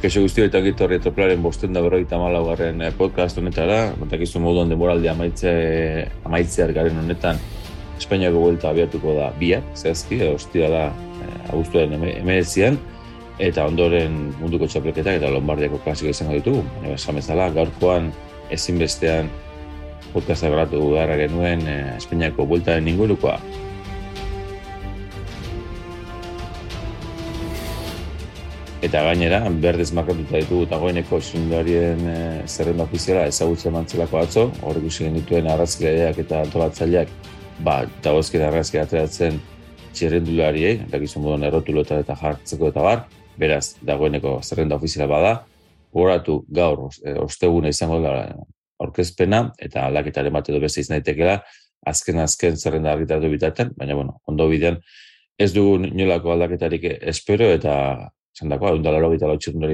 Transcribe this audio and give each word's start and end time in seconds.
Keixo 0.00 0.22
guztio 0.24 0.46
eta 0.48 0.62
gitu 0.64 0.86
horri 0.86 0.96
troplaren 1.04 1.42
bosten 1.44 1.74
da 1.76 1.82
berroita 1.84 2.16
malaugarren 2.16 2.78
eh, 2.80 2.88
podcast 2.96 3.36
honetara, 3.36 3.90
batak 4.00 4.22
moduan 4.40 4.70
demoraldi 4.72 5.10
amaitze, 5.12 5.50
amaitzear 6.24 6.72
garen 6.72 6.96
honetan 6.96 7.36
Espainiako 7.98 8.40
buelta 8.40 8.70
abiatuko 8.70 9.12
da 9.18 9.26
biak, 9.36 9.66
zehazki, 9.76 10.22
ostia 10.24 10.70
da 10.72 10.86
eh, 10.88 11.52
augustuaren 11.52 11.92
emerezian, 12.14 12.78
eta 13.36 13.66
ondoren 13.68 14.32
munduko 14.40 14.64
txapelketak 14.72 15.20
eta 15.20 15.34
Lombardiako 15.34 15.82
klasiko 15.84 16.08
izango 16.08 16.38
ditugu. 16.38 16.64
Baina 16.78 16.96
esamezala, 16.96 17.50
gaurkoan 17.52 18.08
ezinbestean 18.56 19.28
podcasta 20.14 20.48
gratu 20.48 20.80
gara 20.94 21.20
genuen 21.20 21.68
eh, 21.68 21.96
Espainiako 21.98 22.48
bueltaren 22.48 22.88
ingurukoa. 22.88 23.36
Eta 28.80 29.02
gainera, 29.04 29.42
berdez 29.60 29.90
markatuta 29.92 30.38
ditugu 30.40 30.64
dagoeneko 30.70 31.18
esundarien 31.20 31.98
e, 32.08 32.12
zerrenda 32.48 32.86
ofiziala 32.86 33.26
ezagutzen 33.28 33.74
mantzelako 33.74 34.16
atzo, 34.16 34.44
horrek 34.64 34.86
usi 34.88 35.02
genituen 35.04 35.48
arrazkileak 35.52 36.20
eta 36.22 36.38
antolatzaileak, 36.46 37.10
ba, 37.66 37.74
dagozkera 38.06 38.46
arrazki 38.48 38.78
ateratzen 38.80 39.34
txerrendulariei, 39.92 40.78
eta 40.86 41.00
gizun 41.02 41.26
moduan 41.26 41.44
errotulota 41.44 41.98
eta 42.00 42.16
jartzeko 42.16 42.70
eta 42.70 42.84
bar, 42.86 43.02
beraz, 43.42 43.74
dagoeneko 43.84 44.38
zerrenda 44.40 44.78
ofiziala 44.80 45.08
bada, 45.10 45.32
horatu 45.92 46.38
gaur, 46.48 46.86
e, 47.04 47.12
osteguna 47.20 47.68
izango 47.74 47.98
da 48.06 48.14
aurkezpena, 48.80 49.42
eta 49.60 49.82
aldaketaren 49.90 50.32
bat 50.38 50.48
edo 50.48 50.62
beste 50.62 50.80
izan 50.80 50.94
daitekela, 50.96 51.34
azken-azken 51.92 52.56
zerrenda 52.56 52.96
argitaratu 52.96 53.28
bitaten, 53.34 53.74
baina, 53.76 53.98
bueno, 54.00 54.16
ondo 54.24 54.48
bidean, 54.48 54.80
ez 55.36 55.50
dugu 55.52 55.76
nolako 55.84 56.32
aldaketarik 56.32 56.88
espero, 57.12 57.50
eta 57.58 57.74
esan 58.34 58.52
dako, 58.52 58.74
egun 58.74 58.82
dalaro 58.82 59.10
gita 59.12 59.26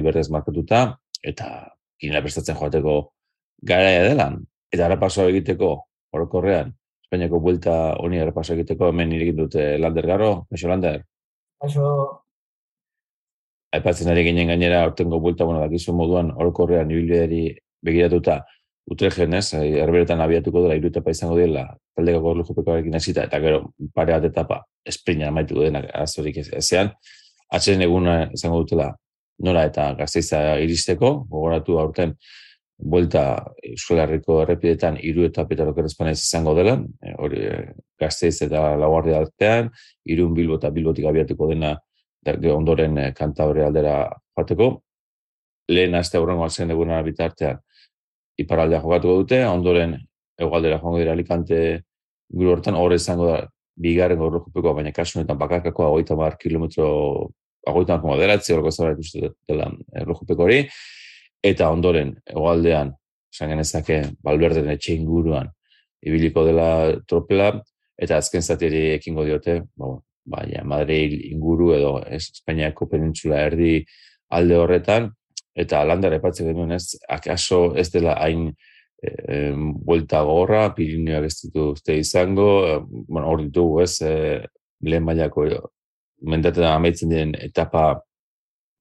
berdez 0.03 0.29
markatuta, 0.31 0.99
eta 1.23 1.47
kinela 2.01 2.23
prestatzen 2.23 2.57
joateko 2.57 3.12
garaia 3.62 4.03
dela. 4.09 4.31
Eta 4.73 4.87
ara 4.87 4.99
egiteko, 5.29 5.87
orokorrean, 6.12 6.75
Espainiako 7.07 7.41
buelta 7.41 7.95
honi 8.03 8.19
ara 8.19 8.33
egiteko, 8.34 8.89
hemen 8.89 9.12
irikin 9.12 9.37
dute 9.37 9.79
Lander 9.79 10.07
Garo, 10.07 10.47
Eixo 10.51 10.69
Lander? 10.69 11.05
Eixo. 11.62 12.23
Aipatzen 13.73 14.09
ari 14.09 14.25
ginen 14.25 14.49
gainera, 14.49 14.84
ortengo 14.87 15.21
buelta, 15.21 15.45
bueno, 15.45 15.61
dakizu 15.61 15.93
moduan, 15.93 16.33
orokorrean, 16.34 16.91
ibilbideari 16.91 17.57
begiratuta, 17.83 18.45
Utrejen, 18.87 19.34
ez, 19.34 19.51
erberetan 19.55 20.21
abiatuko 20.23 20.61
dela, 20.62 20.77
iru 20.79 20.93
etapa 20.93 21.11
izango 21.11 21.34
dela, 21.34 21.65
taldeko 21.99 22.21
gorlu 22.23 22.45
jupekoarekin 22.47 22.95
hasita 22.95 23.25
eta 23.27 23.41
gero 23.43 23.73
pare 23.95 24.15
bat 24.15 24.27
etapa 24.29 24.61
esprina 24.87 25.33
amaitu 25.33 25.59
denak 25.59 25.89
azorik 26.05 26.39
ezean, 26.39 26.93
atxeren 27.52 27.84
eguna 27.86 28.16
izango 28.34 28.62
dutela 28.62 28.91
nora 29.47 29.66
eta 29.69 29.91
gazteiza 29.98 30.58
iristeko, 30.64 31.12
gogoratu 31.30 31.78
aurten 31.78 32.14
buelta 32.77 33.22
Euskal 33.64 34.03
Herriko 34.05 34.41
errepidetan 34.42 34.98
iru 35.00 35.25
eta 35.28 35.47
petarok 35.48 35.78
errezpanez 35.80 36.16
izango 36.19 36.55
dela, 36.56 36.77
e, 37.03 37.14
hori 37.19 37.42
e, 37.48 37.61
gazteiz 38.00 38.36
eta 38.44 38.75
laguardi 38.80 39.14
artean, 39.16 39.70
irun 40.05 40.34
bilbo 40.36 40.58
eta 40.61 40.70
bilbotik 40.70 41.06
abiatuko 41.08 41.48
dena 41.53 41.77
ondoren 42.53 42.98
e, 42.98 43.11
kanta 43.16 43.47
hori 43.48 43.64
aldera 43.64 43.97
joateko, 44.36 44.70
lehen 45.72 45.94
azte 45.94 46.19
aurrengo 46.19 46.48
zen 46.50 46.70
eguna 46.70 47.00
bitartean 47.03 47.60
iparaldea 48.38 48.83
jokatuko 48.84 49.22
dute, 49.22 49.41
ondoren 49.48 49.97
egualdera 50.38 50.78
joango 50.83 51.00
dira 51.00 51.12
alikante 51.16 51.60
gure 52.28 52.53
hortan, 52.53 52.77
horre 52.77 52.98
izango 53.00 53.31
da 53.31 53.38
bigarren 53.77 54.19
gaur 54.19 54.41
jupeko, 54.41 54.74
baina 54.74 54.92
kasu 54.92 55.20
honetan 55.20 55.38
bakarkako 55.38 55.86
agoita 55.91 56.16
mar 56.16 56.36
kilometro, 56.41 56.86
agoita 57.66 57.96
mar 57.96 58.14
moderatzi 58.14 58.55
horreko 58.55 58.72
zara 58.72 58.94
ikustu 58.96 59.32
dela 59.48 59.69
errojupeko 60.03 60.47
hori, 60.47 60.62
eta 61.44 61.69
ondoren, 61.70 62.15
egoaldean, 62.32 62.94
esan 63.32 63.53
genezake, 63.53 64.00
balberden 64.25 64.70
etxe 64.72 64.94
inguruan, 64.97 65.50
ibiliko 66.06 66.44
dela 66.47 66.69
tropela, 67.09 67.53
eta 67.98 68.20
azken 68.20 68.42
zateri 68.42 68.91
ekingo 68.97 69.25
diote, 69.28 69.60
bo, 69.76 70.00
baina 70.26 70.65
Madrid 70.66 71.15
inguru 71.31 71.70
edo 71.76 71.92
Espainiako 72.19 72.88
penintzula 72.91 73.44
erdi 73.47 73.78
alde 74.34 74.56
horretan, 74.59 75.10
eta 75.56 75.84
landar 75.88 76.16
epatzen 76.16 76.50
genuen 76.50 76.75
ez, 76.76 76.97
akaso 77.09 77.76
ez 77.78 77.88
dela 77.92 78.16
hain 78.20 78.50
e, 79.03 79.53
buelta 79.57 80.23
gorra, 80.23 80.69
Pirineoak 80.75 81.29
ez 81.29 81.37
ditu 81.45 81.71
uste 81.75 81.97
izango, 81.99 82.51
e, 82.67 82.77
bueno, 83.09 83.29
hor 83.31 83.43
ditugu 83.45 83.81
ez, 83.84 84.01
e, 84.03 84.12
lehen 84.87 85.05
mailako 85.05 85.47
mendaten 86.27 86.65
amaitzen 86.69 87.12
diren 87.12 87.34
etapa 87.41 87.89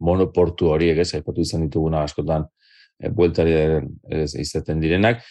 monoportu 0.06 0.72
horiek 0.72 1.00
ez, 1.04 1.14
aipatu 1.18 1.44
izan 1.44 1.66
dituguna 1.68 2.04
askotan 2.04 2.46
e, 3.00 3.10
bueltari 3.10 3.56
ez, 3.56 4.34
izaten 4.40 4.84
direnak, 4.84 5.24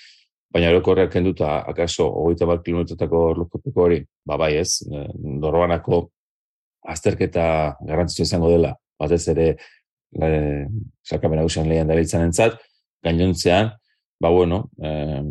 baina 0.54 0.70
orokorreak 0.70 1.12
kenduta, 1.12 1.58
akaso, 1.70 2.06
hogeita 2.22 2.46
bat 2.46 2.62
kilometrotako 2.64 3.22
lukopeko 3.40 3.88
hori, 3.88 4.02
ba 4.26 4.38
bai 4.40 4.54
ez, 4.60 4.82
e, 4.86 5.06
dorbanako 5.42 6.04
azterketa 6.94 7.46
garrantzitsu 7.80 8.26
izango 8.28 8.52
dela, 8.52 8.74
batez 9.00 9.22
ere, 9.32 9.48
e, 10.14 10.28
sarkamen 11.04 11.40
hausian 11.42 11.68
lehian 11.70 11.88
dabiltzen 11.90 12.28
entzat, 12.28 12.60
gainontzean, 13.04 13.72
ba, 14.20 14.30
bueno, 14.30 14.70
eh, 14.78 15.22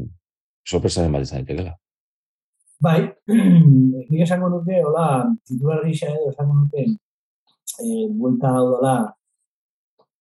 sorpresa 0.63 1.01
den 1.01 1.11
bat 1.11 1.23
izan 1.23 1.45
dela. 1.45 1.77
Bai, 2.83 2.99
nik 4.09 4.21
esango 4.25 4.49
nuke, 4.51 4.81
hola, 4.83 5.07
titular 5.47 5.83
gisa 5.87 6.09
edo 6.11 6.31
esango 6.33 6.57
nuke, 6.63 6.85
eh, 7.79 8.05
buelta 8.11 8.51
hau 8.57 8.65
dela, 8.75 8.95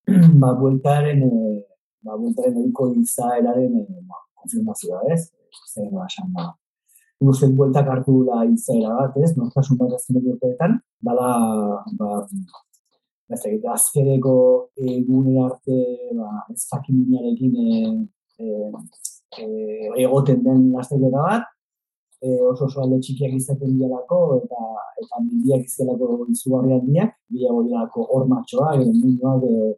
ba, 0.42 0.52
bueltaren, 0.60 1.22
eh, 1.26 1.60
ba, 2.06 2.16
bueltaren 2.18 2.58
eriko 2.62 2.92
izaeraren 3.02 3.78
eh, 3.82 4.02
ba, 4.08 4.20
konfirmazioa, 4.42 5.02
ez? 5.14 5.24
Zer 5.72 5.90
da, 5.90 6.06
esan 6.06 6.30
ba. 6.36 6.52
Gusten 7.22 7.52
bueltak 7.58 7.86
hartu 7.90 8.24
da 8.26 8.42
izaera 8.46 8.94
bat, 9.00 9.18
ez? 9.22 9.34
Nortasun 9.38 9.78
bat 9.82 9.98
azkenek 9.98 10.32
urteetan, 10.34 10.78
dala, 11.02 11.28
ba, 11.98 12.22
ez 13.32 13.42
azkereko 13.74 14.34
egunen 14.76 15.42
arte, 15.46 15.78
ba, 16.18 16.44
ez 16.52 16.66
fakin 16.70 16.98
minarekin, 17.02 17.54
eh, 17.66 17.94
e, 19.38 19.46
egoten 20.04 20.42
den 20.44 20.68
lasterketa 20.74 21.22
bat, 21.28 21.48
e, 22.22 22.36
oso 22.50 22.66
oso 22.68 22.82
alde 22.82 23.00
txikiak 23.02 23.34
izaten 23.38 23.78
dialako, 23.78 24.20
eta 24.42 24.68
eta 25.02 25.22
mendiak 25.24 25.64
izkelako 25.66 26.26
izugarri 26.30 26.76
handiak, 26.76 27.16
bila 27.32 27.54
godialako 27.56 28.06
hor 28.14 28.28
matxoa, 28.30 28.74
edo 28.78 28.92
munduak, 28.98 29.48
edo 29.48 29.72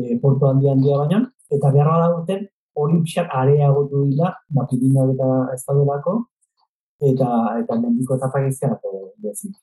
e, 0.00 0.18
portu 0.22 0.48
handi 0.48 0.70
handia 0.72 1.00
baina, 1.02 1.20
eta 1.50 1.72
behar 1.74 1.90
bada 1.92 2.08
duten, 2.16 2.46
hori 2.80 3.00
pixak 3.04 3.34
areagotu 3.40 4.06
dira, 4.12 4.30
bapirinak 4.56 5.12
eta 5.16 5.28
ez 5.54 5.62
da 5.66 5.98
eta, 7.10 7.28
eta 7.62 7.76
mendiko 7.80 8.16
etapak 8.16 8.48
izkelako, 8.48 9.12
bezik, 9.24 9.56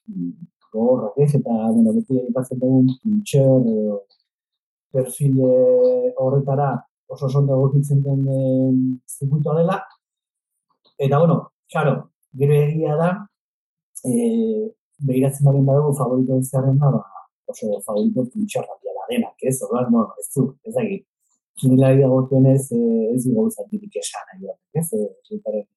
horrak 0.73 1.17
ez, 1.17 1.33
eta, 1.35 1.53
bueno, 1.73 1.93
beti 1.93 2.19
egipatzen 2.19 2.59
dugun, 2.61 2.87
pintxer, 3.01 3.65
perfile 4.93 6.13
horretara, 6.17 6.71
oso 7.07 7.25
oso 7.25 7.43
egokitzen 7.43 8.01
den 8.03 8.25
e, 8.27 8.39
zirkuitua 9.07 9.55
dela. 9.59 9.77
Eta, 10.97 11.19
bueno, 11.19 11.51
claro, 11.71 11.93
gero 12.39 12.53
egia 12.53 12.95
da, 12.99 13.11
e, 14.03 14.71
behiratzen 15.07 15.45
balen 15.45 15.65
badugu 15.65 15.93
favorito 15.97 16.39
ezaren 16.41 16.79
da, 16.81 16.91
ba, 16.95 17.03
oso 17.53 17.79
favorito 17.85 18.25
pintxarra 18.33 18.79
dela 18.83 19.05
denak, 19.11 19.35
ez? 19.41 19.55
Orduan, 19.63 19.91
bueno, 19.91 20.13
ez 20.19 20.27
du, 20.35 20.47
ez 20.65 20.73
da 20.75 20.83
egin. 20.83 21.03
Kinilari 21.57 22.03
dagokionez, 22.03 22.71
e, 22.75 22.83
ez 23.15 23.23
du 23.25 23.33
gauza 23.35 23.65
tipik 23.71 23.99
esan, 24.03 24.25
nahi 24.31 24.45
bat, 24.45 24.59
ez? 24.77 24.87
E, 24.93 25.03
zirkaren, 25.29 25.67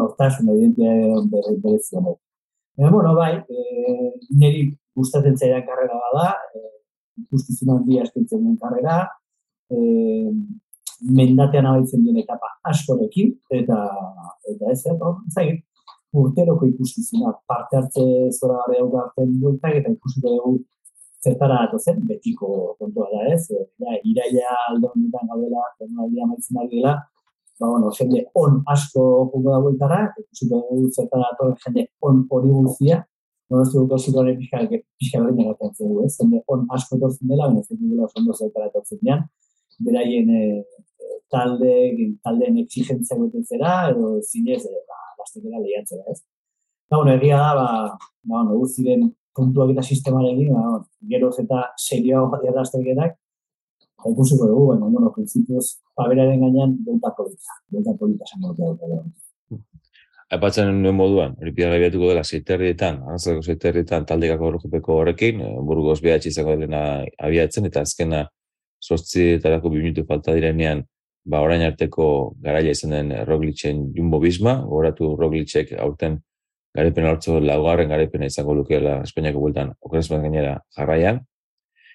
nortasun, 0.00 0.52
evidentia 0.54 0.92
bere, 1.32 1.56
bere 1.64 1.80
zionek. 1.82 2.20
Baina, 2.78 2.92
bueno, 2.94 3.14
bai, 3.18 3.32
e, 3.50 4.12
niri 4.40 4.68
gustatzen 4.96 5.36
zaidan 5.36 5.66
karrera 5.66 5.98
bada, 6.04 6.28
e, 6.54 6.68
ikustizun 7.24 7.74
handia 7.74 8.06
eskintzen 8.06 8.46
den 8.46 8.56
karrera, 8.60 9.02
eh, 9.70 10.30
mendatean 11.00 11.66
abaitzen 11.66 12.04
dien 12.04 12.20
etapa 12.20 12.54
askorekin, 12.70 13.32
eta, 13.60 13.78
eta 14.52 14.72
ez, 14.72 14.82
zait, 15.34 15.62
urteroko 16.12 16.66
ikuskizuna, 16.66 17.32
parte 17.46 17.78
hartze 17.78 18.04
zora 18.34 18.58
gara 18.66 18.82
hau 18.82 18.90
gartzen 18.94 19.32
duetak, 19.40 19.76
eta 19.80 19.92
ikusiko 19.94 20.34
dugu 20.34 20.52
zertara 21.24 21.68
zen, 21.78 22.00
betiko 22.08 22.76
kontua 22.78 23.08
da 23.12 23.28
ez, 23.34 23.44
e, 23.50 23.64
ja, 23.78 23.96
iraia 24.04 24.56
aldo 24.68 24.90
honetan 24.94 25.28
gaudela, 25.30 25.64
aldia 25.80 26.26
maitzen 26.26 26.60
dela, 26.72 26.96
ba, 27.60 27.66
bueno, 27.66 27.90
jende 27.98 28.24
on 28.34 28.62
asko 28.66 29.30
jugo 29.32 29.50
da 29.50 29.60
bueltara, 29.60 30.00
ikusiko 30.18 30.62
dugu 30.70 30.90
zertara 30.90 31.30
atozen 31.34 31.60
jende 31.64 31.86
on 32.00 32.24
hori 32.30 32.50
guztia, 32.50 33.04
no 33.50 33.62
ez 33.62 33.68
dugu 33.72 33.98
ziko 33.98 34.22
hori 34.22 34.36
pixka 34.38 35.20
hori 35.20 35.36
negatzen 35.36 35.74
zego, 35.74 36.04
ez, 36.04 36.16
jende 36.18 36.42
on 36.48 36.66
asko 36.76 36.96
etortzen 36.96 37.28
dela, 37.28 37.46
baina 37.46 37.60
ez 37.60 37.68
dugu 37.70 38.08
ondo 38.08 38.34
zertara 38.34 38.72
etortzen 38.72 38.98
dean, 39.02 39.28
beraien 39.86 40.30
e, 40.30 40.42
talde, 41.32 41.74
taldeen 42.24 42.58
exigentzia 42.64 43.18
betetzera, 43.20 43.72
edo 43.92 44.18
zinez, 44.22 44.62
e, 44.66 44.82
ba, 44.90 45.00
lastekera 45.20 45.62
lehiatzera, 45.62 46.04
ez? 46.12 46.20
Ba, 46.90 46.98
bueno, 46.98 47.14
egia 47.16 47.38
da, 47.38 47.54
ba, 47.58 47.66
ba, 47.94 48.44
bueno, 48.44 48.60
ziren 48.66 49.08
kontuak 49.36 49.72
eta 49.74 49.86
sistemarekin, 49.86 50.52
ba, 50.56 50.82
geroz 51.12 51.36
eta 51.44 51.64
serioa 51.78 52.26
bat 52.32 52.46
errazteketak, 52.50 53.16
eta 54.00 54.12
ikusiko 54.14 54.50
dugu, 54.50 54.68
baina, 54.72 54.90
bueno, 54.90 55.12
prinsipioz, 55.16 55.66
paberaren 55.96 56.46
gainean, 56.46 56.76
delta 56.86 57.14
polita, 57.16 57.60
delta 57.76 57.96
polita 57.98 58.28
esan 58.28 58.48
dut, 58.48 58.86
Aipatzen 60.30 60.68
nuen 60.78 60.94
moduan, 60.94 61.32
hori 61.42 61.50
pidara 61.50 61.78
biatuko 61.82 62.12
dela 62.12 62.22
zeiterrietan, 62.22 63.00
anzako 63.10 63.42
zeiterrietan 63.42 64.04
taldekako 64.06 64.46
horrekupeko 64.46 64.98
horrekin, 65.00 65.40
eh, 65.42 65.56
burgoz 65.66 65.96
behatxe 66.04 66.30
izango 66.30 66.54
dena 66.60 66.82
abiatzen, 67.18 67.66
eta 67.66 67.82
azkena 67.82 68.20
sortzi 68.90 69.26
eta 69.36 69.52
dako 69.54 69.70
minutu 69.74 70.04
falta 70.08 70.34
direnean, 70.36 70.82
ba 71.24 71.42
orain 71.44 71.62
arteko 71.62 72.06
garaia 72.42 72.74
izan 72.74 72.96
den 72.96 73.12
Roglitzen 73.28 73.90
jumbo 73.96 74.20
bizma, 74.22 74.58
horatu 74.66 75.14
Roglicek 75.20 75.72
aurten 75.78 76.20
garepen 76.76 77.06
hartzo 77.10 77.40
laugarren 77.42 77.90
garepena 77.90 78.28
izango 78.30 78.54
lukeela 78.54 79.00
Espainiako 79.06 79.42
bueltan 79.42 79.74
okeresman 79.80 80.26
gainera 80.26 80.56
jarraian. 80.76 81.20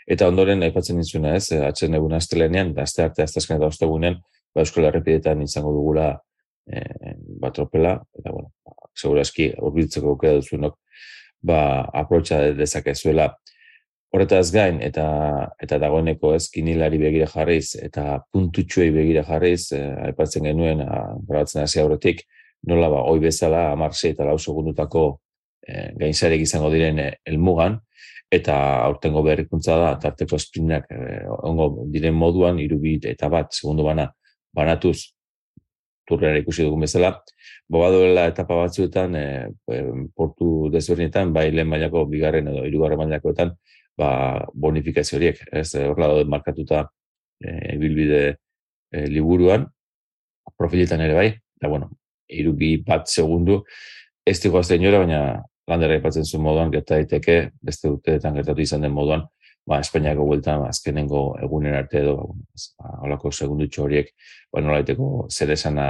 Eta 0.07 0.27
ondoren 0.30 0.62
aipatzen 0.68 1.00
nintzuna 1.00 1.33
ez, 1.36 1.47
atzen 1.65 1.95
egun 1.97 2.13
astelenean, 2.13 2.74
da 2.75 2.83
azte 2.86 3.03
arte 3.03 3.24
azte 3.24 3.41
eta 3.41 3.65
ostegunean, 3.65 4.19
ba 4.53 4.62
Euskal 4.62 4.86
Herrepidetan 4.89 5.41
izango 5.41 5.71
dugula 5.74 6.12
eh, 6.69 7.15
ba, 7.41 7.50
eta, 7.50 8.31
bueno, 8.31 8.51
ba, 8.65 8.75
segurazki 8.95 9.51
urbiltzeko 9.57 10.13
aukera 10.13 10.38
duzunok, 10.41 10.77
ba, 11.41 11.59
aprotxa 12.03 12.51
dezakezuela. 12.57 13.31
Horretaz 14.15 14.47
gain, 14.56 14.77
eta 14.79 15.06
eta 15.59 15.77
dagoeneko 15.81 16.31
ez 16.38 16.45
kinilari 16.53 17.01
begira 17.01 17.27
jarriz, 17.27 17.75
eta 17.75 18.21
puntutxuei 18.31 18.88
begira 18.95 19.25
jarriz, 19.27 19.73
eh, 19.75 19.89
aipatzen 20.07 20.47
genuen, 20.47 20.85
grabatzen 21.27 21.65
hasi 21.65 21.81
aurretik, 21.81 22.23
nola 22.69 22.89
ba, 22.89 23.01
oi 23.12 23.19
bezala, 23.19 23.71
amarse 23.73 24.13
eta 24.13 24.25
lau 24.27 24.38
segundutako 24.39 25.06
eh, 25.67 25.91
gainzarek 26.00 26.45
izango 26.45 26.71
diren 26.73 27.01
eh, 27.01 27.12
elmugan, 27.29 27.79
eta 28.31 28.56
aurtengo 28.85 29.23
berrikuntza 29.25 29.77
da, 29.81 29.91
tarteko 30.01 30.39
esprinak 30.39 30.88
eh, 30.91 31.25
ongo 31.50 31.69
diren 31.94 32.15
moduan, 32.17 32.59
irubit 32.63 33.06
eta 33.12 33.29
bat, 33.31 33.53
segundu 33.53 33.85
bana, 33.85 34.09
banatuz, 34.56 34.97
turrera 36.06 36.38
ikusi 36.39 36.65
dugun 36.65 36.85
bezala, 36.85 37.12
boba 37.69 37.89
duela 37.94 38.27
etapa 38.29 38.59
batzuetan, 38.59 39.15
e, 39.17 39.23
portu 40.13 40.69
desberdinetan, 40.69 41.31
bai 41.33 41.47
lehen 41.50 41.71
mailako 41.71 42.03
bigarren 42.12 42.51
edo 42.51 42.62
irugarren 42.69 43.00
mailakoetan, 43.01 43.56
ba, 43.97 44.09
bonifikazio 44.53 45.18
horiek, 45.19 45.42
ez, 45.51 45.69
horrela 45.75 46.13
daude 46.13 46.30
markatuta 46.30 46.86
e, 47.39 47.77
bilbide 47.81 48.21
e, 48.92 49.06
liburuan, 49.12 49.68
profiletan 50.57 51.01
ere 51.01 51.15
bai, 51.18 51.27
eta 51.59 51.71
bueno, 51.71 51.92
irubi 52.30 52.77
bat 52.86 53.07
segundu, 53.12 53.62
ez 54.25 54.39
dugu 54.42 54.59
azte 54.59 54.77
baina 54.77 55.44
landera 55.68 55.95
ipatzen 55.97 56.25
zuen 56.25 56.44
moduan, 56.44 56.71
gerta 56.71 56.95
daiteke, 56.95 57.51
beste 57.62 57.89
urteetan 57.89 58.36
gertatu 58.36 58.62
izan 58.62 58.81
den 58.81 58.94
moduan, 58.94 59.25
ba, 59.65 59.80
Espainiako 59.80 60.25
buelta 60.30 60.57
azkenengo 60.68 61.36
egunen 61.41 61.75
arte 61.75 62.01
edo 62.03 62.15
ba, 62.77 62.91
holako 63.06 63.31
segundutxo 63.31 63.86
horiek 63.86 64.12
ba, 64.53 64.62
nolaiteko 64.62 65.27
zer 65.31 65.51
esana 65.56 65.88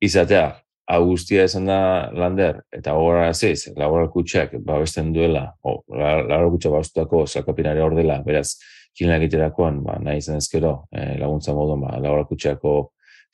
izatea. 0.00 0.48
Agustia 0.88 1.44
esan 1.44 1.66
da 1.68 1.78
lander, 2.16 2.62
eta 2.72 2.94
gogorra 2.96 3.26
aziz, 3.28 3.66
laboral 3.76 4.08
kutsak 4.08 4.54
babesten 4.64 5.10
duela, 5.12 5.50
o, 5.60 5.82
laboral 5.92 6.48
kutsak 6.54 6.72
babestutako 6.72 7.26
salkapinare 7.28 7.82
hor 7.84 7.96
dela, 7.98 8.22
beraz, 8.24 8.54
kina 8.96 9.18
egiterakoan, 9.20 9.82
ba, 9.84 9.98
nahi 10.02 10.22
izan 10.22 10.40
ezkero, 10.40 10.72
e, 10.90 11.18
laguntza 11.20 11.52
moduan, 11.54 11.84
ba, 11.84 11.98
laboral 12.00 12.24
kutsako 12.30 12.72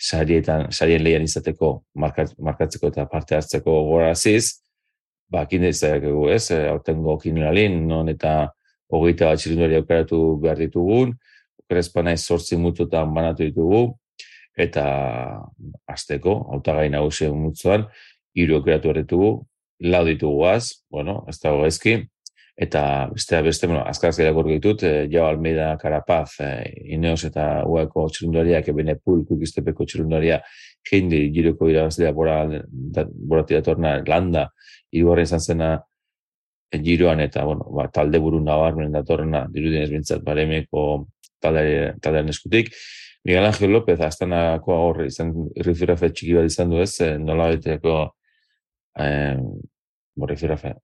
sarietan, 0.01 0.67
sarien 0.75 1.05
lehian 1.07 1.25
izateko, 1.25 1.71
markatzeko 1.95 2.91
eta 2.91 3.07
parte 3.11 3.39
hartzeko 3.39 3.71
gogorra 3.71 4.11
aziz, 4.17 4.59
ba, 5.31 5.47
kinde 5.49 5.71
izateko, 5.73 6.27
ez, 6.35 6.49
e, 6.51 6.59
aurtengo 6.73 7.17
kinalin, 7.23 7.85
non 7.89 8.11
eta 8.13 8.35
hogeita 8.93 9.31
bat 9.31 9.41
txirindari 9.41 9.79
aukeratu 9.79 10.21
behar 10.43 10.59
ditugun, 10.61 11.15
okerespa 11.65 12.05
nahi 12.05 12.19
sortzi 12.21 12.59
mututan 12.61 13.15
banatu 13.15 13.47
ditugu, 13.47 13.87
eta 14.57 14.85
azteko, 15.91 16.35
autagai 16.55 16.89
nagusien 16.93 17.35
mutzuan, 17.37 17.89
hiru 18.35 18.59
aukeratu 18.61 18.95
ditugu, 19.01 19.31
lau 19.85 20.05
ditugu 20.07 20.45
az, 20.47 20.85
bueno, 20.91 21.25
ez 21.29 21.39
da 21.43 21.53
gaizki, 21.59 21.97
eta 22.57 23.11
beste, 23.13 23.41
beste, 23.43 23.67
bueno, 23.67 23.83
azkaraz 23.87 24.17
gara 24.19 24.35
gorgo 24.35 24.53
ditut, 24.55 24.85
e, 24.87 25.09
Jau 25.11 25.25
Almeida 25.27 25.73
Karapaz, 25.81 26.37
e, 26.41 26.51
Ineos 26.95 27.25
eta 27.27 27.65
Ueko 27.67 28.07
txirindariak, 28.09 28.69
ebene 28.71 28.95
pul, 28.95 29.25
kukiztepeko 29.27 29.87
txirindaria, 29.91 30.39
jindi, 30.87 31.25
giroko 31.35 31.69
irabazlea 31.71 32.13
bora, 32.15 32.39
bora 33.11 33.47
tiratorna, 33.49 33.97
landa, 34.07 34.49
irugarren 34.95 35.27
izan 35.27 35.43
zena, 35.43 35.73
giroan 36.83 37.21
eta 37.21 37.45
bueno, 37.45 37.69
ba, 37.71 37.89
talde 37.93 38.19
buru 38.19 38.41
nabarmen 38.43 38.95
datorrena 38.95 39.45
dirudien 39.53 39.85
ezbintzat 39.85 40.25
baremeko 40.25 41.07
talde, 41.43 41.95
taldean 42.03 42.33
eskutik. 42.33 42.73
Miguel 43.25 43.47
Ángel 43.47 43.71
López, 43.73 44.01
astanako 44.05 44.75
horre, 44.89 45.07
izan 45.09 45.31
rifirafe 45.65 46.11
txiki 46.13 46.35
bat 46.37 46.49
izan 46.51 46.73
du 46.73 46.81
ez, 46.83 46.99
nola 47.21 47.49
beteko 47.55 47.95
eh, 49.01 49.39
rifirafe, 50.29 50.75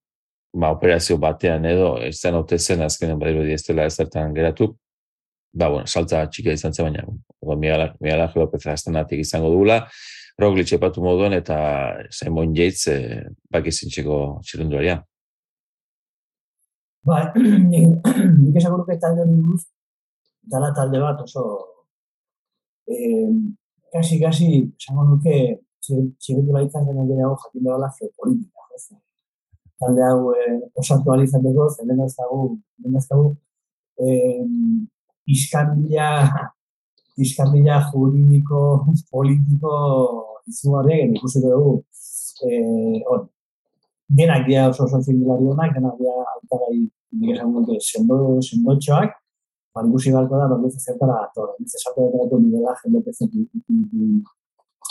ba, 0.57 0.71
operazio 0.73 1.19
batean 1.21 1.67
edo, 1.69 1.99
ez 2.01 2.17
zen 2.17 2.39
zen 2.57 2.83
azkenen 2.87 3.19
badiru 3.19 3.45
diestela 3.45 3.85
ez 3.85 3.95
zertan 3.97 4.33
geratu, 4.35 4.71
ba, 5.53 5.69
bueno, 5.69 5.87
saltza 5.87 6.25
txikia 6.27 6.57
izan 6.57 6.73
zen 6.73 6.89
baina, 6.89 7.05
Miguel, 7.57 7.93
Miguel 8.01 8.21
Ángel 8.21 8.43
López 8.43 8.67
astanatik 8.67 9.21
izango 9.21 9.51
dugula, 9.51 9.87
Roglic 10.41 10.73
epatu 10.73 11.03
moduen 11.05 11.35
eta 11.37 11.57
Simon 12.09 12.55
Yates 12.57 12.87
eh, 12.89 13.25
bakizintxeko 13.53 14.41
txirunduaria. 14.41 14.97
Ba, 17.05 17.27
nik 17.37 18.57
esan 18.57 18.73
nuke 18.73 18.97
talde 19.01 19.29
buruz, 19.29 19.67
dala 20.41 20.73
talde 20.73 21.03
bat 21.03 21.21
oso, 21.21 21.70
eh, 22.91 23.31
kasi, 23.93 24.21
kasi, 24.21 24.47
esango 24.79 25.07
nuke, 25.09 25.37
txiretu 25.83 26.53
laitzan 26.55 26.87
den 26.87 27.07
gehiago 27.09 27.37
jakin 27.43 27.65
dela 27.67 27.89
geopolitika. 27.97 28.61
Ez? 28.77 28.85
Talde 29.81 30.05
hau 30.07 30.33
eh, 30.37 30.57
oso 30.77 30.97
aktualizateko, 30.99 31.69
zen 31.75 31.91
den 31.91 32.03
ez 32.05 32.15
dago, 32.19 32.41
den 32.85 32.97
ez 33.01 33.07
dago, 33.09 33.35
eh, 34.01 34.45
iskambila 35.27 36.09
juridiko, 37.91 38.63
politiko, 39.15 39.75
izugarri, 40.51 41.03
ikusiko 41.17 41.49
dugu, 41.55 41.75
eh, 42.47 43.03
hori, 43.09 43.27
denak 44.21 44.47
dira 44.49 44.69
oso 44.71 44.85
oso 44.85 45.01
zingulari 45.07 45.49
honak, 45.53 45.75
denak 45.77 45.99
dira 45.99 46.27
altarai, 46.35 46.81
nik 47.21 47.37
esan 47.37 47.53
dute, 47.57 47.79
sendo, 47.85 48.17
sendo 48.45 48.77
txoak, 48.79 49.20
ba, 49.75 49.85
ikusi 49.87 50.13
beharko 50.15 50.41
da, 50.41 50.49
bat 50.53 50.67
ez 50.67 50.85
zertara 50.85 51.17
ator. 51.27 51.55
Ez 51.65 51.75
esatu 51.79 52.09
dut 52.13 52.31
dut 52.31 52.43
Miguel 52.45 52.67
Ángel 52.73 52.91
López 52.95 53.19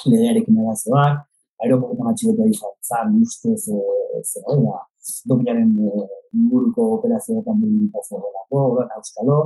lehearekin 0.09 0.59
erazioak, 0.63 1.25
aeroportan 1.63 2.11
atxilotu 2.11 2.45
izan, 2.47 2.75
zan, 2.89 3.15
ustez, 3.23 3.65
zer 3.67 4.45
hori 4.47 4.63
da, 4.63 4.77
dominaren 5.31 5.73
inguruko 6.37 6.85
operazioetan 6.97 7.57
mobilitazio 7.59 8.21
delako, 8.23 8.61
gara, 8.77 9.01
euskalo, 9.01 9.39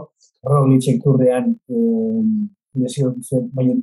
Roglic 0.51 0.85
turrean, 1.03 1.55
lesio, 2.75 3.13
baina 3.55 3.77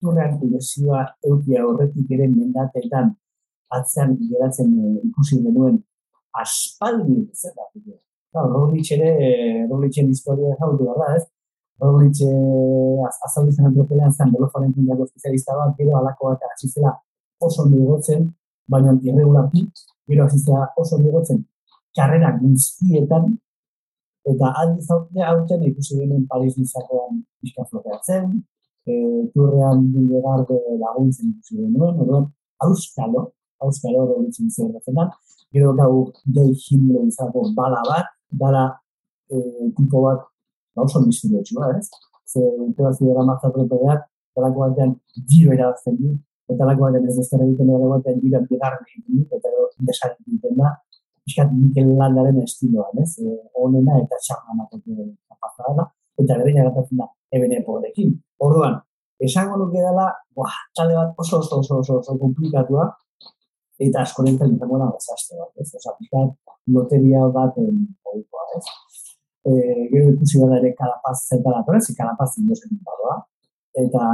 turrean 0.00 0.38
lesioa 0.54 1.04
eukia 1.28 1.64
horretik 1.66 2.10
ere 2.16 2.28
mendateetan 2.32 3.12
atzean 3.76 4.16
geratzen 4.30 4.72
e, 4.78 4.92
ikusi 5.08 5.40
denuen 5.44 5.78
aspaldi 6.42 7.18
zer 7.34 7.54
da. 7.56 7.64
Roglic 8.34 8.90
ere, 8.92 9.10
Roglicen 9.70 10.08
historia 10.10 10.56
jautu 10.60 10.84
da, 10.84 11.14
ez? 11.16 11.24
Roglic 11.80 12.20
eh, 12.24 13.06
azaldu 13.26 13.52
zen 13.52 13.68
antropelean 13.70 14.12
zen, 14.12 14.32
beloforen 14.32 14.72
puntiako 14.74 15.04
espezialista 15.08 15.56
bat, 15.56 15.74
gero 15.78 15.96
alako 15.98 16.32
bat 16.32 16.44
azizela 16.52 16.92
oso 17.40 17.66
negotzen, 17.68 18.30
baina 18.68 18.96
irregularki, 19.02 19.66
gero 20.08 20.24
azizela 20.24 20.70
oso 20.76 20.98
negotzen, 21.02 21.42
karrera 21.96 22.32
guztietan, 22.40 23.36
eta 24.26 24.52
aldi 24.62 24.82
zaute 24.82 25.22
hauten 25.22 25.62
ikusi 25.70 26.00
genen 26.00 26.26
Paris 26.30 26.56
Nizakoan 26.58 27.22
pixka 27.40 27.64
floteatzen, 27.70 28.32
e, 28.86 28.94
turrean 29.34 29.84
bilegarde 29.92 30.58
laguntzen 30.80 31.30
ikusi 31.34 31.60
genuen, 31.60 32.02
orduan, 32.02 32.26
auskalo, 32.66 33.30
auskalo 33.62 34.24
txintzen 34.32 34.72
da. 34.96 35.10
Gero 35.54 35.72
gau 35.78 35.92
dei 36.24 36.50
himno 36.66 37.04
izako 37.06 37.46
bala 37.56 37.82
bat, 37.86 38.15
bala 38.30 38.64
e, 39.30 39.36
tipo 39.76 40.02
bat 40.06 40.24
gauza 40.76 41.00
misterio 41.04 41.42
txua, 41.42 41.72
ez? 41.78 41.88
Ze 42.26 42.42
urte 42.42 42.82
bat 42.82 42.96
zidera 42.98 43.24
mazatzen 43.26 43.66
epedeak, 43.66 44.06
talako 44.36 44.64
batean 44.66 44.96
giro 45.30 45.52
erabazten 45.56 45.96
du, 46.00 46.16
eta 46.46 46.58
talako 46.62 46.88
batean 46.88 47.06
ez 47.10 47.16
dezera 47.18 47.46
egiten 47.46 47.70
dara 47.72 47.92
batean 47.94 48.18
giro 48.24 48.42
bigarren 48.50 48.82
egiten 48.88 49.20
du, 49.20 49.22
eta 49.28 49.42
gero 49.48 49.68
desan 49.90 50.18
egiten 50.18 50.58
da, 50.62 50.74
Piskat 51.26 51.50
Mikel 51.50 51.88
Landaren 51.98 52.36
estiloan, 52.42 52.98
ez? 53.02 53.16
E, 53.18 53.36
onena 53.62 53.98
eta 54.02 54.18
txarna 54.26 54.60
matatu 54.60 55.08
kapazada 55.30 55.88
eta 56.22 56.36
bere 56.40 56.52
gatatzen 56.54 57.00
da, 57.02 57.08
ebene 57.34 57.62
podekin. 57.66 58.12
Orduan, 58.46 58.78
esango 59.22 59.58
nuke 59.60 59.80
dela, 59.80 60.06
buah, 60.36 60.54
txalde 60.76 60.96
bat 60.98 61.20
oso 61.24 61.40
oso 61.42 61.60
oso 61.62 61.80
oso, 61.82 61.98
oso 62.02 62.16
komplikatua, 62.20 62.86
eta 63.78 64.02
askoren 64.02 64.36
izango 64.36 64.78
da 64.80 64.90
desastre 64.94 65.38
bat, 65.38 65.52
ez? 65.60 65.68
Osa, 65.78 65.94
pixkat, 65.98 66.34
loteria 66.72 67.26
bat 67.34 67.56
ohikoa, 67.60 68.44
ez? 68.56 68.64
E, 69.46 69.52
gero 69.92 70.12
ikusi 70.14 70.40
da 70.42 70.58
ere 70.58 70.72
kalapaz 70.78 71.16
zentara 71.28 71.62
torre, 71.66 71.80
zi 71.80 71.94
kalapaz 71.98 72.32
indozen 72.40 72.78
badoa, 72.86 73.18
eta 73.82 74.06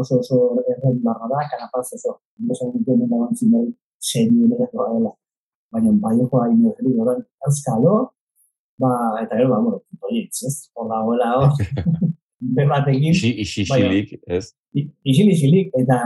oso 0.00 0.18
oso 0.22 0.38
erren 0.74 1.02
barra 1.04 1.28
da, 1.32 1.44
kalapaz 1.52 1.86
oso, 1.98 2.16
indozen 2.40 2.72
duten 2.76 3.04
dena 3.04 3.20
bantzin 3.26 3.52
da, 3.52 3.62
seri 4.00 4.48
dela 4.48 4.66
dela. 4.72 5.12
Baina, 5.72 5.92
bai 6.04 6.16
joa 6.18 6.48
indozen, 6.52 6.96
orain, 7.04 7.22
euskalo, 7.46 7.94
ba, 8.80 8.90
eta 9.22 9.38
gero, 9.38 9.52
ba, 9.52 9.60
bueno, 9.66 9.84
tutorietz, 9.90 10.42
ez? 10.48 10.56
Hor 10.74 10.90
dagoela, 10.90 11.30
hor, 11.38 11.52
bebatekin. 12.56 13.14
Isi, 13.14 13.30
isi, 13.44 13.62
isilik, 13.62 14.12
ez? 14.26 14.44
Isi, 14.74 15.26
isilik, 15.30 15.72
eta 15.78 15.98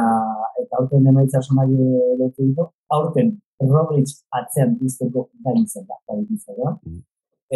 eta 0.61 0.81
aurten 0.81 1.07
emaitza 1.07 1.43
somai 1.43 1.69
lotu 1.73 2.45
ditu, 2.45 2.69
aurten 2.93 3.37
Roglic 3.61 4.11
atzean 4.37 4.77
izteko 4.85 5.29
gai 5.45 5.57
zen 5.65 5.87
da, 5.89 5.97
zen 6.13 6.57
da, 6.59 6.73
mm. 6.75 7.01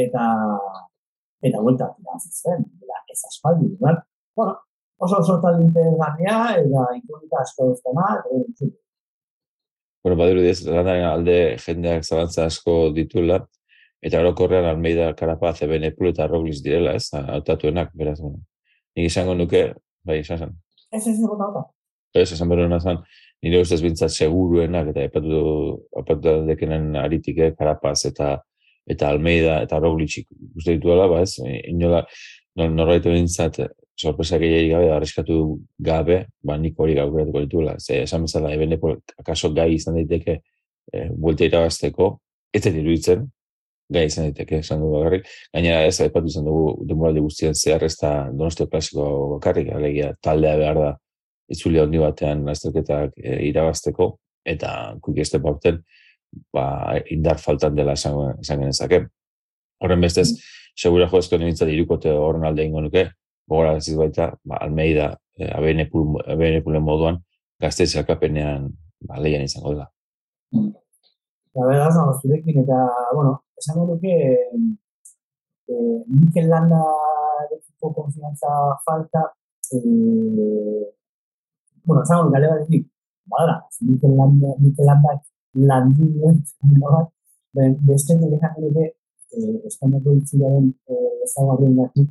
eta 0.05 0.27
eta 1.45 1.61
vuelta 1.61 1.91
tira 1.97 2.19
zen, 2.21 2.65
dela, 2.81 3.01
ez 3.13 3.21
aspaldi, 3.29 3.69
bar? 3.81 4.01
Bueno, 4.37 4.57
oso 4.99 5.21
oso 5.21 5.41
talente 5.43 5.85
garria, 6.01 6.39
eta 6.63 6.87
ikonita 6.97 7.43
asko 7.45 7.73
duztena, 7.73 8.13
eta 8.21 8.71
Bueno, 10.01 10.17
badiru 10.17 10.41
diez, 10.41 10.65
alde 10.65 11.59
jendeak 11.61 12.07
zabantza 12.07 12.47
asko 12.49 12.89
dituela, 12.97 13.43
eta 14.01 14.23
orokorrean 14.23 14.65
Almeida 14.65 15.11
Karapaz, 15.17 15.59
Ebenepul 15.67 16.09
eta 16.15 16.27
Roglic 16.27 16.63
direla, 16.65 16.95
ez, 16.97 17.11
autatuenak, 17.13 17.93
beraz, 17.93 18.17
bueno. 18.23 18.41
Nik 18.97 19.11
izango 19.11 19.35
nuke, 19.39 19.65
bai, 20.07 20.21
esan 20.25 20.39
zen. 20.39 20.55
Ez 20.93 21.07
ez 21.07 21.17
dugu 21.21 21.39
dauta. 21.39 21.65
Ez, 22.15 22.33
esan 22.35 22.51
berona 22.51 22.81
zen, 22.81 22.99
nire 23.45 23.61
ustez 23.63 23.81
bintzat 23.83 24.11
seguruenak, 24.11 24.91
eta 24.93 25.05
epatu, 25.07 25.43
epatu 26.03 26.37
dekenen 26.49 26.97
aritik, 26.99 27.39
eh, 27.39 27.53
Karapaz 27.59 28.01
eta 28.11 28.39
eta 28.91 29.11
Almeida 29.13 29.61
eta 29.63 29.79
Roglic 29.79 30.17
uste 30.57 30.75
ditu 30.75 30.91
dela, 30.91 31.07
ba 31.07 31.21
ez, 31.23 31.37
inola, 31.71 32.01
norbaitu 32.59 33.13
bintzat, 33.15 33.61
sorpresa 34.01 34.39
gehiagik 34.41 34.73
gabe, 34.73 34.89
arriskatu 34.95 35.37
gabe, 35.79 36.25
ba 36.43 36.57
nik 36.59 36.79
hori 36.81 36.97
gaukeratuko 36.99 37.43
dituela. 37.45 37.77
Ze, 37.79 38.03
esan 38.07 38.25
bezala, 38.27 38.53
ebeneko 38.57 38.95
akaso 39.21 39.53
gai 39.55 39.75
izan 39.77 39.99
daiteke, 39.99 40.41
e, 40.93 41.05
buelta 41.13 41.47
irabazteko, 41.47 42.11
ez 42.53 42.63
da 42.65 42.73
iruditzen, 42.73 43.27
gai 43.91 44.07
izan 44.07 44.29
daiteke, 44.29 44.61
esan 44.65 44.83
dugu 44.83 44.99
bakarrik. 44.99 45.29
Gainera 45.55 45.85
ez, 45.89 45.99
aipatu 46.05 46.31
izan 46.31 46.47
dugu 46.47 46.87
demoraldi 46.89 47.23
guztien 47.25 47.55
zehar 47.55 47.85
ez 47.85 47.97
da 48.01 48.13
donostio 48.31 48.67
klasiko 48.71 49.07
bakarrik, 49.37 49.73
alegia 49.75 50.13
taldea 50.23 50.57
behar 50.61 50.79
da 50.79 50.91
itzulia 51.51 51.85
handi 51.85 51.99
batean 51.99 52.45
lasterketak 52.47 53.17
e, 53.19 53.41
irabazteko, 53.49 54.13
eta 54.47 54.75
kuik 55.03 55.19
bauten, 55.43 55.81
ba, 56.55 56.67
indar 57.11 57.39
faltan 57.43 57.75
dela 57.75 57.97
esan, 57.99 58.37
esan 58.41 58.63
genezake. 58.63 59.03
Horren 59.83 60.01
bestez, 60.01 60.29
segura 60.77 61.09
joezko 61.11 61.39
nimintza 61.39 61.67
irukote 61.67 62.13
horren 62.15 62.47
alde 62.47 62.65
ingo 62.65 62.85
nuke, 62.85 63.09
gogora 63.49 63.77
ez 63.77 63.97
baita, 63.97 64.35
ba, 64.45 64.61
Almeida, 64.63 65.17
e, 65.35 65.51
abenepulen 65.51 66.87
moduan, 66.87 67.19
gazteiz 67.61 67.97
akapenean 67.99 68.71
ba, 69.01 69.19
lehian 69.19 69.43
izango 69.43 69.75
dela. 69.75 69.91
La 71.59 71.67
verdad, 71.67 71.97
no, 71.97 72.13
zurekin, 72.23 72.63
eta, 72.63 72.79
bueno, 73.13 73.41
esango 73.61 73.87
duke 73.91 74.15
eh, 75.73 75.99
Mikel 76.19 76.49
Landa 76.53 76.81
dekiko 77.51 77.93
konfianza 77.95 78.49
falta 78.85 79.23
eh, 79.75 80.85
bueno, 81.85 82.03
esango 82.03 82.31
gale 82.35 82.47
bat 82.53 82.65
dik 82.71 82.87
bada, 83.33 83.57
Mikel 83.87 84.17
Landa 84.19 84.49
Mikel 84.63 84.87
Landa 84.89 85.13
landu 85.69 86.05
duen 86.17 87.77
beste 87.87 88.17
nire 88.17 88.37
esango 88.41 88.67
duke 88.69 88.87
eh, 89.37 89.57
Espainiako 89.69 90.17
itzularen 90.19 90.67
eh, 90.91 91.25
ezagarrien 91.27 91.77
daki 91.79 92.07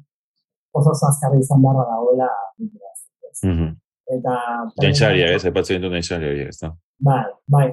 oso 0.77 0.93
zazkarra 0.93 1.39
izan 1.39 1.61
barra 1.65 1.83
dagoela 1.91 2.29
mm 2.59 3.53
-hmm. 3.57 3.71
eta 4.15 4.33
Gaitzaria, 4.81 5.33
ez, 5.35 5.45
epatzen 5.45 5.81
dut 5.81 5.91
gaitzaria, 5.91 6.47
ez 6.51 6.57
da? 6.61 6.69
Bai, 7.07 7.25
bai, 7.47 7.67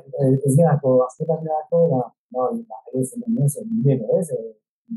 ez 0.46 0.54
gerako, 0.58 1.02
azketan 1.06 1.40
gerako, 1.46 1.78
ba, 1.92 2.02
bai, 2.34 2.54
ba, 2.68 2.80
ez 2.94 3.08
zen 3.10 3.22
ez, 3.44 3.54
nibelo, 3.70 4.18
ez, 4.18 4.28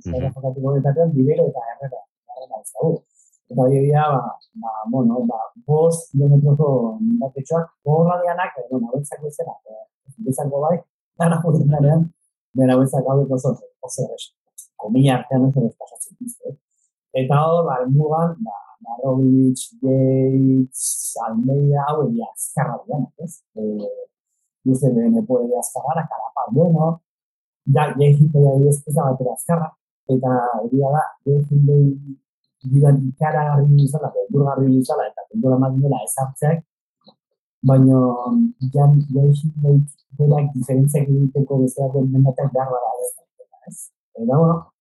zera 0.05 0.31
jokatu 0.33 0.61
godetatean, 0.61 1.13
nibelo 1.15 1.47
eta 1.51 1.65
errera, 1.73 2.01
errera 2.35 2.61
ez 2.61 2.71
dago. 2.73 2.91
Eta 3.49 3.61
hori 3.65 3.79
egia, 3.81 4.05
ba, 4.13 4.21
ba, 4.63 4.71
bueno, 4.93 5.23
ba, 5.29 5.39
bost 5.65 6.11
kilometroko 6.11 6.69
mindatetxoak, 7.01 7.71
gorra 7.85 8.19
dianak, 8.21 8.57
edo, 8.65 8.81
nabetzako 8.83 9.31
izena, 9.31 9.55
bizango 10.25 10.61
bai, 10.65 10.75
gara 11.19 11.39
jotzen 11.43 11.73
darean, 11.73 12.05
bera 12.57 12.77
bezak 12.77 13.09
hau 13.09 13.21
oso, 13.25 13.55
oso, 13.85 14.05
oso, 14.15 14.31
komina 14.77 15.17
artean 15.17 15.47
oso 15.49 15.65
bezpasatzen 15.65 16.17
dizte. 16.19 16.55
Eta 17.23 17.41
hor, 17.45 17.65
ba, 17.65 17.81
mugan, 17.89 18.35
ba, 18.45 18.57
Marovic, 18.85 19.65
Gates, 19.81 21.17
Almeida, 21.25 21.83
hau 21.89 22.05
egia, 22.07 22.29
azkarra 22.31 22.77
dianak, 22.85 23.11
ez? 23.25 23.41
Eh, 23.57 24.07
luze 24.65 24.93
bene 24.93 25.23
puede 25.27 25.57
azkarra, 25.57 26.05
karapa, 26.11 26.47
bueno, 26.51 27.01
da 27.65 27.85
ez 27.99 28.15
ez 28.87 28.95
batera 28.95 29.33
azkarra, 29.33 29.69
eta 30.13 30.31
egia 30.65 30.89
da, 30.95 31.03
ja 31.25 31.35
egite 31.35 31.77
bidan 32.73 32.97
ikara 33.09 33.43
garri 33.49 33.83
izala, 33.85 34.11
beldur 34.15 34.45
garri 34.47 34.73
izala, 34.79 35.07
eta 35.11 35.27
beldur 35.31 35.55
amak 35.57 35.77
dela 35.83 36.01
ez 36.07 36.13
hartzeak, 36.23 36.65
baina 37.69 38.01
ja, 38.73 38.85
ja 39.15 39.23
egite 39.27 39.75
berak 40.19 40.51
diferentziak 40.55 41.07
egiteko 41.07 41.61
bezala 41.63 41.93
den 41.93 42.11
mendatak 42.13 42.51
behar 42.53 42.71
bada 42.73 42.91
ez 43.03 43.11
ez. 43.69 43.79
Eta, 44.19 44.37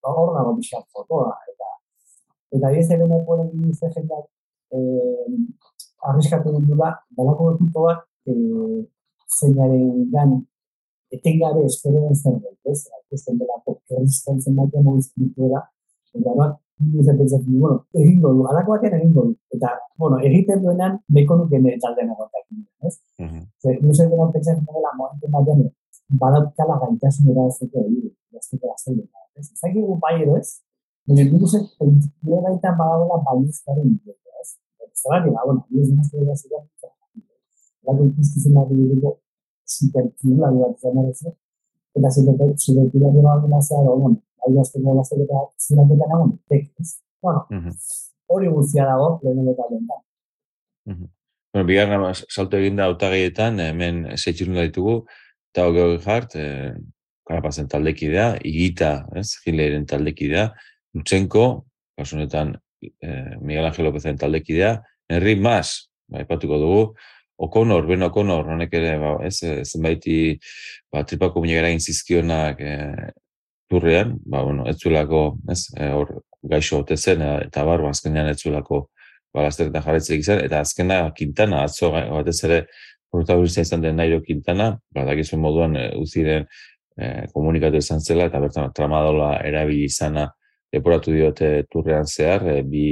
hor 0.09 0.33
dago 0.35 0.53
bixar 0.57 0.83
fotoa, 0.93 1.31
eta 1.51 1.69
eta 2.57 2.71
ez 2.81 2.87
ere 2.95 3.07
nahi 3.07 3.25
polen 3.27 3.49
gini 3.53 3.73
jendak 3.95 4.25
eh, 4.73 5.27
arriskatu 6.09 6.53
dut 6.55 6.65
dula, 6.69 6.93
dalako 7.17 7.51
bat, 7.85 8.05
eh, 8.31 8.79
zeinaren 9.39 10.09
gan 10.13 10.39
etengabe 11.11 11.65
espero 11.65 12.01
den 12.05 12.15
zer 12.15 12.33
dut, 12.33 12.57
ez? 12.71 12.85
Ikusten 13.05 13.37
delako 13.41 13.79
kerrizten 13.89 14.55
batean 14.57 14.85
mogitzen 14.85 15.25
dituela, 15.25 15.61
eta 16.13 16.33
bat, 16.37 16.57
nire 16.79 17.15
pentsatzen 17.17 17.59
bueno, 17.59 17.77
egingo 18.01 18.33
du, 18.37 18.45
alako 18.51 18.75
batean 18.75 18.99
egingo 18.99 19.25
du. 19.29 19.35
Eta, 19.57 19.73
bueno, 19.97 20.19
egiten 20.29 20.61
duenan, 20.63 20.99
beko 21.15 21.37
nuke 21.39 21.59
nire 21.59 21.79
taldean 21.83 22.13
egotak 22.13 22.45
ez? 22.87 22.95
Mm 23.19 23.25
-hmm. 23.25 23.43
Zer, 23.61 23.75
nire 23.81 24.09
dena 24.11 24.31
pentsatzen 24.33 24.65
dela, 24.65 24.91
momentu 24.99 25.31
batean, 25.35 25.63
badaukala 26.21 26.75
gaitasun 26.81 27.31
era 27.31 27.47
ez 27.49 27.57
dut 27.59 27.75
egin, 27.81 28.11
ez 28.39 28.47
dut 28.51 28.63
egin, 28.87 29.07
ez? 29.39 29.47
Zaki 29.61 29.79
egu 29.79 29.95
bai 30.03 30.15
edo 30.23 30.37
ez? 30.37 30.49
Nire 31.07 31.23
nire 31.31 31.47
zen, 31.53 31.63
nire 32.23 32.41
baitan 32.45 32.77
badagoela 32.79 33.17
baiizkaren 33.27 33.89
ez? 34.41 34.49
Zer 35.01 35.09
bat, 35.11 35.45
bueno, 35.47 35.61
nire 35.69 35.85
zen, 35.85 35.95
nire 35.97 36.35
zen, 36.35 36.49
nire 36.51 36.69
zen, 36.81 36.93
lagu 37.85 38.05
ikusten 38.09 38.53
bat 38.53 38.69
dugu 38.69 38.85
supertila 38.89 39.28
zure 42.15 42.31
zure 42.63 42.83
tira 42.91 43.09
de 43.15 43.21
bat 43.27 43.41
da 43.53 43.61
zara 43.61 43.91
on 43.91 44.13
ai 44.45 44.51
da 44.55 44.63
zen 44.63 44.83
la 44.97 45.03
zure 45.09 45.25
da 45.31 45.39
zure 45.65 45.83
da 46.01 46.05
nago 46.11 46.25
teknis 46.49 46.89
bueno 47.21 47.41
hori 48.27 48.47
guztia 48.55 48.85
dago 48.91 49.19
lehen 49.23 49.47
eta 49.53 49.63
Bueno, 51.51 51.65
bigarren 51.65 52.03
salto 52.29 52.57
egin 52.61 52.75
da 52.77 52.85
autagaietan, 52.91 53.57
hemen 53.63 54.03
zeitzirun 54.15 54.59
da 54.59 54.67
ditugu, 54.67 54.99
eta 55.49 55.65
hori 55.65 55.97
jart, 56.03 56.35
eh, 56.37 56.75
karapazen 57.25 57.69
taldekidea, 57.71 58.27
igita, 58.45 58.91
ez, 59.17 59.31
gileiren 59.45 59.87
taldekidea, 59.89 60.51
Nutsenko, 60.93 61.45
kasunetan, 61.97 62.53
eh, 62.85 63.33
Miguel 63.41 63.65
Ángel 63.65 63.85
Lópezen 63.85 64.17
taldekidea, 64.21 64.75
Henry 65.09 65.35
Mas, 65.41 65.89
bai, 66.07 66.25
patuko 66.29 66.61
dugu, 66.61 66.83
Okonor, 67.39 67.87
Ben 67.87 68.03
Okonor, 68.03 68.49
honek 68.51 68.73
ere, 68.75 68.97
ba, 68.99 69.13
ez, 69.23 69.37
eh, 69.47 69.61
zenbaiti, 69.63 70.37
ba, 70.91 71.05
tripako 71.07 71.41
minegara 71.43 71.71
zizkionak 71.79 72.59
e, 72.59 72.73
turrean, 73.71 74.17
ba, 74.25 74.41
bueno, 74.43 74.65
ez 74.67 74.75
zuelako, 74.81 75.21
ez, 75.49 75.61
e, 75.77 75.87
hor, 75.95 76.17
gaixo 76.51 76.81
ote 76.83 76.97
zen, 76.97 77.21
eta 77.45 77.63
bar, 77.63 77.83
ba, 77.85 77.93
azkenean 77.95 78.27
ez 78.31 78.41
zuelako, 78.41 78.81
ba, 79.33 79.45
lasterretan 79.45 79.85
jarretzek 79.85 80.19
izan, 80.19 80.41
eta 80.43 80.59
azkena, 80.65 80.99
Quintana, 81.15 81.63
atzo, 81.69 81.93
batez 81.93 82.41
ere, 82.47 82.59
protagonista 83.09 83.63
izan 83.63 83.85
den 83.85 83.95
Nairo 83.95 84.19
Quintana, 84.25 84.73
ba, 84.95 85.05
dakizu 85.07 85.39
moduan, 85.39 85.77
e, 85.79 85.85
uziren 85.95 86.43
e, 86.97 87.29
komunikatu 87.31 87.79
izan 87.79 88.03
zela, 88.03 88.27
eta 88.27 88.41
bertan, 88.43 88.73
tramadola 88.75 89.37
erabili 89.47 89.87
izana, 89.87 90.27
eporatu 90.75 91.15
diote 91.15 91.53
turrean 91.71 92.05
zehar, 92.05 92.43
e, 92.51 92.63
bi 92.67 92.85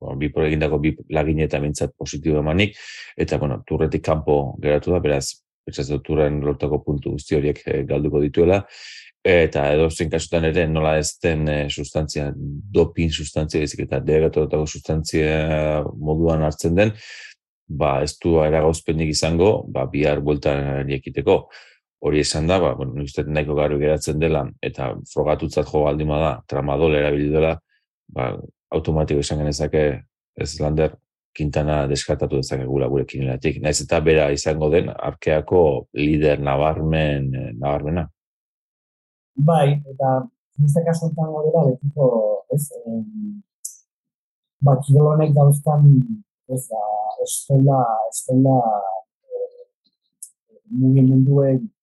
bueno, 0.00 0.18
bi 0.20 0.30
egindako 0.46 0.78
bi 0.82 0.94
lagin 1.10 1.40
eta 1.46 1.60
mintzat 1.60 1.94
positibo 1.96 2.40
emanik, 2.40 2.76
eta, 3.16 3.38
bueno, 3.38 3.62
turretik 3.66 4.04
kanpo 4.04 4.56
geratu 4.62 4.92
da, 4.92 5.00
beraz, 5.00 5.26
ez 5.66 5.88
dut 5.88 6.04
turren 6.06 6.40
lortako 6.44 6.82
puntu 6.84 7.16
guzti 7.16 7.36
horiek 7.36 7.62
e, 7.66 7.82
galduko 7.88 8.20
dituela, 8.22 8.62
eta 9.26 9.64
edo 9.74 9.88
zein 9.90 10.10
kasutan 10.10 10.44
ere 10.46 10.68
nola 10.70 10.96
ez 11.00 11.16
den 11.22 11.48
e, 11.50 11.56
sustantzia, 11.70 12.28
dopin 12.36 13.10
sustantzia, 13.10 13.64
ezik 13.66 13.86
eta 13.86 13.98
degatotako 14.00 14.66
sustantzia 14.66 15.82
moduan 15.98 16.44
hartzen 16.46 16.76
den, 16.78 16.92
ba, 17.66 18.00
ez 18.06 18.14
du 18.22 18.36
eragauzpenik 18.44 19.10
izango, 19.10 19.64
ba, 19.72 19.86
bihar 19.90 20.22
bueltan 20.22 20.90
ekiteko. 20.98 21.40
Hori 22.06 22.20
esan 22.22 22.46
da, 22.46 22.60
ba, 22.62 22.74
bueno, 22.78 23.02
uste 23.02 23.24
nahiko 23.26 23.56
garbi 23.58 23.80
geratzen 23.82 24.20
dela, 24.22 24.44
eta 24.62 24.92
frogatutzat 25.10 25.66
jo 25.72 25.82
baldima 25.86 26.20
da, 26.22 26.32
tramadol 26.46 26.94
erabili 26.94 27.32
dela, 27.32 27.56
ba, 28.14 28.34
automatiko 28.74 29.20
esan 29.20 29.42
genezake 29.42 29.82
ez 30.36 30.50
lander 30.60 30.96
kintana 31.36 31.84
deskartatu 31.90 32.40
dezake 32.40 32.64
gula 32.64 32.88
gure 32.88 33.04
kinelatik. 33.08 33.60
Naiz 33.62 33.80
eta 33.84 34.00
bera 34.00 34.30
izango 34.32 34.70
den, 34.72 34.88
arkeako 34.88 35.62
lider 36.00 36.40
nabarmen, 36.40 37.28
eh, 37.34 37.50
nabarmena. 37.60 38.06
Bai, 39.36 39.82
eta 39.92 40.12
nizte 40.58 40.82
kaso 40.86 41.10
enten 41.10 41.34
dela, 41.46 41.64
betiko, 41.68 42.06
ez, 42.56 42.62
eh, 42.72 43.02
ba, 44.64 44.78
kirolonek 44.86 45.34
dauzkan, 45.36 45.90
ez 46.48 46.62
da, 46.70 46.84
estela, 47.26 47.82
estela, 48.08 48.56
mugimenduek 50.72 51.60
txapita, 51.60 51.66
ez. 51.66 51.75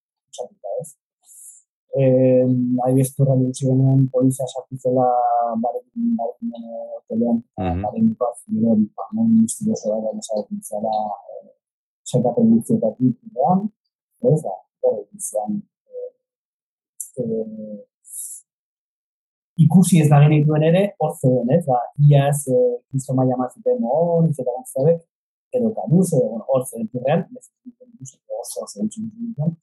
Eh, 1.96 2.46
Ahi 2.84 2.96
bezturra 2.98 3.36
dutxe 3.38 3.68
genuen, 3.68 4.08
polizia 4.14 4.48
sartuzela 4.50 5.06
barekin, 5.62 6.16
barekin, 6.18 6.54
hotelean, 6.96 7.38
baren 7.84 8.08
dukaz, 8.08 8.34
gero, 8.50 8.74
ba, 8.98 9.06
non 9.14 9.28
misterioso 9.44 9.92
da, 9.92 10.00
gana 10.02 10.26
zarekin 10.26 10.62
zara, 10.70 10.94
sekapen 12.10 12.50
dutxetatik, 12.50 13.14
ez 14.32 14.42
da, 14.42 14.56
hori 14.90 15.06
izan, 15.20 15.62
ikusi 19.66 20.02
ez 20.02 20.10
da 20.10 20.24
genituen 20.26 20.66
ere, 20.72 20.84
hor 20.98 21.14
zeuden, 21.20 21.54
ez, 21.60 21.62
ba, 21.70 21.78
iaz, 22.10 22.40
kristo 22.90 23.14
maia 23.14 23.38
mazuten 23.38 23.78
mohon, 23.86 24.32
izeta 24.34 24.58
guztabek, 24.58 25.06
edo 25.54 25.70
kanuz, 25.78 26.10
hor 26.18 26.66
zeuden 26.66 26.90
zirrean, 26.90 27.28
ez 27.38 28.18
oso, 28.42 28.66
oso, 28.66 29.54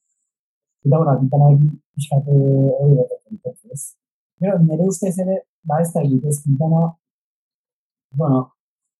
Eta, 0.85 0.97
bueno, 0.97 1.11
akitan 1.13 1.43
hori 1.47 1.71
pixkate 1.95 2.33
hori 2.81 2.97
ez. 3.73 3.83
Pero, 4.41 4.59
nire 4.65 4.87
ustez 4.89 5.19
ere, 5.21 5.37
ba, 5.69 5.81
ez 5.83 5.91
da 5.93 6.01
egitez, 6.07 6.39
kintana, 6.45 6.81
bueno, 8.21 8.39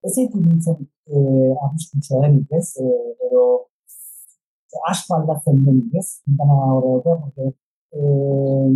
ez 0.05 0.13
egin 0.23 0.43
nintzen 0.45 0.77
eh, 0.81 1.55
apiskutsua 1.67 2.21
denik, 2.27 2.53
ez, 2.59 2.67
eh, 2.85 3.27
edo, 3.27 3.45
asko 4.91 5.17
aldatzen 5.17 5.63
denik, 5.65 5.97
ez, 6.03 6.09
kintana 6.27 6.59
hori 6.75 6.93
dut, 7.07 7.25
porque, 7.25 7.49
eh, 7.97 8.69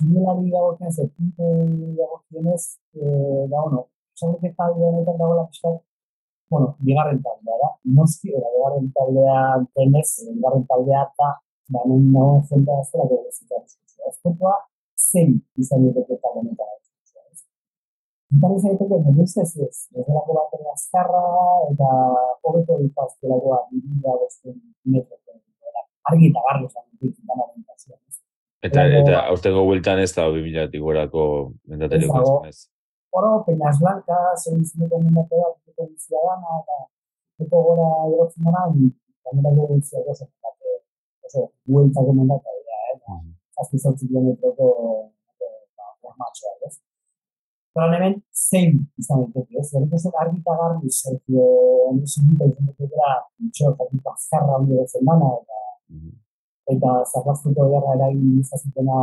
kimelari 0.00 0.50
dagokien, 0.56 0.90
zer 0.96 1.08
pinte 1.14 1.52
dagokionez, 2.00 2.64
eh, 2.98 3.46
da, 3.52 3.62
bueno, 3.62 3.86
esan 4.16 4.34
dut 4.34 4.58
talde 4.58 4.88
honetan 4.90 5.22
dagoela 5.22 5.46
pixkat, 5.52 5.78
bueno, 6.50 6.74
bigarren 6.90 7.22
taldea 7.22 7.62
da, 7.62 7.70
noski, 8.00 8.34
era 8.34 8.50
bigarren 8.56 8.90
taldea 8.98 9.38
denez, 9.78 10.08
bigarren 10.34 10.66
taldea 10.74 11.06
da, 11.22 11.30
ba, 11.72 11.80
nun 11.88 12.10
nago 12.14 12.42
zenta 12.48 12.78
ez 12.82 12.88
dela 12.92 13.08
gero 13.10 13.30
zitzen 13.32 13.64
ezkotua, 14.10 14.54
zein 15.10 15.40
izan 15.64 15.88
dut 15.88 16.12
talde 16.22 16.38
honetan 16.42 16.56
da. 16.56 16.82
Eta 18.32 18.48
izan 18.58 18.78
dut 18.80 18.92
egin, 18.98 19.18
ez 19.22 19.36
ez. 19.44 19.50
Ez, 19.62 19.76
ez 19.96 20.62
azkarra, 20.74 21.24
eta 21.72 21.88
hobeto 22.48 22.78
ditaztelagoa, 22.80 23.58
bidila, 23.72 24.16
beste, 24.22 24.54
metro, 24.94 25.18
argi 26.10 26.30
eta 26.30 26.44
garri 26.46 26.70
izan 26.70 26.86
dut, 27.00 27.18
eta 27.18 28.00
Eta, 28.62 28.82
eta 28.94 29.20
aurtengo 29.26 29.64
bueltan 29.66 29.98
ez 29.98 30.12
da, 30.14 30.28
2000 30.30 30.80
gorako 30.84 31.22
mendatari 31.66 32.06
okazun 32.06 32.46
ez. 32.46 32.68
Oro, 33.18 33.32
Peñas 33.46 33.80
Blanca, 33.80 34.18
zein 34.38 34.62
zineko 34.62 35.00
mendate 35.02 35.40
bat, 35.40 35.56
zineko 35.64 35.88
bizia 35.88 36.22
dana, 36.28 36.60
eta 36.62 36.78
zineko 37.36 37.62
gora 37.66 37.88
erotzen 38.12 38.46
dara, 38.46 38.62
gainera 38.70 39.54
gero 39.56 39.80
bizia 39.80 40.04
oso, 41.32 41.52
bueltako 41.66 42.12
mendate, 42.12 42.50
ja, 42.68 42.78
eh? 42.92 43.20
Azki 43.60 43.78
zortzi 43.78 44.08
kilometroko 44.08 44.66
formatxoa, 46.00 46.52
ez? 46.66 46.78
Pero 47.74 47.88
hemen, 47.96 48.18
zein 48.32 48.80
izan 49.00 49.24
dut, 49.32 49.48
ez? 49.58 49.66
Zerriko 49.70 49.98
zen 49.98 50.16
argita 50.20 50.56
garbi, 50.60 50.90
Sergio, 50.90 51.46
ondo 51.88 52.06
zinita 52.06 52.48
izan 52.50 52.68
dut, 52.68 52.90
gara, 52.96 53.22
mitxo, 53.40 53.72
eta 53.72 54.12
azkarra 54.12 54.58
ondo 54.58 54.84
dana, 54.92 55.30
eta 55.40 55.60
eta 56.72 56.90
zarraztuko 57.10 57.68
gara 57.72 57.94
eragin 57.96 58.38
izazutena 58.40 58.98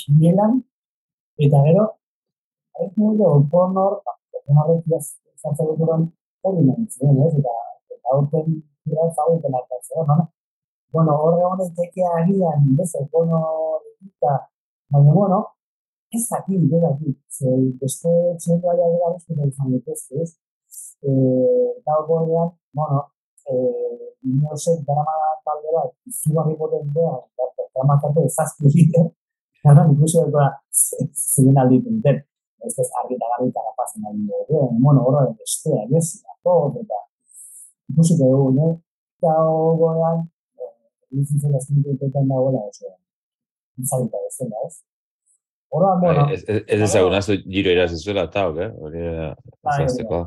kinielan, 0.00 0.60
eta 1.46 1.62
gero, 1.68 1.86
hain 2.78 2.92
mundo, 2.96 3.30
oponor, 3.38 4.00
oponorrek 4.40 4.86
izantzen 4.92 5.66
dut 5.70 6.10
hori 6.46 6.66
nahi 6.66 6.86
ziren, 6.90 7.22
ez? 7.26 7.34
Eta, 7.40 7.54
eta 7.94 8.16
horten, 8.18 8.58
dira, 8.86 9.08
zagoetan 9.14 9.56
hartatzen, 9.60 10.10
no? 10.10 10.26
Bueno, 10.92 11.12
horre 11.20 11.44
honen 11.44 11.74
tekea 11.74 12.10
agian, 12.20 12.66
ez, 12.82 12.92
oponor, 13.00 13.82
eta, 14.06 14.36
baina, 14.92 15.12
bueno, 15.12 15.38
ez 16.14 16.22
dakit, 16.30 16.62
ez 16.76 16.82
dakit, 16.84 17.16
ze, 17.36 17.54
beste 17.80 18.12
txendo 18.42 18.70
aia 18.70 18.86
dira, 18.92 19.10
ez, 19.16 19.24
eta 19.34 19.48
izan 19.50 19.72
dut 19.74 19.88
ez, 19.92 20.02
ez? 20.22 20.30
Eta 21.02 21.96
horrean, 22.04 22.52
bueno, 22.78 23.02
eh, 23.50 24.12
inozen, 24.30 24.78
dara 24.86 25.16
talde 25.48 25.74
bat, 25.74 25.90
izugarri 26.12 26.54
potentea, 26.62 27.16
eta 27.66 27.88
matatu 27.90 28.24
ezazki 28.30 28.70
egiten, 28.70 29.10
gara, 29.66 29.88
inkluso 29.90 30.24
dut 30.24 30.38
da, 30.38 30.46
zinen 31.34 31.60
aldi 31.64 31.82
punten, 31.88 32.22
ez 32.66 32.72
ez 32.78 32.88
argi 33.02 33.18
eta 33.18 33.32
garri 33.34 33.50
eta 33.50 33.66
rapazen 33.66 34.06
aldi 34.06 34.30
dugu, 34.30 34.62
bueno, 34.86 35.02
horra 35.10 35.26
de 35.26 35.34
bestea, 35.42 35.82
ez, 35.98 36.22
ato, 36.30 36.56
eta 36.84 37.02
inkluso 37.90 38.22
dugu, 38.22 38.48
ne, 38.60 38.72
eta 39.18 39.36
goean, 39.82 40.24
izitzen 40.24 40.35
da 41.10 41.60
zintu 41.60 41.92
dutetan 41.92 42.28
dagoela, 42.28 42.62
oso, 42.70 42.92
izalita 43.78 44.22
bezala, 44.24 44.62
ez? 44.66 44.80
Hora, 45.70 45.92
bueno... 46.00 46.28
Ez 46.32 46.80
ezagun, 46.88 47.14
azu 47.14 47.38
giro 47.44 47.74
irazizuela, 47.74 48.26
eta, 48.30 48.46
eh? 48.64 48.70
Hori, 48.80 49.04
ezazteko. 49.74 50.22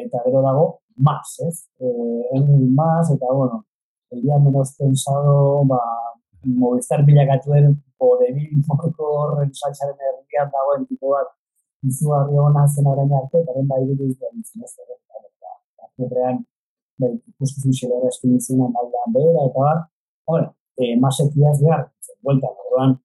Eta 0.00 0.24
gero 0.24 0.42
dago, 0.42 0.66
más, 0.96 1.36
ez? 1.46 1.68
Eh, 1.80 2.42
más, 2.74 3.10
eta, 3.14 3.32
bueno, 3.32 3.64
el 4.10 4.22
día 4.22 4.38
menos 4.38 4.74
pensado, 4.78 5.64
ba, 5.64 5.80
Movistar 6.46 7.02
bilakatu 7.04 7.50
den 7.52 7.72
podebil 7.98 8.50
moko 8.68 9.06
horren 9.20 9.50
saltzaren 9.52 9.98
erdian 10.10 10.50
dagoen 10.52 10.84
tipo 10.90 11.14
bat 11.14 11.32
izugarri 11.90 12.38
hona 12.42 12.66
zen 12.68 12.86
orain 12.92 13.12
arte, 13.20 13.40
eta 13.42 13.56
den 13.56 13.66
bai 13.72 13.80
dut 13.88 14.00
izan 14.06 14.44
izan 14.44 14.68
ez 14.68 14.74
ere, 14.84 14.94
eta 15.98 16.30
bai, 17.00 17.12
ikustu 17.32 17.72
zuen 17.72 18.06
eskin 18.10 18.36
izan 18.36 18.62
aldean 18.82 19.16
behera, 19.16 19.46
eta 19.48 19.64
bar, 19.66 19.82
hori, 20.32 20.46
eh, 20.80 20.94
masetiaz 21.04 21.56
behar, 21.62 21.82
zen, 22.06 22.16
buelta, 22.24 22.52
horrean, 22.62 22.96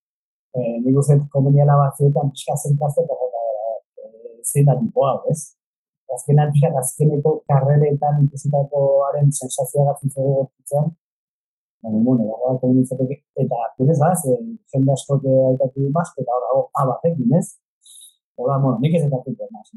eh, 0.56 0.78
nik 0.84 1.00
uste 1.02 1.18
komuniala 1.36 1.78
batzuetan 1.84 2.32
pixka 2.36 2.56
zentrazte, 2.64 3.04
eta 3.04 3.16
eh, 4.04 4.40
zein 4.52 4.66
da 4.70 4.78
tipo 4.80 5.06
hau, 5.08 5.20
ez? 5.34 5.42
Azkenan, 6.16 6.52
pixka, 6.54 6.72
azkeneko 6.84 7.38
karreretan 7.52 8.26
ikusitakoaren 8.26 9.32
sensazioa 9.42 9.92
gatzen 9.92 10.16
zego 10.16 10.34
gortitzen, 10.40 10.92
Baina, 11.82 11.98
bueno, 12.06 12.28
dago 12.30 12.50
bat 12.54 12.66
egin 12.68 12.84
izateke, 12.86 13.16
eta 13.42 13.60
kurez 13.78 13.98
da, 13.98 14.12
ze 14.14 14.36
jende 14.74 14.92
asko 14.94 15.18
que 15.24 15.32
aitatu 15.48 15.88
mas, 15.96 16.12
eta 16.24 16.36
hor 16.36 16.44
dago, 16.46 16.62
A 16.78 16.86
bat 16.92 17.08
egin, 17.10 17.34
ez? 17.40 17.48
Hola, 18.38 18.60
bueno, 18.62 18.78
nik 18.84 19.00
ez 19.00 19.04
eta 19.08 19.48
mas. 19.50 19.74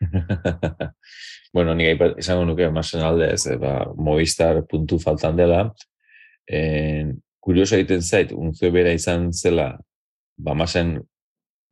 bueno, 1.54 1.74
nik 1.74 1.92
aipat, 1.92 2.16
izango 2.22 2.44
nuke, 2.48 2.68
masen 2.74 3.04
alde, 3.06 3.30
ez, 3.34 3.44
ba, 3.60 3.78
Movistar 3.96 4.62
puntu 4.68 4.98
faltan 5.02 5.38
dela, 5.38 5.62
en, 6.46 7.16
kurioso 7.40 7.76
egiten 7.76 8.02
zait, 8.02 8.32
unzue 8.34 8.72
bera 8.74 8.92
izan 8.96 9.30
zela, 9.32 9.70
ba, 10.36 10.54
masen, 10.58 10.96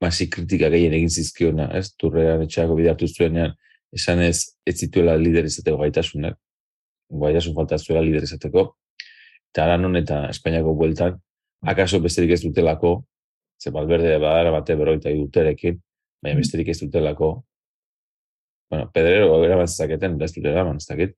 masi 0.02 0.28
kritika 0.30 0.70
gehien 0.72 0.94
egin 0.96 1.10
zizkiona, 1.10 1.68
ez, 1.78 1.90
turrean 2.00 2.44
etxeako 2.44 2.78
bidartu 2.78 3.08
zuenean, 3.08 3.54
esan 3.94 4.22
ez, 4.24 4.38
ez 4.66 4.76
zituela 4.78 5.16
lider 5.20 5.46
izateko 5.48 5.80
gaitasunak, 5.84 6.38
gaitasun 7.24 7.54
falta 7.56 7.78
zuela 7.78 8.02
lider 8.04 8.24
izateko, 8.26 8.68
eta 9.52 9.68
aranon 9.68 9.96
eta 10.00 10.24
Espainiako 10.32 10.74
bueltan, 10.78 11.18
akaso 11.64 12.00
besterik 12.02 12.34
ez 12.34 12.42
dutelako, 12.42 12.96
ze 13.62 13.70
balberde 13.70 14.16
badara 14.18 14.50
bate 14.52 14.76
beroita 14.76 15.12
duterekin, 15.14 15.78
baina 16.22 16.40
besterik 16.40 16.72
ez 16.72 16.80
dutelako, 16.82 17.36
bueno, 18.70 18.90
pedrero 18.92 19.44
eraman 19.44 19.68
zezaketen, 19.68 20.20
ez 20.22 20.32
dut 20.34 20.46
eraman 20.50 20.76
ez 20.76 21.12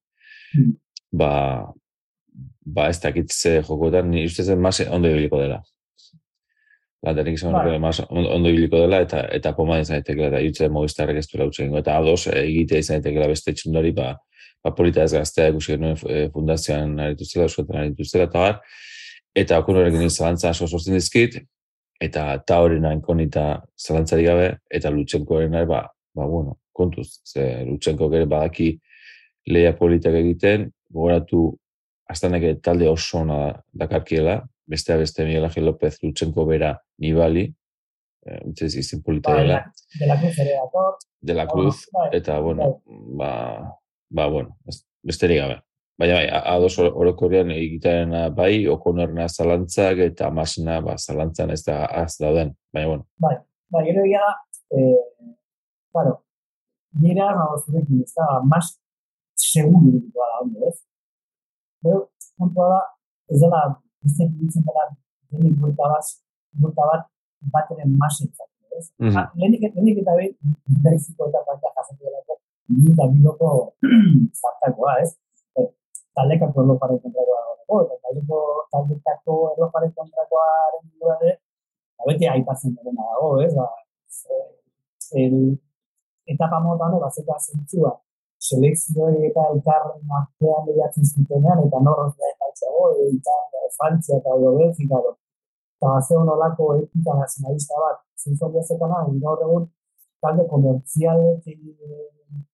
ba, 1.13 1.73
ba 2.61 2.89
ez 2.89 3.01
dakit 3.01 3.33
ze 3.33 3.63
jokotan, 3.63 4.11
ni 4.11 4.27
uste 4.27 4.45
zen 4.45 4.61
mase 4.61 4.89
ondo 4.91 5.09
ibiliko 5.09 5.41
dela. 5.41 5.63
Landarik 7.07 7.35
izan 7.35 7.53
bai. 7.53 7.79
mas 7.79 8.01
ondo 8.09 8.49
ibiliko 8.49 8.81
dela, 8.83 9.01
eta 9.01 9.27
eta 9.33 9.53
poma 9.55 9.79
izan 9.81 10.01
daiteke, 10.01 10.29
eta 10.29 10.43
jutze 10.43 10.69
mogistarrek 10.69 11.19
ez 11.19 11.27
duela 11.31 11.47
utxe 11.47 11.69
eta 11.79 11.97
ados, 11.97 12.27
egitea 12.27 12.79
izan 12.79 13.03
daiteke 13.03 13.29
beste 13.29 13.55
txundari, 13.55 13.93
ba, 13.93 14.17
ba, 14.65 14.75
polita 14.75 15.05
ez 15.05 15.13
gaztea 15.13 15.49
ikusi 15.53 15.77
genuen 15.77 15.97
e, 16.09 16.29
fundazioan 16.35 16.99
aritu 17.01 17.25
zela, 17.25 17.47
euskotan 17.47 17.83
aritu 17.85 18.05
zela, 18.05 18.25
eta 18.25 18.39
bar, 18.39 18.61
eta 19.35 19.61
okun 19.63 19.77
horrekin 19.77 20.11
zalantza 20.11 20.51
aso 20.51 20.67
sortzen 20.67 20.97
dizkit, 20.99 21.41
eta 22.03 22.27
ta 22.47 22.61
hori 22.61 22.81
nahi 22.81 23.01
konita 23.01 23.63
gabe, 24.11 24.57
eta 24.71 24.91
nahi, 24.91 25.67
ba, 25.67 25.87
ba, 26.15 26.27
bueno, 26.27 26.59
kontuz, 26.77 27.09
ze 27.25 27.65
lutsenko 27.67 28.09
gero 28.12 28.27
badaki 28.31 28.75
leia 29.49 29.73
politak 29.79 30.15
egiten, 30.21 30.69
gogoratu 30.93 31.49
astanek 32.11 32.61
talde 32.62 32.89
oso 32.91 33.23
ona 33.25 33.55
dakarkiela, 33.75 34.41
bestea 34.67 34.97
beste 34.99 35.25
Miguel 35.25 35.45
Ángel 35.49 35.65
López 35.67 35.97
Lutsenko 36.03 36.45
bera 36.47 36.73
Nibali, 37.03 37.45
eh, 38.27 38.41
ez 38.62 38.75
izin 38.77 39.03
polita 39.03 39.33
Bai, 39.35 39.45
dela, 39.47 39.61
de 40.01 40.07
la 40.07 40.17
cruz 40.21 40.39
ere 40.43 40.57
dator. 40.59 40.97
de 41.27 41.35
la 41.35 41.47
Cruz, 41.47 41.87
Bai, 41.93 42.09
eta, 42.12 42.39
bueno, 42.41 42.83
ba, 42.87 43.31
ba, 44.11 44.27
bueno, 44.29 44.57
besterik 45.03 45.39
gabe. 45.41 45.62
Baina, 45.99 46.15
bai, 46.19 46.27
ados 46.29 46.79
or- 46.79 46.93
orokorrean 46.95 47.51
egitaren 47.51 48.12
bai, 48.37 48.67
okonorna 48.69 49.29
zalantzak 49.29 49.99
eta 50.11 50.29
masina, 50.31 50.81
ba, 50.85 50.99
zalantzan 50.99 51.51
ez 51.51 51.62
da 51.65 51.87
az 51.87 52.19
dauden. 52.21 52.53
Baina, 52.73 52.89
bueno, 52.89 53.07
Ba, 53.71 53.83
gero 53.83 54.05
ya, 54.07 54.23
eh, 54.71 55.01
claro, 55.91 56.26
dira, 57.03 57.31
no, 57.37 57.47
zurekin, 57.65 58.03
ez 58.03 58.13
da, 58.17 58.27
más 58.53 58.73
seguro 59.37 59.93
dut 59.93 60.07
da, 60.15 60.29
ondo, 60.43 60.67
ez? 60.69 60.79
Pero, 61.83 62.09
puntua 62.39 62.69
da, 62.73 62.81
ez 63.33 63.41
dela, 63.43 63.61
da, 63.69 64.25
iruditzen 64.25 64.65
dela, 64.69 64.87
denik 65.31 65.59
buelta 65.61 65.91
bat, 65.93 66.13
buelta 66.63 66.89
bat, 66.91 67.09
bateren 67.55 67.97
masetzak, 68.01 68.51
ez? 68.79 68.91
Mhm. 68.99 69.17
Ah, 69.17 69.27
Lehenik, 69.37 69.63
lehenik 69.75 70.03
eta 70.03 70.17
behin, 70.19 70.35
beriziko 70.85 71.29
eta 71.31 71.45
baita 71.49 71.73
jasen 71.77 72.01
delako, 72.01 72.39
ni 72.77 72.93
eta 72.93 73.09
biloko 73.13 73.51
zartakoa, 74.41 74.99
ez? 75.05 75.13
Eh, 75.61 75.69
Taldekako 76.17 76.65
erloparen 76.65 77.01
kontrakoa 77.05 77.41
dago, 77.45 77.83
eta 77.85 78.01
taldeko, 78.05 78.41
taldekako 78.73 79.37
erloparen 79.53 79.93
kontrakoaren 79.99 80.85
ba, 81.05 81.19
beti 82.09 82.29
aipatzen 82.33 82.77
dena 82.77 83.05
dago, 83.13 83.31
ez? 83.45 83.53
Ba, 83.55 83.69
el, 85.23 85.37
etapa 86.35 86.61
mota 86.61 86.89
honek, 86.89 87.03
bazeka 87.07 87.39
zentzua, 87.41 87.93
selekzioi 88.49 89.29
eta 89.29 89.47
elkarren 89.53 90.17
artean 90.19 90.67
lehiatzen 90.69 91.07
zutenean, 91.12 91.62
eta 91.67 91.81
nor 91.87 92.03
da 92.19 92.33
epatzago, 92.35 92.91
eta 93.11 93.37
Frantzia 93.77 94.19
eta 94.21 94.35
edo 94.39 94.53
Belgika, 94.59 95.01
edo. 95.03 95.15
eta 95.77 95.93
bazeo 95.95 96.25
nolako 96.25 96.69
etika 96.81 97.17
nazionalista 97.21 97.81
bat, 97.85 98.03
zintzon 98.23 98.53
bezekana, 98.53 99.03
gaur 99.25 99.43
egun, 99.47 99.67
talde 100.25 100.47
komertzial, 100.53 101.23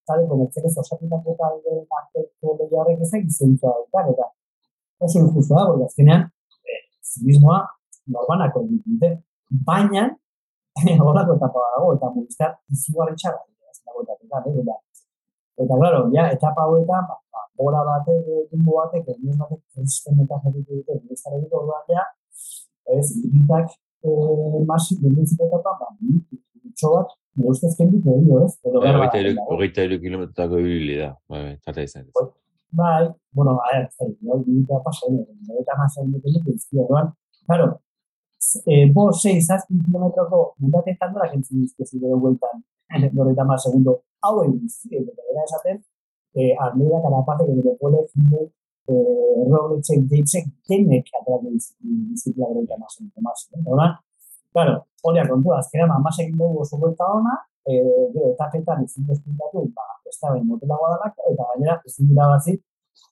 talde 0.07 0.25
komertzialez 0.31 0.75
osatutako 0.85 1.37
talde 1.43 1.77
arteko 1.99 2.57
lehiarrek 2.61 3.05
ez 3.05 3.11
da 3.13 3.23
zentzua 3.39 3.77
daukar, 3.77 4.11
eta 4.15 4.27
oso 5.07 5.19
injusto 5.21 5.55
da, 5.55 5.67
porque 5.67 5.85
azkenean, 5.91 6.27
eh, 6.71 6.83
zinismoa 7.13 7.61
norbanako 8.07 8.67
dute. 8.71 9.15
Baina, 9.69 10.09
horako 11.07 11.39
etapa 11.39 11.65
dago, 11.77 11.95
eta 11.97 12.11
movistar 12.15 12.55
izugarri 12.75 13.17
txarra, 13.21 13.43
ez 14.01 14.05
dago 14.05 14.05
etapetan, 14.05 14.43
eh, 14.49 14.61
eta, 14.63 14.77
eta, 15.65 15.79
claro, 15.81 16.01
ja, 16.15 16.27
etapa 16.33 16.67
hauetan, 16.67 17.07
ba, 17.09 17.45
bora 17.59 17.85
batek, 17.85 18.25
dumbo 18.51 18.79
batek, 18.81 19.09
egin 19.15 19.39
batek, 19.39 19.61
sistemetan 19.85 20.43
jarritu 20.45 20.81
dute, 20.81 20.99
movistar 21.05 21.37
egiten 21.39 21.59
orduan, 21.61 21.85
ja, 21.89 22.05
ez, 22.97 23.07
iritak, 23.21 23.75
eh, 24.05 24.63
masi, 24.69 24.99
lehenbiziko 25.03 25.49
etapa, 25.51 25.77
ba, 25.81 25.91
mitxo 26.01 26.95
bat, 26.97 27.17
nire 27.37 27.55
ustez 27.55 27.75
kendik 27.79 28.07
egin, 28.07 28.31
ez? 28.43 28.55
Edo, 28.65 28.79
bai, 28.81 28.87
behar 28.89 29.01
hogeita 29.03 29.47
hogeita 29.57 29.87
hiru 29.87 30.01
kilometrotako 30.05 30.63
ibili 30.65 30.99
da, 31.01 31.13
bai, 31.29 31.43
bai, 31.47 31.57
tata 31.65 31.85
izan. 31.85 32.09
ez. 32.09 32.29
Bai, 32.73 33.05
bueno, 33.37 33.59
a 33.61 33.71
ver, 33.77 33.89
no, 34.25 34.43
limita 34.47 34.81
pasa, 34.85 35.09
no, 35.13 35.25
eta 35.61 35.77
más 35.77 35.97
en 35.99 36.15
el 36.15 36.23
que 36.23 36.55
es 36.57 36.69
orduan, 36.73 37.13
claro, 37.47 37.81
eh, 38.67 38.87
bo, 38.93 39.13
6, 39.13 39.47
7 39.47 39.67
kilometroko 39.87 40.55
mundate 40.59 40.97
tandora 41.01 41.31
gentzen 41.33 41.61
dizkezi 41.63 42.01
gero 42.01 42.19
bueltan, 42.23 42.63
noreta 43.13 43.45
más 43.45 43.63
segundo, 43.63 44.03
hau 44.21 44.43
dizkezi, 44.47 44.97
eta 45.03 45.13
gara 45.29 45.45
esaten, 45.49 45.79
eh, 46.35 46.55
Almeida, 46.59 47.03
Carapaz, 47.03 47.39
que 47.39 47.55
le 47.55 47.77
pone 47.81 47.99
Jimbe, 48.13 48.51
eh, 48.89 49.45
Roglitzen, 49.51 50.09
deitzen, 50.09 50.51
denek 50.69 51.07
atrako 51.21 51.53
dizkezi 51.53 52.35
goreta 52.37 52.77
más 52.79 52.95
segundo, 52.97 53.21
más, 53.21 53.49
eh, 53.53 53.61
orduan, 53.67 53.97
claro, 54.53 54.75
horiak 55.03 55.29
kontua, 55.29 55.59
azkenean, 55.59 55.91
amas 55.91 56.19
egin 56.19 56.37
dugu 56.37 56.61
oso 56.67 56.79
buelta 56.79 57.07
ona, 57.21 57.39
eh, 57.65 58.11
gero, 58.15 58.33
etapetan 58.35 58.85
ezin 58.85 59.07
despintatu, 59.07 59.65
ba, 59.77 59.87
ez 60.09 60.19
da 60.21 60.33
behin 60.33 60.47
motelagoa 60.51 60.97
dalako, 60.97 61.33
eta 61.33 61.49
gainera 61.53 61.81
ezin 61.87 62.09
dira 62.11 62.29
bazi, 62.35 62.59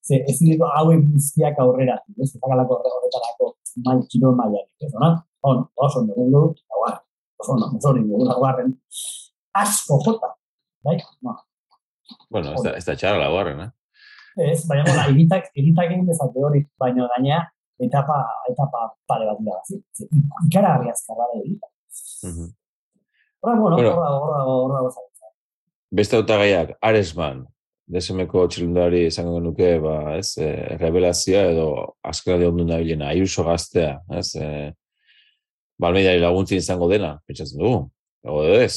ze 0.03 0.25
ezin 0.31 0.53
ditu 0.53 0.65
hauek 0.65 1.01
guztiak 1.13 1.59
aurrera, 1.65 1.97
ez? 2.19 2.31
Eta 2.35 2.47
galako 2.53 2.79
horretarako 2.81 3.55
mai 3.85 3.99
kirol 4.11 4.35
mailarik, 4.39 4.71
ez 4.87 4.93
ona? 4.95 5.11
On, 5.43 5.63
oso 5.77 6.01
ondo 6.03 6.15
gundu, 6.15 6.43
eta 6.57 6.81
guar, 6.81 6.97
oso 7.41 7.53
ondo, 7.55 7.67
oso 7.79 7.89
ondo, 7.95 8.17
gura 8.19 8.35
guarren, 8.41 8.75
asko 9.63 10.01
jota, 10.07 10.35
bai? 10.85 10.99
No, 11.23 11.37
Bueno, 12.31 12.53
ez 12.57 12.63
da, 12.65 12.71
ez 12.77 12.85
da 12.85 12.97
txarra 12.99 13.21
laguarren, 13.23 13.61
eh? 13.63 13.71
ez, 14.51 14.65
baina, 14.67 14.83
bueno, 14.89 15.03
egitak, 15.15 15.51
egitak 15.55 15.91
egin 15.93 16.07
dezake 16.09 16.43
hori, 16.43 16.65
baina 16.79 17.07
gainea, 17.15 17.39
etapa, 17.87 18.17
etapa 18.51 18.81
pare 19.07 19.27
bat 19.29 19.39
dira, 19.41 19.61
zi? 19.69 19.79
Ze, 19.95 20.09
ikara 20.49 20.75
harri 20.75 20.91
azkarra 20.91 21.29
da 21.33 21.39
egitak. 21.41 21.71
Mhm. 22.27 22.49
Horra, 23.43 23.55
bueno, 23.61 23.77
Bueno. 23.77 23.93
hor 23.95 24.03
dago, 24.05 24.19
hor 24.25 24.33
dago, 24.39 24.57
hor 24.65 24.73
dago, 24.75 24.91
zara. 24.91 25.33
Beste 25.91 26.17
hautagaiak, 26.19 26.75
Aresman, 26.83 27.47
desemeko 27.91 28.45
txilundari 28.51 29.05
izango 29.09 29.39
genuke, 29.39 29.73
ba, 29.83 29.97
ez, 30.19 30.35
e, 30.39 30.51
revelazioa 30.81 31.43
edo 31.53 31.67
azkarade 32.07 32.47
ondu 32.49 32.67
nabilena, 32.69 33.09
Ayuso 33.15 33.45
gaztea, 33.49 33.97
ez, 34.19 34.29
e, 34.39 34.71
balmeidari 35.81 36.21
laguntzin 36.23 36.61
izango 36.61 36.89
dena, 36.91 37.17
pentsatzen 37.27 37.61
dugu, 37.63 37.85
edo 38.27 38.47
ez, 38.61 38.75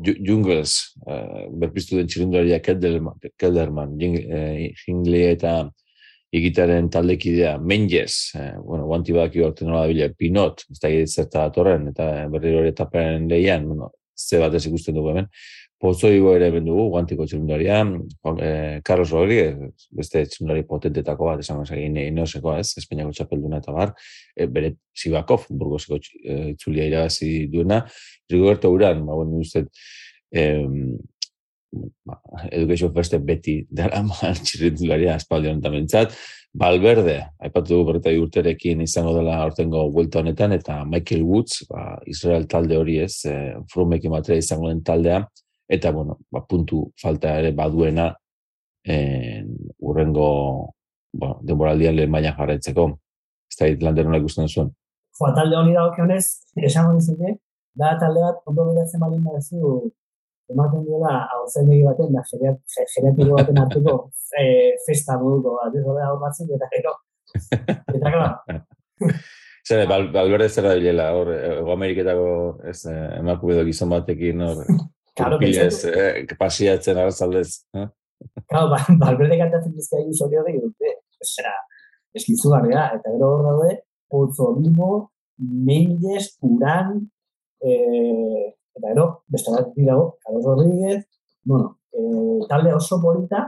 Ju- 0.00 0.16
Jungles, 0.24 0.94
e, 1.04 1.14
berpiztu 1.60 1.98
den 1.98 2.08
txilundaria 2.08 2.60
Kelderman, 2.64 3.18
Kelderman 3.36 3.96
Jing- 4.00 4.22
e, 4.24 4.72
eta 5.32 5.54
igitaren 6.32 6.88
taldekidea, 6.88 7.56
Menges, 7.58 8.30
e, 8.38 8.52
bueno, 8.62 8.86
guanti 8.86 9.12
badaki 9.12 9.42
orte 9.42 9.64
nola 9.66 9.82
dabile, 9.82 10.12
Pinot, 10.14 10.62
ez 10.70 10.78
da 10.78 10.88
zerta 11.06 11.48
datorren, 11.48 11.88
eta 11.90 12.28
berriro 12.30 12.60
hori 12.62 12.70
etaparen 12.70 13.26
lehian, 13.28 13.66
bueno, 13.66 13.90
ze 14.16 14.38
batez 14.38 14.66
ikusten 14.68 14.94
dugu 14.94 15.10
hemen, 15.10 15.26
Pozo 15.80 16.10
Igo 16.12 16.34
ere 16.36 16.50
hemen 16.50 16.66
dugu, 16.68 16.90
guantiko 16.92 17.24
txilundaria, 17.24 17.78
Juan- 18.20 18.40
eh, 18.44 18.80
Carlos 18.84 19.10
Rodríguez, 19.14 19.70
beste 19.96 20.26
txilundari 20.28 20.66
potentetako 20.68 21.30
bat, 21.30 21.40
esan 21.40 21.62
egin 21.64 21.96
inoseko 22.02 22.52
ez, 22.58 22.74
Espainiako 22.82 23.14
txapelduna 23.16 23.62
eta 23.62 23.72
bar, 23.72 23.94
e, 24.36 24.44
bere 24.46 24.74
Sibakov, 24.92 25.46
Burgoseko 25.48 25.96
eh, 25.96 26.50
itzulia 26.52 26.84
irabazi 26.84 27.46
duena, 27.48 27.80
Rigoberto 28.28 28.68
Uran, 28.70 29.06
ba, 29.06 29.16
bueno, 29.22 29.40
uste, 29.40 29.64
em, 30.30 30.98
ba, 32.04 32.20
Education 32.52 32.92
First 32.92 33.16
beti 33.24 33.56
dara 33.70 34.02
man 34.10 34.36
txirrindularia 34.36 35.16
espaldi 35.16 35.48
honetan 35.48 35.78
bentsat, 35.80 36.16
Valverde, 36.60 37.20
aipatu 37.40 37.72
dugu 37.78 37.92
bertai 37.94 38.18
urterekin 38.20 38.80
izango 38.84 39.14
dela 39.16 39.40
ortengo 39.46 39.88
vuelta 39.94 40.20
honetan, 40.20 40.52
eta 40.52 40.82
Michael 40.84 41.22
Woods, 41.24 41.64
ba, 41.72 41.94
Israel 42.04 42.44
talde 42.50 42.76
hori 42.76 43.00
ez, 43.00 43.14
e, 43.24 43.54
Frumekin 43.72 44.12
batera 44.12 44.36
izango 44.36 44.68
den 44.68 44.84
taldea, 44.84 45.24
eta 45.70 45.92
bueno, 45.94 46.18
ba, 46.34 46.42
puntu 46.50 46.88
falta 47.00 47.36
ere 47.38 47.52
baduena 47.56 48.08
en, 48.84 49.54
urrengo 49.78 50.26
bueno, 51.12 51.38
denboraldian 51.46 51.96
lehen 51.96 52.10
mailan 52.10 52.34
jarraitzeko. 52.38 52.88
Ez 53.50 53.56
da 53.60 53.68
Irlander 53.70 54.06
nola 54.06 54.18
ikusten 54.22 54.48
zuen. 54.48 54.68
Jo, 55.18 55.30
talde 55.36 55.56
honi 55.58 55.72
dagokionez, 55.74 56.24
esango 56.66 56.94
dizuke, 56.98 57.34
da 57.76 57.96
talde 57.98 58.22
bat 58.22 58.38
ondo 58.50 58.64
beratzen 58.70 59.00
balin 59.02 59.24
badezu, 59.26 59.72
ematen 60.50 60.84
duela 60.86 61.16
aurzenegi 61.36 61.82
baten, 61.86 62.12
da 62.14 62.22
geriat- 62.30 62.62
ge- 62.76 62.86
geriatiko 62.94 63.36
baten 63.36 63.58
arteko 63.62 63.96
e, 64.40 64.44
festa 64.86 65.18
moduko 65.20 65.56
bat, 65.58 65.74
ez 65.76 65.84
hori 65.86 66.02
hau 66.06 66.16
batzuk, 66.22 66.54
eta 66.56 66.70
gero, 66.76 66.94
eta 67.94 68.06
gara, 68.10 68.30
Zer, 69.70 69.84
bal, 69.86 70.06
Valverde 70.14 70.48
zer 70.48 70.64
da 70.66 70.72
bilela, 70.74 71.10
hor, 71.14 71.28
Ego 71.36 71.70
Ameriketako 71.74 72.30
ez, 72.70 72.78
eh, 72.90 73.18
emakume 73.20 73.54
edo 73.54 73.66
gizon 73.68 73.90
batekin, 73.92 74.40
hor, 74.46 74.62
Claro, 75.20 75.36
urpilez, 75.36 75.84
eh, 75.84 76.26
pasiatzen 76.38 76.98
arrazaldez. 76.98 77.64
Eh? 77.74 77.86
Claro, 78.46 78.70
ba, 78.72 78.80
balberde 79.04 79.38
kantatzen 79.40 79.76
dizkia 79.76 80.00
egin 80.02 80.16
zori 80.16 80.40
hori 80.40 80.58
dute. 80.60 80.96
Zera, 81.20 81.52
eskizugarria, 82.16 82.86
eta 82.96 83.12
gero 83.12 83.30
hor 83.34 83.42
daude, 83.46 83.74
Pozo 84.10 84.54
Vivo, 84.56 85.12
Mendes, 85.38 86.36
Uran, 86.42 86.96
eh, 87.60 88.46
eta 88.76 88.86
gero, 88.88 89.06
beste 89.28 89.52
bat 89.54 89.70
dago, 89.76 90.16
Carlos 90.24 90.46
Rodríguez, 90.48 91.04
bueno, 91.44 91.78
eh, 91.92 92.46
talde 92.48 92.72
oso 92.74 93.00
polita, 93.02 93.44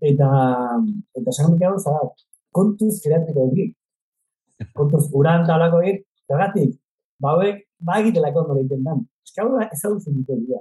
eta, 0.00 0.30
eta 1.16 1.48
nik 1.48 1.64
hau 1.68 1.76
zara, 1.78 2.10
kontuz 2.52 3.00
kreatiko 3.04 3.48
egin. 3.50 3.74
Kontuz, 4.76 5.06
Uran 5.16 5.46
talako 5.48 5.80
egin, 5.82 6.02
zergatik, 6.28 6.76
ba 7.20 7.34
hauek, 7.34 7.64
ba 7.80 8.00
egitelako 8.00 8.44
ondo 8.44 8.60
egiten 8.60 8.84
dan. 8.84 9.06
Ez 9.24 9.36
hau 9.40 9.48
ezagutzen 9.64 10.20
dute 10.20 10.36
dira. 10.36 10.60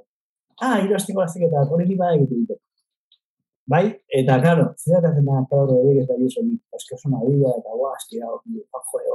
Ah, 0.61 0.79
hiru 0.83 0.95
asteko 0.95 1.23
laziketa, 1.23 1.63
hori 1.71 1.85
ni 1.87 1.95
bada 1.99 2.17
egiten. 2.17 2.59
Bai, 3.69 3.83
eta, 4.19 4.39
claro, 4.41 4.63
zeratzen 4.81 5.27
da, 5.27 5.39
Rodríguez 5.51 6.07
da 6.07 6.15
Ayuso, 6.17 6.41
ni, 6.41 6.55
eske 6.73 6.95
oso 6.95 7.11
nabila, 7.11 7.51
eta 7.59 7.75
guau, 7.77 7.91
eski 7.99 8.17
da, 8.19 8.31
jo, 8.55 8.63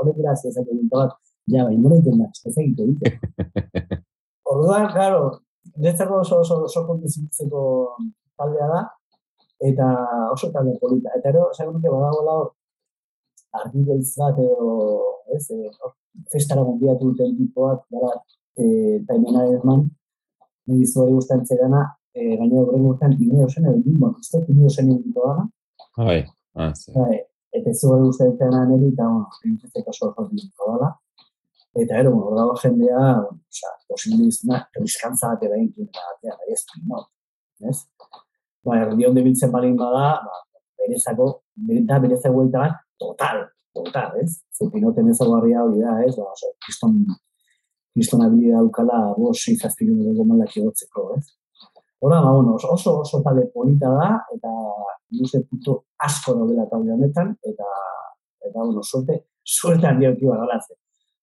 horrek 0.01 0.21
ezak 0.33 0.69
egin 0.69 0.87
bat, 0.93 1.17
ja, 1.51 1.65
bai, 1.67 1.75
nola 1.77 1.99
egiten 1.99 2.21
da, 2.23 2.29
ez 2.47 2.55
egiten 2.63 2.93
dute. 2.93 3.13
Orduan, 4.53 4.87
claro, 4.93 5.25
niretzako 5.75 6.21
oso, 6.21 6.39
oso, 6.45 6.61
oso 6.69 6.85
kontizitzeko 6.87 7.65
taldea 8.39 8.69
da, 8.71 8.85
eta 9.71 9.91
oso 10.31 10.53
talde 10.55 10.77
polita. 10.81 11.17
Eta 11.19 11.33
ero, 11.35 11.49
esan 11.51 11.73
nuke, 11.75 11.91
badagoela 11.91 12.39
hor, 12.39 12.55
argi 13.59 13.85
bat 13.91 14.41
edo, 14.47 14.71
ez, 15.35 15.45
e, 15.51 15.91
festara 16.31 16.63
gundiatu 16.63 17.11
duten 17.11 17.35
tipoak, 17.41 17.85
gara, 17.91 18.15
e, 18.55 18.65
taimena 19.11 19.49
eman, 19.59 19.89
nire 20.67 20.87
zuari 20.87 21.13
guztan 21.13 21.45
zerana, 21.47 21.83
e, 22.15 22.37
gaina 22.41 22.61
horren 22.63 22.89
guztan, 22.89 23.15
ineo 23.27 23.49
zen, 23.49 23.69
edo, 23.71 23.95
bueno, 24.01 24.17
ez 24.21 24.31
dut 24.33 24.51
ineo 24.55 24.71
zen 24.71 24.91
egin 24.95 25.15
dana. 25.17 25.47
Bai, 25.97 26.21
ah, 26.55 26.73
zi. 26.75 26.93
Bai, 26.97 27.19
eta 27.59 27.75
zuari 27.75 28.07
guztan 28.09 28.37
zerana 28.39 28.67
nire, 28.71 28.93
eta, 28.93 29.09
bueno, 29.09 29.41
printzezek 29.41 29.91
oso 29.95 30.11
oso 30.11 30.29
egin 30.29 30.53
dana. 30.61 30.93
Eta 31.83 31.99
ero, 31.99 32.13
bueno, 32.15 32.37
dago 32.39 32.55
jendea, 32.63 33.03
oza, 33.51 33.75
posibilizuna, 33.91 34.63
riskantza 34.79 35.33
bat 35.33 35.43
ere 35.49 35.59
egin, 35.63 35.91
eta, 35.91 36.39
ez, 36.55 36.63
no, 36.87 37.03
ez? 37.71 37.81
Ba, 38.65 38.79
erdi 38.85 39.07
honde 39.09 39.25
biltzen 39.27 39.53
balin 39.53 39.75
bada, 39.81 40.07
ba, 40.25 40.63
berezako, 40.85 41.29
berita, 41.69 41.99
berezako 42.05 42.39
guelta 42.39 42.63
bat, 42.67 42.81
total, 43.03 43.43
total, 43.75 44.15
ez? 44.23 44.39
Zer 44.55 44.71
pinoten 44.73 45.11
ez 45.11 45.19
agarria 45.21 45.65
hori 45.67 45.83
da, 45.83 45.99
ez? 46.07 46.15
Ba, 46.17 46.31
oso, 46.31 46.53
kriston, 46.65 47.01
kriston 47.95 48.25
habilida 48.27 48.59
daukala, 48.59 49.01
bos, 49.17 49.39
izazpilu 49.53 49.95
dugu 50.03 50.27
malak 50.27 50.57
egotzeko, 50.59 51.07
ez? 51.17 51.29
Hora, 52.05 52.21
ba, 52.21 52.33
bueno, 52.37 52.57
oso, 52.57 52.99
oso 53.01 53.21
tale 53.23 53.47
polita 53.55 53.91
da, 53.95 54.09
eta 54.35 54.51
nire 55.15 55.41
puto 55.49 55.77
asko 56.07 56.35
daudela 56.41 56.67
talde 56.71 56.93
honetan, 56.93 57.31
eta, 57.51 57.69
eta, 58.43 58.59
bueno, 58.59 58.83
suerte, 58.83 59.21
suerte 59.57 59.87
handiak 59.87 60.21
iba 60.27 60.41
galatzen. 60.43 60.77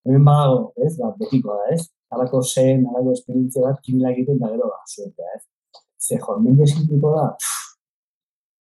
Hemen 0.08 0.24
badago, 0.26 0.72
ez, 0.88 0.96
ba, 1.02 1.12
betikoa 1.20 1.60
da, 1.60 1.76
ez? 1.76 1.84
Alako 2.16 2.42
zen, 2.42 2.88
alako 2.90 3.14
esperientzia 3.18 3.68
bat, 3.68 3.84
kimila 3.86 4.16
egiten 4.16 4.40
da 4.40 4.50
gero, 4.56 4.72
ba, 4.72 4.80
suertea, 4.96 5.38
ez? 5.38 5.84
Ze 6.02 6.18
jormen 6.24 6.64
eskituko 6.66 7.14
da, 7.18 7.28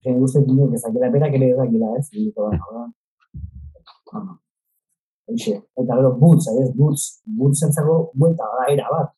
gen 0.04 0.20
guztet 0.20 0.44
dino, 0.50 0.68
ezakela 0.76 1.08
berak 1.14 1.38
ere 1.38 1.54
ezakela, 1.54 1.94
ez? 1.96 2.06
Eskituko 2.10 2.50
da, 2.50 2.60
no? 4.18 4.40
Eixe, 5.30 5.56
eta 5.78 5.96
gero, 5.96 6.12
boots, 6.18 6.48
ez, 6.50 6.70
boots, 6.76 7.06
boots 7.38 7.62
zentzako, 7.64 7.96
buelta, 8.18 8.46
da, 8.56 8.66
era 8.72 8.88
bat. 8.90 9.12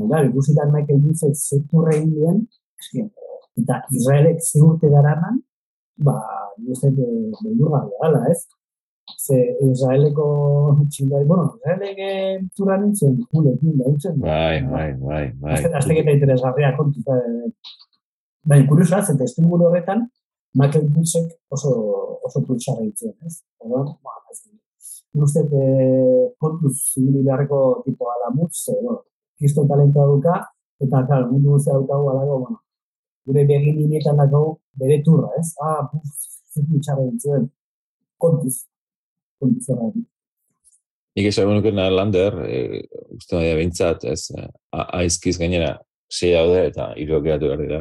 Nera, 0.00 0.24
ikusitan 0.26 0.72
Michael 0.74 1.00
Boots 1.04 1.22
ez 1.28 1.60
rehin 1.86 2.10
duen, 2.14 2.40
eski, 2.80 3.04
eta 3.62 3.80
Israelek 3.94 4.42
zigurte 4.42 4.90
daraman, 4.90 5.38
ba, 6.06 6.18
guztet, 6.66 6.98
beldurra 7.42 7.84
gara, 8.00 8.24
ez? 8.32 8.42
Ze 9.20 9.36
Israeleko 9.62 10.26
txindari, 10.90 11.26
bueno, 11.28 11.54
Israelek 11.60 12.00
entzura 12.08 12.78
nintzen, 12.80 13.14
jule, 13.30 13.54
jule, 13.60 13.84
nintzen. 13.84 14.18
Bai, 14.20 14.62
bai, 14.66 14.88
bai, 15.00 15.24
bai. 15.40 15.60
Azte 15.70 15.98
eta 16.00 16.16
interesgarria 16.16 16.72
kontu. 16.78 17.04
Bai, 18.44 18.60
kuriosa, 18.68 19.02
zen 19.04 19.20
testimuru 19.20 19.68
horretan, 19.68 20.08
Michael 20.58 20.90
Butzek 20.96 21.30
oso, 21.54 21.70
oso 22.26 22.42
tultxarra 22.48 22.84
ditzen, 22.88 23.14
ez? 23.26 23.38
Oda, 23.62 23.84
ba, 24.02 24.18
ez 24.32 24.42
Uste, 25.14 25.44
eh, 25.46 26.34
kontuz 26.42 26.74
zibili 26.90 27.22
beharreko 27.22 27.58
tipoa 27.84 28.14
da 28.24 28.30
mutz, 28.34 28.68
eh, 28.68 28.78
bueno, 28.82 29.04
kisto 29.38 29.62
talentoa 29.68 30.06
duka, 30.10 30.34
eta, 30.82 31.04
klar, 31.06 31.28
mundu 31.30 31.54
guztia 31.54 31.76
dukagu, 31.78 32.08
alago, 32.10 32.38
bueno, 32.42 32.58
gure 33.26 33.44
begin 33.46 33.78
inetan 33.84 34.18
dago 34.18 34.58
bere 34.80 34.98
turra, 35.06 35.30
ez? 35.38 35.52
Ah, 35.62 35.84
buf, 35.92 36.26
zutultxarra 36.54 37.06
ditzen, 37.12 37.46
kontuz, 38.18 38.64
kontuz 39.38 39.70
horretik. 39.70 40.08
Nik 41.14 41.30
esan 41.30 41.52
nuke 41.54 41.70
Lander, 41.70 42.40
e, 42.50 42.82
uste 43.14 43.38
nahi 43.38 43.54
bintzat, 43.60 44.04
ez, 44.10 44.32
aizkiz 44.72 45.36
gainera, 45.38 45.76
sei 46.10 46.32
daude 46.34 46.66
eta 46.72 46.90
hiruak 46.98 47.22
geratu 47.28 47.52
behar 47.52 47.62
dira. 47.62 47.80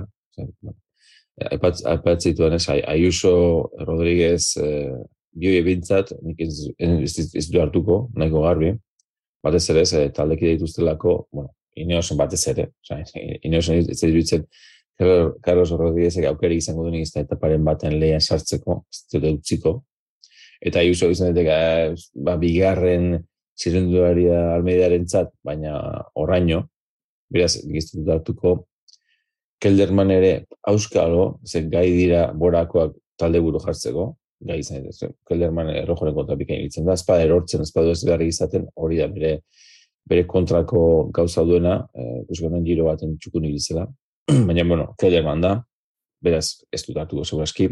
Aipat 1.50 2.22
zituen 2.22 2.54
ez, 2.54 2.68
Ayuso 2.70 3.34
Rodríguez 3.88 4.54
e, 4.62 4.70
bioi 5.34 5.64
bintzat, 5.66 6.14
nik 6.22 6.42
ez, 6.44 6.68
ez, 6.78 7.30
ez 7.36 7.48
du 7.50 7.62
hartuko, 7.62 8.08
nahiko 8.18 8.44
garbi, 8.46 8.74
batez 9.44 9.64
ere, 9.74 9.84
ez, 9.86 10.12
taldeki 10.16 10.54
dituztelako, 10.54 11.16
bueno, 11.34 11.52
ineosen 11.80 12.20
batez 12.20 12.44
ere, 12.52 12.70
ineosen 13.42 13.82
ez 13.82 14.00
diruditzen, 14.02 14.46
Carlos 15.44 15.72
Rodríguez 15.74 16.20
aukeri 16.30 16.60
izango 16.62 16.86
duen 16.86 17.00
izan 17.02 17.26
eta 17.26 17.36
paren 17.42 17.64
baten 17.66 17.98
lehen 18.00 18.22
sartzeko, 18.22 18.84
ez 18.94 19.02
dut 19.16 19.26
utziko, 19.40 19.74
eta 20.62 20.84
Ayuso 20.84 21.10
izan 21.12 21.34
dut, 21.34 21.50
ba, 22.14 22.38
bigarren 22.40 23.18
zirenduari 23.60 24.30
almeidearen 24.34 25.08
zat, 25.10 25.34
baina 25.46 25.76
oraino, 26.20 26.68
beraz, 27.34 27.58
giztut 27.66 28.10
hartuko, 28.10 28.62
Kelderman 29.64 30.10
ere 30.12 30.32
auskalo, 30.68 31.40
ze 31.48 31.62
gai 31.72 31.88
dira 31.96 32.26
borakoak 32.36 32.98
talde 33.18 33.40
buru 33.40 33.62
jartzeko, 33.64 34.10
gai 34.48 34.60
izan 34.62 34.88
ez, 34.90 35.00
Kelderman 35.28 35.70
errojoren 35.74 36.16
kontra 36.16 36.38
bikain 36.40 36.64
ditzen 36.66 36.88
da, 36.88 36.96
espada 36.98 37.26
erortzen, 37.26 37.64
espada 37.66 37.92
ez 37.92 38.04
izaten, 38.28 38.68
hori 38.76 39.00
da 39.02 39.08
bere, 39.08 39.34
bere 40.10 40.26
kontrako 40.28 41.10
gauza 41.16 41.44
duena, 41.44 41.80
eh, 41.96 42.22
ikuskonen 42.24 42.64
giro 42.64 42.86
baten 42.86 43.18
txukun 43.18 43.46
iritzela, 43.46 43.88
baina, 44.48 44.64
bueno, 44.68 44.94
Kelderman 45.00 45.42
da, 45.42 45.58
beraz, 46.24 46.64
ez 46.72 46.84
dut 46.86 46.98
hartuko 46.98 47.26
segurazki. 47.28 47.70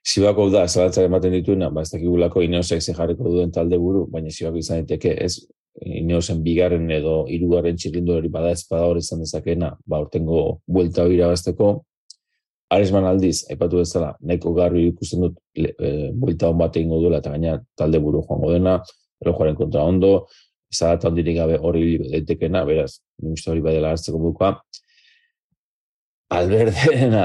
Zibako 0.00 0.48
da, 0.50 0.64
zalantzaren 0.66 1.10
ematen 1.10 1.34
dituena, 1.36 1.68
ba, 1.70 1.84
ez 1.84 1.92
dakigulako 1.92 2.42
ineosek 2.42 2.80
ze 2.82 2.94
jarriko 2.96 3.28
duen 3.28 3.50
talde 3.52 3.78
buru, 3.78 4.06
baina 4.10 4.30
zibako 4.32 4.62
izan 4.62 4.80
daiteke, 4.80 5.12
ez, 5.20 5.36
ineosen 5.80 6.40
bigarren 6.42 6.90
edo 6.90 7.26
hirugarren 7.30 7.76
txirrindu 7.78 8.16
hori 8.16 8.30
bada 8.32 8.50
ezpada 8.56 8.88
hori 8.88 9.04
izan 9.04 9.22
dezakena, 9.22 9.74
ba, 9.86 10.00
ortengo 10.00 10.60
buelta 10.66 11.04
hori 11.04 11.18
irabazteko, 11.20 11.70
Aresman 12.70 13.06
aldiz, 13.08 13.42
aipatu 13.50 13.80
bezala, 13.80 14.12
nahiko 14.22 14.52
garbi 14.54 14.84
ikusten 14.92 15.24
dut 15.24 15.38
e, 15.58 16.10
buelta 16.14 16.50
hon 16.50 16.58
bat 16.60 16.76
egingo 16.78 17.00
duela 17.02 17.18
eta 17.18 17.32
gaina 17.32 17.56
talde 17.78 17.98
buru 18.02 18.20
joango 18.22 18.52
dena, 18.52 18.76
erojoaren 19.24 19.56
kontra 19.58 19.82
ondo, 19.90 20.12
izadat 20.70 21.08
handirik 21.08 21.40
gabe 21.40 21.58
hori 21.58 21.98
daitekena, 22.04 22.62
beraz, 22.68 23.00
nik 23.26 23.42
hori 23.50 23.64
badela 23.64 23.90
hartzeko 23.90 24.20
bukoa. 24.22 24.52
Alberdeena, 26.38 27.24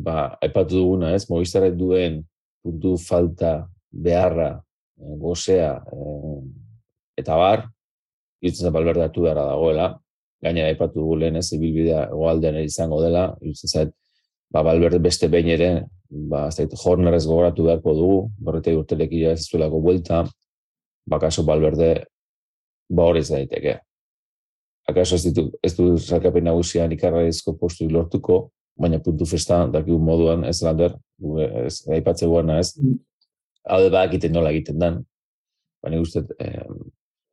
ba, 0.00 0.16
aipatu 0.40 0.78
duguna, 0.78 1.12
ez, 1.12 1.26
mogistarret 1.28 1.76
duen 1.76 2.22
puntu 2.64 2.96
falta, 3.04 3.54
beharra, 3.92 4.54
e, 4.96 5.12
gozea, 5.20 5.74
e, 5.92 6.16
eta 7.20 7.36
bar, 7.36 7.68
irutzen 8.40 8.64
zait 8.64 8.74
balberde 8.74 9.04
hartu 9.04 9.28
beharra 9.28 9.50
dagoela, 9.52 9.92
gainera 10.40 10.72
aipatu 10.72 11.02
dugu 11.02 11.20
lehen 11.20 11.36
ez, 11.36 11.50
ibilbidea 11.52 12.06
egoaldean 12.08 12.62
izango 12.64 13.04
dela, 13.04 13.28
irutzen 13.44 13.76
zait, 13.76 13.96
ba, 14.50 14.62
balberde 14.66 14.98
beste 15.02 15.28
behin 15.30 15.52
ere, 15.54 15.70
ba, 16.10 16.46
ez 16.48 16.58
dait, 16.58 16.74
jornerez 16.84 17.24
gogoratu 17.26 17.66
beharko 17.68 17.94
dugu, 17.96 18.20
borretai 18.42 18.74
urtelek 18.78 19.12
ez 19.32 19.44
zuelako 19.46 19.80
buelta, 19.84 20.24
ba, 21.06 21.20
kaso 21.22 21.44
balberde, 21.46 21.92
ba, 22.90 23.06
hori 23.06 23.22
daiteke. 23.26 23.78
Akaso 24.90 25.14
ez 25.14 25.28
ditu, 25.28 25.50
ez 25.62 25.74
du 25.76 25.92
zarkapen 25.98 26.48
nagusian 26.48 26.92
ikarraizko 26.92 27.54
postu 27.58 27.86
lortuko, 27.88 28.48
baina 28.80 28.98
puntu 29.04 29.26
festa, 29.28 29.66
dakigu 29.70 29.98
moduan, 30.02 30.44
ez 30.48 30.58
lander, 30.64 30.96
ez, 31.66 31.76
aipatze 31.92 32.26
guana 32.26 32.58
ez, 32.62 32.72
mm. 32.78 32.96
hau 33.70 33.84
da 33.92 34.06
egiten 34.08 34.34
nola 34.34 34.50
egiten 34.54 34.80
dan, 34.82 35.02
baina 35.84 36.00
guztet, 36.00 36.32
eh, 36.40 36.64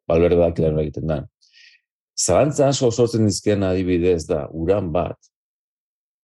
balberdak 0.07 0.59
lan 0.61 0.77
egiten 0.83 1.07
da. 1.09 1.23
Zalantza 2.17 2.67
asko 2.71 2.91
sortzen 2.91 3.25
dizken 3.29 3.63
adibidez 3.63 4.25
da, 4.29 4.45
uran 4.53 4.91
bat, 4.93 5.17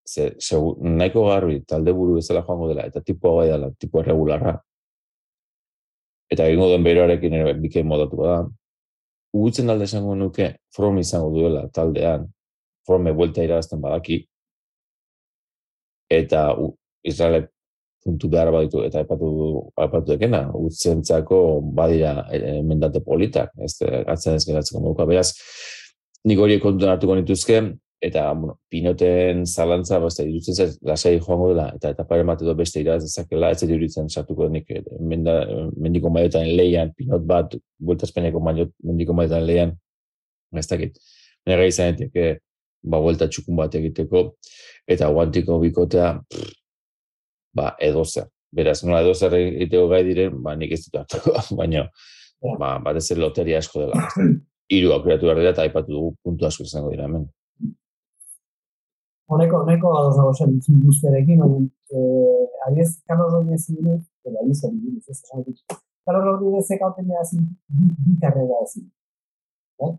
ze, 0.05 0.33
ze, 0.39 0.59
nahiko 0.81 1.25
garbi, 1.29 1.61
talde 1.67 1.93
buru 1.93 2.19
bezala 2.19 2.43
joango 2.43 2.67
dela, 2.71 2.85
eta 2.89 3.01
tipo 3.01 3.37
gai 3.39 3.47
dela, 3.49 3.71
tipo 3.79 4.03
regularra. 4.03 4.57
Eta 6.31 6.47
egingo 6.49 6.67
duen 6.71 6.83
beroarekin 6.83 7.33
ere 7.39 7.53
bike 7.53 7.83
modatu 7.83 8.21
da. 8.23 8.37
Ugutzen 9.33 9.69
alde 9.69 9.87
esango 9.89 10.15
nuke, 10.15 10.53
from 10.75 10.99
izango 11.01 11.31
duela 11.33 11.67
taldean, 11.73 12.27
forme 12.87 13.13
buelta 13.13 13.43
irabazten 13.43 13.81
badaki, 13.81 14.23
eta 16.13 16.53
Israelek 17.03 17.49
puntu 18.03 18.27
behar 18.29 18.51
baditu 18.51 18.83
eta 18.83 19.01
aipatu 19.03 19.29
aipatu 19.79 20.11
dekena 20.11 20.41
utzentzako 20.59 21.37
badira 21.75 22.25
emendate 22.35 22.99
politak 23.03 23.53
ez 23.63 23.77
gatzen 23.79 24.35
ez 24.35 24.43
geratzeko 24.47 24.81
moduko 24.83 25.07
beraz 25.07 25.29
nik 26.27 26.39
hori 26.39 26.59
kontuan 26.63 26.93
hartuko 26.93 27.15
nituzke 27.15 27.61
eta 28.03 28.25
bueno, 28.33 28.57
pinoten 28.69 29.45
zalantza 29.47 29.99
beste 30.03 30.25
irutzen 30.27 30.55
zen 30.55 30.73
lasai 30.89 31.19
joango 31.19 31.49
dela 31.53 31.69
eta 31.75 31.93
eta 31.95 32.05
pare 32.07 32.25
edo 32.33 32.55
beste 32.55 32.81
iraz 32.81 33.01
dezakela 33.03 33.51
ez 33.51 33.63
iruditzen 33.63 34.09
sartuko 34.09 34.49
nik 34.49 34.67
menda, 34.99 35.45
mendiko 35.77 36.09
mailetan 36.09 36.47
leian 36.57 36.93
pinot 36.97 37.23
bat 37.25 37.55
vuelta 37.79 38.05
espainiako 38.05 38.41
mendiko 38.83 39.13
mailetan 39.13 39.45
leian 39.45 39.77
ez 40.55 40.67
dakit 40.67 40.99
nire 41.45 41.67
izan 41.67 41.95
ba 42.83 42.99
vuelta 42.99 43.27
txukun 43.27 43.55
bat 43.55 43.75
egiteko 43.75 44.35
eta 44.87 45.07
guantiko 45.07 45.59
bikotea 45.59 46.19
ba, 47.53 47.75
edo 47.79 48.03
zer. 48.05 48.27
Beraz, 48.53 48.81
nola 48.85 49.01
edo 49.01 49.13
zer 49.13 49.33
egiteko 49.37 49.87
gai 49.89 50.03
diren, 50.07 50.41
ba, 50.45 50.55
nik 50.57 50.73
ez 50.75 50.83
dut 50.85 50.99
hartuko, 51.01 51.37
baina, 51.59 51.85
ba, 52.59 52.75
bat 52.83 52.99
ez 52.99 53.07
loteria 53.17 53.61
asko 53.63 53.85
dela. 53.85 54.07
Iru 54.77 54.93
aukeratu 54.95 55.27
behar 55.27 55.41
dira 55.41 55.53
eta 55.53 55.65
aipatu 55.65 55.93
dugu 55.93 56.13
puntu 56.23 56.47
asko 56.47 56.65
izango 56.65 56.91
dira 56.93 57.07
hemen. 57.09 57.27
Honeko, 59.33 59.61
honeko 59.63 59.91
gauz 59.93 60.15
dago 60.17 60.33
zen 60.33 60.59
guzterekin, 60.85 61.41
hori, 61.45 61.65
eh, 61.97 62.45
abiez, 62.67 62.89
Carlos 63.07 63.31
Rodríguez 63.33 63.65
zibinu, 63.65 63.97
eta 64.25 64.39
abiez, 64.41 64.59
hori, 64.67 64.93
ez 64.97 65.15
esan 65.15 65.43
dut. 65.47 65.59
Carlos 66.05 66.25
Rodríguez 66.25 66.71
eka 66.75 66.89
hoten 66.89 67.07
dira 67.07 67.23
zin, 67.23 67.45
bi, 67.67 68.15
karrera 68.21 68.59
ezin. 68.65 68.87
Eh? 69.85 69.91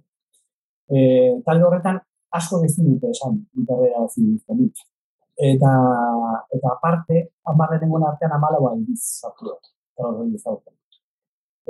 Eh, 0.94 1.30
talde 1.46 1.66
horretan, 1.68 2.00
asko 2.38 2.60
gezin 2.64 2.90
dute 2.92 3.12
esan, 3.14 3.38
bi 3.52 3.66
karrera 3.68 4.04
ezin 4.08 4.34
dut. 4.60 4.84
Eta, 5.50 5.72
eta 6.56 6.72
aparte, 6.76 7.26
amarren 7.50 7.86
egon 7.88 8.06
artean 8.10 8.36
amala 8.36 8.60
bai 8.62 8.76
biz, 8.86 9.02
zartu 9.20 9.50
Carlos 9.96 10.18
Rodríguez 10.18 10.46
hoten. 10.46 10.74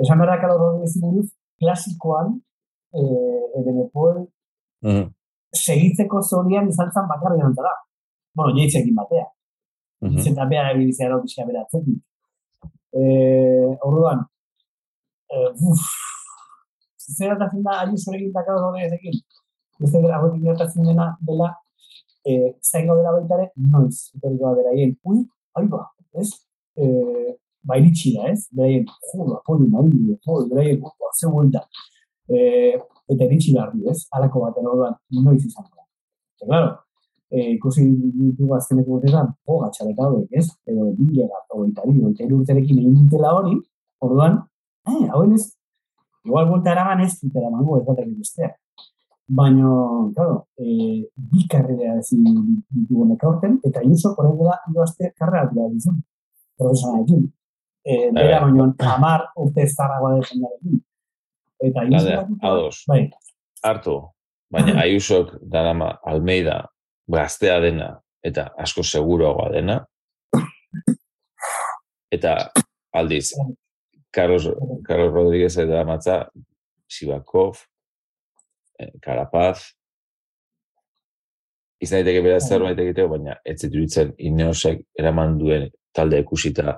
Esan 0.03 0.19
berda 0.19 0.39
Carlos 0.41 0.61
Rodríguez 0.63 0.93
zibinu, 0.93 1.27
klasikoan, 1.59 2.39
eh, 2.93 3.59
Ebenepol, 3.61 4.25
mm 4.81 5.13
segitzeko 5.55 6.21
zorian 6.21 6.69
izan 6.69 6.91
zen 6.91 7.07
bakarri 7.09 7.39
da. 7.39 7.73
Bueno, 8.35 8.57
jaitzekin 8.57 8.95
batea. 8.95 9.25
Mm 10.01 10.09
-hmm. 10.09 10.23
Zenta 10.23 10.45
behar 10.45 10.75
egitea 10.75 11.09
da 11.09 11.21
pixka 11.21 11.45
beratzen. 11.45 11.83
Eh, 12.99 13.71
orduan, 13.87 14.19
eh, 15.33 15.49
uff, 15.69 15.85
zer 17.17 17.37
da 17.39 17.49
da, 17.53 17.71
ari 17.81 17.97
zure 17.97 18.17
egin 18.17 18.31
dakar 18.33 18.61
hori 18.67 18.85
ezekin. 18.87 19.19
Beste 19.79 20.01
gara, 20.01 20.21
hori 20.23 20.39
gertatzen 20.41 20.87
dena, 20.87 21.07
dela, 21.27 21.49
eh, 22.25 22.55
zaingo 22.63 22.95
dela 22.95 23.11
baitare, 23.17 23.49
noiz, 23.55 23.97
etorri 24.15 24.37
goa 24.37 24.53
beraien, 24.59 24.95
ui, 25.03 25.19
ari 25.57 25.67
ba, 25.67 25.81
ez? 26.21 26.29
Eh, 26.77 27.35
bairitxi 27.71 28.15
da, 28.15 28.29
ez? 28.31 28.47
Beraien, 28.51 28.85
jola, 29.11 29.41
poli, 29.45 29.67
maridu, 29.73 30.17
jola, 30.25 30.47
beraien, 30.53 30.81
ze 31.19 31.27
vuelta. 31.27 31.67
Eh, 32.29 32.79
eta 33.09 33.23
eritxi 33.27 33.53
garri, 33.55 33.85
ez? 33.91 33.99
Alako 34.17 34.45
baten 34.45 34.67
orduan, 34.71 34.97
noiz 35.23 35.41
izan 35.43 35.67
da. 35.69 35.85
Eta, 36.35 36.47
claro, 36.49 36.71
eh, 37.31 37.51
ikusi 37.55 37.85
ditugu 38.15 38.55
azkeneko 38.57 38.97
botetan, 38.97 39.31
jo, 39.47 39.59
gatxarek 39.63 40.01
hauek, 40.01 40.27
ez? 40.31 40.47
Edo, 40.71 40.91
bilega, 40.97 41.41
ogeita 41.57 41.85
bi, 41.87 42.01
ogeita 42.01 42.25
iru 42.27 42.41
urterekin 42.41 42.81
egin 42.81 42.97
dutela 43.03 43.33
hori, 43.37 43.55
orduan, 44.05 44.41
eh, 44.89 45.05
hauen 45.13 45.33
ez, 45.37 45.45
igual 46.25 46.49
bulta 46.49 46.73
eraman 46.73 47.05
ez, 47.05 47.13
dut 47.21 47.35
eraman 47.41 47.63
ez 47.63 47.85
batak 47.89 48.11
besteak. 48.17 48.57
Baina, 49.37 49.69
claro, 50.13 50.35
eh, 50.61 51.05
bi 51.31 51.47
karrera 51.49 51.95
ezin 52.01 52.25
ditugu 52.69 53.07
neka 53.09 53.29
horten, 53.29 53.59
eta 53.65 53.81
iuso, 53.81 54.13
horrein 54.17 54.37
dela, 54.41 54.59
idoazte 54.69 55.13
karrera 55.17 55.47
dira 55.53 55.69
dizun, 55.71 55.97
profesionalekin. 56.57 57.25
Eh, 57.85 58.11
bera, 58.13 58.41
baina, 58.45 58.69
amar 58.95 59.27
urte 59.41 59.65
ez 59.65 59.73
tarragoa 59.77 60.19
Eta 61.65 61.85
ados. 62.41 62.83
Bai. 62.87 63.09
Hartu. 63.63 63.99
Baina 64.51 64.81
Ayusok 64.83 65.35
darama 65.41 65.97
Almeida 66.05 66.61
gaztea 67.11 67.59
dena 67.63 67.95
eta 68.23 68.49
asko 68.57 68.83
seguroagoa 68.83 69.49
dena. 69.53 69.79
Eta 72.13 72.35
aldiz 72.93 73.33
Carlos 74.13 74.47
Carlos 74.85 75.13
Rodríguez 75.13 75.55
da 75.55 75.83
matza 75.83 76.25
Sibakov 76.87 77.57
Karapaz 79.01 79.73
Izan 81.81 81.99
daiteke 81.99 82.21
bera 82.23 82.39
zer 82.39 82.63
bai. 82.63 82.71
egiteko, 82.71 83.09
baina 83.17 83.35
ez 83.43 83.59
zituritzen 83.59 84.13
ineosek 84.17 84.85
eraman 84.97 85.37
duen 85.37 85.67
talde 85.93 86.21
ikusita 86.23 86.77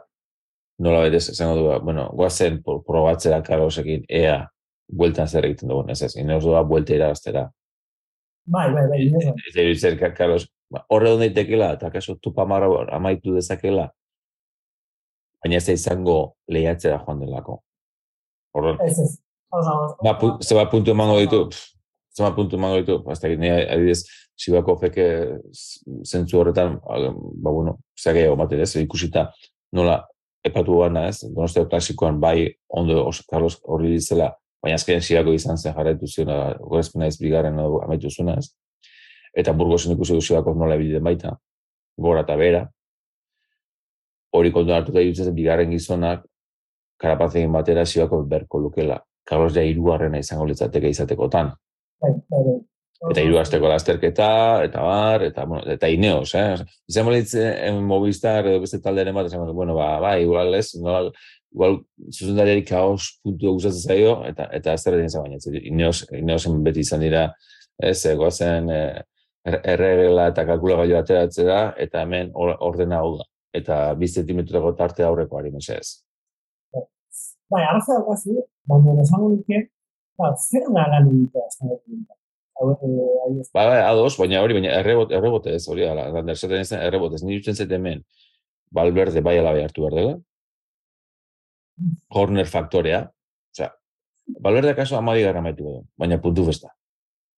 nola 0.80 1.04
betez 1.06 1.30
esango 1.34 1.56
du, 1.58 1.68
bueno, 1.86 2.08
guazen 2.18 2.62
probatzera 2.64 3.42
Carlosekin 3.46 4.06
ea 4.10 4.48
bueltan 4.88 5.28
zer 5.28 5.46
egiten 5.46 5.70
dugun, 5.70 5.92
ez 5.92 6.02
ez, 6.02 6.16
inoz 6.16 6.44
doa 6.46 6.64
buelte 6.64 6.96
irabaztera. 6.96 7.48
Bai, 8.48 8.72
bai, 8.74 8.86
bai. 8.88 9.00
Ez 9.12 9.54
da, 9.56 9.66
zer, 9.76 9.98
Carlos, 10.16 10.48
horre 10.88 11.12
dut 11.12 11.24
daitekela, 11.24 11.74
eta 11.76 11.92
kaso 11.92 12.16
tupa 12.22 12.48
amaitu 12.48 13.36
dezakela, 13.36 13.90
baina 15.44 15.60
ez 15.60 15.66
da 15.68 15.76
izango 15.76 16.18
lehiatzera 16.48 17.02
joan 17.06 17.20
delako. 17.24 17.62
Horren. 18.56 18.80
Ez 18.86 19.00
ez. 19.00 19.18
Ba, 20.04 20.18
pu, 20.20 20.38
zeba 20.44 20.68
puntu 20.72 20.92
emango 20.92 21.20
ditu, 21.20 21.44
zeba 22.16 22.34
puntu 22.36 22.58
emango 22.58 22.82
ditu, 22.82 22.98
hasta 23.12 23.30
que 23.30 23.38
nire 23.38 23.68
adibidez, 23.72 24.04
sibako 24.38 24.78
feke 24.78 25.06
zentzu 26.06 26.40
horretan, 26.40 26.80
ba, 26.84 27.52
bueno, 27.52 27.78
zage 27.98 28.26
ego 28.26 28.48
ez, 28.52 28.76
ikusita 28.76 29.32
nola 29.74 30.06
epatu 30.44 30.80
gana 30.80 31.08
ez, 31.08 31.22
donostea 31.24 31.66
klasikoan 31.66 32.20
bai 32.20 32.54
ondo 32.68 33.10
Carlos 33.30 33.60
horri 33.64 33.96
dizela 33.98 34.36
baina 34.64 34.78
azken 34.80 35.02
sirako 35.02 35.34
izan 35.34 35.58
zen 35.58 35.76
jarraitu 35.76 36.08
zion, 36.08 36.32
gorezpena 36.60 37.08
ez 37.08 37.18
bigarren 37.22 37.60
amaitu 37.60 38.10
zuna 38.10 38.38
ez. 38.38 38.50
Eta 39.38 39.54
burgozen 39.54 39.94
ikusi 39.94 40.18
du 40.18 40.22
sirako 40.22 40.54
nola 40.58 40.76
ebiden 40.76 41.04
baita, 41.04 41.36
gora 41.98 42.24
eta 42.26 42.36
bera. 42.36 42.64
Hori 44.34 44.52
kontu 44.52 44.74
hartu 44.74 44.92
da 44.92 45.32
bigarren 45.34 45.70
gizonak, 45.72 46.26
karapatzen 46.98 47.52
batera 47.52 47.86
sirako 47.86 48.24
berko 48.24 48.60
lukela. 48.60 49.02
Carlos 49.28 49.54
ja 49.54 49.62
irugarrena 49.62 50.20
izango 50.20 50.46
litzateke 50.46 50.90
izatekotan. 50.90 51.52
Bai, 52.02 52.14
bai, 52.32 52.44
bai. 52.44 52.58
Eta 53.12 53.22
hiru 53.22 53.38
asteko 53.38 53.70
lasterketa, 53.70 54.28
eta 54.66 54.82
bar, 54.82 55.22
eta, 55.28 55.44
bueno, 55.46 55.62
eta 55.70 55.90
ineos, 55.94 56.32
eh? 56.34 56.56
Izan 56.90 57.06
bolitzen 57.06 57.84
Movistar 57.86 58.48
edo 58.50 58.64
beste 58.64 58.80
talderen 58.82 59.14
bat, 59.14 59.28
esan 59.30 59.44
bueno, 59.54 59.76
ba, 59.78 59.92
ba, 60.02 60.16
igual 60.18 60.56
ez, 60.58 60.72
nola, 60.82 61.12
igual 61.54 61.80
zuzendariari 62.12 62.64
kaos 62.66 63.20
puntu 63.24 63.54
gustatzen 63.58 63.94
zaio 63.94 64.16
eta 64.28 64.50
eta 64.54 64.74
ez 64.74 64.84
dira 64.86 65.06
izan 65.06 65.24
baina 65.28 65.60
ineos 65.72 66.04
ineosen 66.12 66.64
beti 66.64 66.84
izan 66.86 67.06
dira 67.06 67.30
ez 67.78 68.06
eh, 68.06 69.04
erregela 69.46 70.28
eta 70.28 70.46
kalkulagailu 70.46 70.98
ateratzea 70.98 71.62
eta 71.78 72.02
hemen 72.02 72.32
ordena 72.36 73.00
hau 73.00 73.18
da. 73.18 73.26
Eta 73.54 73.96
2 73.96 74.08
cm 74.20 74.44
tarte 74.78 75.04
aurreko 75.04 75.40
ari 75.40 75.52
mesez 75.52 76.04
Bai, 77.50 77.64
arraza 77.64 77.96
da 77.96 78.04
gazi, 78.04 78.34
baina 78.68 78.94
esango 79.02 79.30
duke, 79.32 79.62
ba, 80.20 80.34
zer 80.36 80.66
da 80.76 80.84
lan 80.92 81.06
egitea 81.08 81.46
esan 81.48 81.70
dut. 81.72 82.10
Ba, 83.54 83.64
bai, 83.70 83.78
ados, 83.86 84.18
baina 84.20 84.42
hori, 84.44 84.58
baina 84.58 84.74
errebot, 84.82 85.14
errebote 85.16 85.54
ez, 85.56 85.62
hori, 85.72 85.86
ala, 85.88 86.10
errebote 86.12 86.60
ez, 86.60 86.72
errebote 86.76 87.22
nire 87.24 87.46
dutzen 87.46 87.76
hemen, 87.78 88.04
balberde 88.74 89.24
bai 89.24 89.38
alabe 89.40 89.64
hartu 89.64 89.86
behar 89.86 89.96
dela, 89.96 90.18
corner 92.14 92.46
faktorea. 92.46 93.04
Osea, 93.56 93.72
Valverde 94.44 94.76
kaso 94.76 94.98
amari 94.98 95.24
gara 95.24 95.42
maitu 95.42 95.64
du, 95.64 95.76
baina 95.98 96.20
puntu 96.22 96.46
festa. 96.46 96.74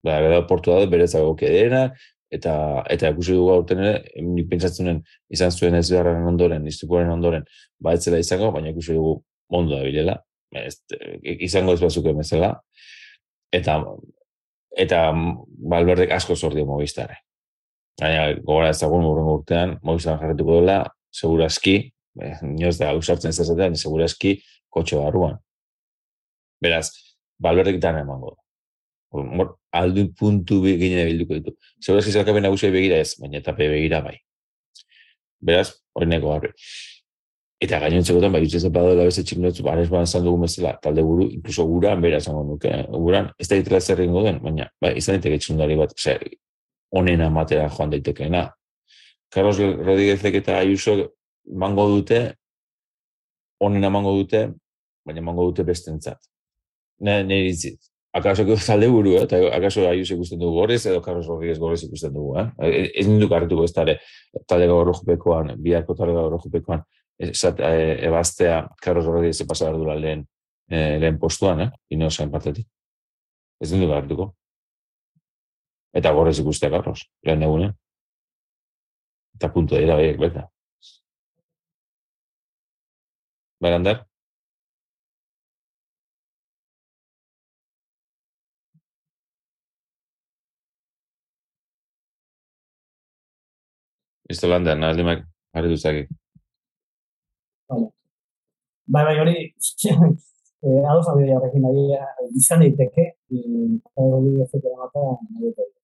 Ba, 0.03 0.19
bera 0.23 0.45
portu 0.47 0.71
da 0.71 0.85
berezako 0.87 1.35
kedena, 1.39 1.89
eta 2.31 2.53
eta 2.93 3.09
ikusi 3.13 3.35
dugu 3.35 3.51
aurten 3.53 3.81
ere, 3.83 4.21
nik 4.23 4.47
pentsatzunen 4.51 5.01
izan 5.33 5.51
zuen 5.51 5.75
ez 5.75 5.87
beharren 5.89 6.27
ondoren, 6.29 6.67
iztukoren 6.69 7.09
ondoren, 7.11 7.45
ba 7.81 7.95
etzela 7.97 8.19
izango, 8.21 8.51
baina 8.55 8.71
ikusi 8.71 8.95
dugu 8.95 9.17
ondo 9.59 9.75
da 9.75 9.83
bilela, 9.83 10.15
ez, 10.55 10.77
izango 11.49 11.73
ez 11.73 11.81
bazuk 11.81 12.07
emezela, 12.13 12.53
eta 13.51 13.79
eta 14.79 15.09
Valverde 15.69 16.07
asko 16.13 16.37
zordio 16.37 16.65
mobistare. 16.69 17.23
Baina, 17.99 18.29
gogora 18.39 18.69
ezagun 18.71 19.03
urrengo 19.03 19.39
urtean, 19.41 19.75
mobistar 19.83 20.19
jarretuko 20.21 20.61
dela, 20.61 20.83
segurazki, 21.11 21.79
eh, 22.21 22.37
nioz 22.43 22.77
da 22.79 22.93
usartzen 22.97 23.33
ez 23.33 23.39
ezatean, 23.39 23.75
segurazki 23.75 24.37
kotxe 24.69 24.99
barruan. 24.99 25.39
Beraz, 26.61 26.91
balberdik 27.39 27.79
dan 27.81 28.01
emango. 28.01 28.35
Mor, 29.11 29.55
aldu 29.73 30.05
puntu 30.13 30.61
ginen 30.63 31.07
bilduko 31.07 31.39
ditu. 31.39 31.55
Segurazki 31.81 32.13
zelkapen 32.13 32.45
nagusia 32.45 32.71
begira 32.73 32.99
ez, 33.01 33.15
baina 33.21 33.39
etape 33.41 33.69
begira 33.71 34.03
bai. 34.05 34.17
Beraz, 35.41 35.71
hori 35.95 36.09
neko 36.11 36.33
garri. 36.33 36.53
Eta 37.59 37.79
gainontzekotan, 37.83 38.31
bai, 38.31 38.43
utzez 38.47 38.61
epado 38.69 38.93
dela 38.93 39.07
beste 39.07 39.23
txiknotzu, 39.27 39.65
bares 39.65 39.89
ban 39.91 40.05
zan 40.07 40.23
dugu 40.23 40.45
mesela, 40.45 40.77
talde 40.83 41.03
buru, 41.03 41.25
inkluso 41.35 41.65
guran, 41.67 41.99
bera 42.03 42.21
zango 42.23 42.45
nuke, 42.47 42.71
guran, 42.93 43.33
ez 43.39 43.49
da 43.51 43.57
ditela 43.59 43.81
zer 43.81 43.99
ingo 44.05 44.23
den, 44.23 44.39
baina, 44.43 44.69
bai, 44.79 44.93
izan 45.01 45.17
daiteke 45.17 45.41
txundari 45.43 45.75
bat, 45.79 45.91
ose, 45.97 46.15
onena 46.95 47.27
matera 47.29 47.67
joan 47.69 47.91
daitekeena. 47.91 48.45
Carlos 49.29 49.59
Rodríguezek 49.59 50.39
eta 50.39 50.55
Ayuso 50.61 50.95
mango 51.45 51.87
dute, 51.89 52.35
honen 53.59 53.91
mango 53.91 54.15
dute, 54.17 54.47
baina 55.05 55.21
mango 55.21 55.45
dute 55.49 55.63
bestentzat. 55.67 56.19
Ne, 56.99 57.23
ne 57.23 57.45
itzit. 57.47 57.79
Akaso 58.11 58.43
que 58.45 58.55
talde 58.65 58.87
buru, 58.89 59.13
eh? 59.17 59.23
eta 59.27 59.37
akaso 59.53 59.83
aius 59.87 60.09
ikusten 60.09 60.39
dugu 60.41 60.63
gorez, 60.63 60.79
edo 60.89 61.01
Carlos 61.01 61.27
Rodríguez 61.29 61.59
gorez 61.61 61.83
ikusten 61.85 62.13
dugu. 62.13 62.39
Eh? 62.41 62.89
Ez 62.97 63.05
nindu 63.07 63.29
karretuko 63.29 63.67
ez 63.67 63.73
tale, 63.73 63.99
talde 64.49 64.65
gaur 64.67 64.87
rojupekoan, 64.89 65.53
biharko 65.61 65.93
talde 65.95 66.15
gaur 66.17 66.33
rojupekoan, 66.33 66.81
esat, 67.29 67.61
e, 67.61 67.99
ebaztea 68.09 68.63
Carlos 68.81 69.05
Rodríguez 69.05 69.43
epasa 69.45 69.67
behar 69.67 69.77
dula 69.77 69.95
lehen, 69.99 70.25
e, 70.71 70.97
lehen 71.03 71.19
postuan, 71.21 71.61
eh? 71.67 71.69
ino 71.93 72.09
zain 72.09 72.33
partetik. 72.33 72.65
Ez 73.61 73.69
nindu 73.75 73.91
karretuko. 73.93 74.31
Eta 75.93 76.13
gorez 76.17 76.39
ikustea 76.41 76.73
Carlos, 76.73 77.05
lehen 77.27 77.45
egunen. 77.45 77.77
Eta 79.37 79.53
puntu 79.53 79.77
dira, 79.77 79.99
behiek, 80.01 80.17
beta. 80.17 80.49
Berander? 83.61 84.05
Ez 94.29 94.37
da 94.41 94.49
landean, 94.51 94.83
alde 94.85 95.03
mak, 95.03 95.23
harri 95.57 95.71
duzaki. 95.73 96.03
Vale. 97.69 97.87
Bai, 98.95 99.03
bai, 99.07 99.15
hori, 99.23 99.35
eh, 100.65 100.83
ados 100.91 101.09
abia 101.11 101.33
jarrekin 101.33 101.65
nahi, 101.65 101.83
izan 102.41 102.63
daiteke, 102.63 103.07
eta 103.39 104.05
hori 104.05 104.35
ez 104.45 104.47
dut 104.53 104.69
emata, 104.71 105.05
nahi 105.33 105.51
dut. 105.51 105.75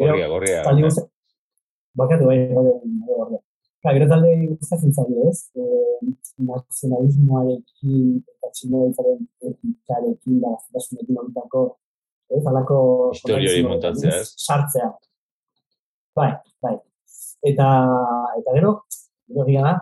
Gorria, 0.00 0.30
gorria. 0.30 0.62
guzti, 0.80 1.04
bakatu 2.00 2.30
bai, 2.30 2.38
bai, 2.54 2.64
bai, 2.64 3.18
bai, 3.34 3.42
Ka, 3.78 3.92
gero 3.94 4.08
talde 4.10 4.30
gustatzen 4.58 4.90
zaio, 4.90 5.28
ez? 5.30 5.44
Eh, 5.54 5.98
nazionalismoarekin 6.46 8.16
eta 8.18 8.50
txinoetzaren 8.56 9.20
etikarekin, 9.50 10.40
da, 10.42 10.50
gaztasunekin 10.56 11.20
horretako, 11.20 11.62
ez, 12.34 12.42
alako... 12.50 12.78
Kontradikzio 13.20 13.68
montatzea, 13.68 14.16
ez? 14.24 14.32
Sartzea. 14.46 14.88
Bai, 16.18 16.32
bai. 16.66 16.74
Eta, 17.52 17.68
eta 18.40 18.56
gero, 18.56 18.72
gero 19.30 19.46
gira 19.46 19.62
da, 19.68 19.76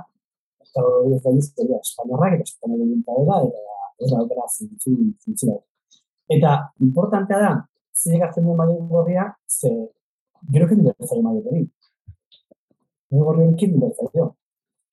eta 0.67 0.85
hori 0.91 1.17
ez 1.17 1.23
da 1.25 1.33
historia 1.39 1.81
espainiarrak 1.81 2.37
eta 2.37 2.49
espainiarrak 2.51 2.91
egin 2.91 3.03
dela, 3.09 3.41
eta 3.49 4.05
ez 4.05 4.11
da 4.13 4.21
okera 4.27 4.47
zintzu, 4.59 4.93
zintzu 5.25 5.53
da. 5.55 5.57
Eta, 6.37 6.53
importantea 6.85 7.41
da, 7.47 7.55
zer 7.97 8.29
hartzen 8.29 8.45
duen 8.45 8.61
maio 8.61 8.77
gorria, 8.93 9.31
ze, 9.49 9.73
gero 10.53 10.69
kendu 10.69 10.93
berzaio 10.93 11.25
maio 11.25 11.41
gorri. 11.49 11.65
Maio 11.65 11.73
gorri 11.73 11.86
hori 13.11 13.47
kendu 13.61 13.81
berzaio. 13.87 14.35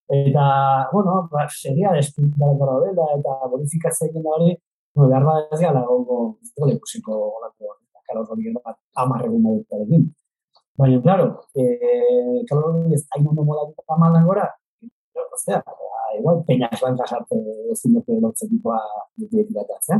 Eta, 0.09 0.89
bueno, 0.91 1.27
ba, 1.31 1.47
seria 1.49 1.91
despintar 1.93 2.57
gara 2.59 2.79
dela, 2.83 3.05
eta 3.17 3.47
bonifikazio 3.49 4.09
egin 4.09 4.23
da 4.23 4.35
hori, 4.35 4.49
bueno, 4.95 5.09
behar 5.09 5.23
bat 5.25 5.53
ez 5.55 5.61
gara, 5.61 5.81
gongo, 5.87 6.17
dugu 6.55 6.69
ikusiko 6.75 7.15
olako, 7.39 7.77
kalor 8.09 8.27
hori 8.29 8.49
gero 8.49 8.61
bat, 8.65 8.77
amarregun 9.03 9.41
maiotarekin. 9.45 10.09
Baina, 10.77 10.99
claro, 11.01 11.29
eh, 11.55 12.43
kalor 12.49 12.73
hori 12.73 12.93
ez 12.97 13.05
hain 13.15 13.29
ondo 13.31 13.45
molatuta 13.47 13.97
malan 13.97 14.27
gora, 14.27 14.49
pero, 14.81 15.25
ostia, 15.33 15.63
igual 16.19 16.43
peñas 16.45 16.79
blancas 16.81 17.13
arte 17.13 17.39
ezin 17.71 17.95
dute 17.95 18.19
lotzen 18.21 18.49
dikoa 18.49 18.79
dut 19.17 19.31
bateratzea. 19.55 19.99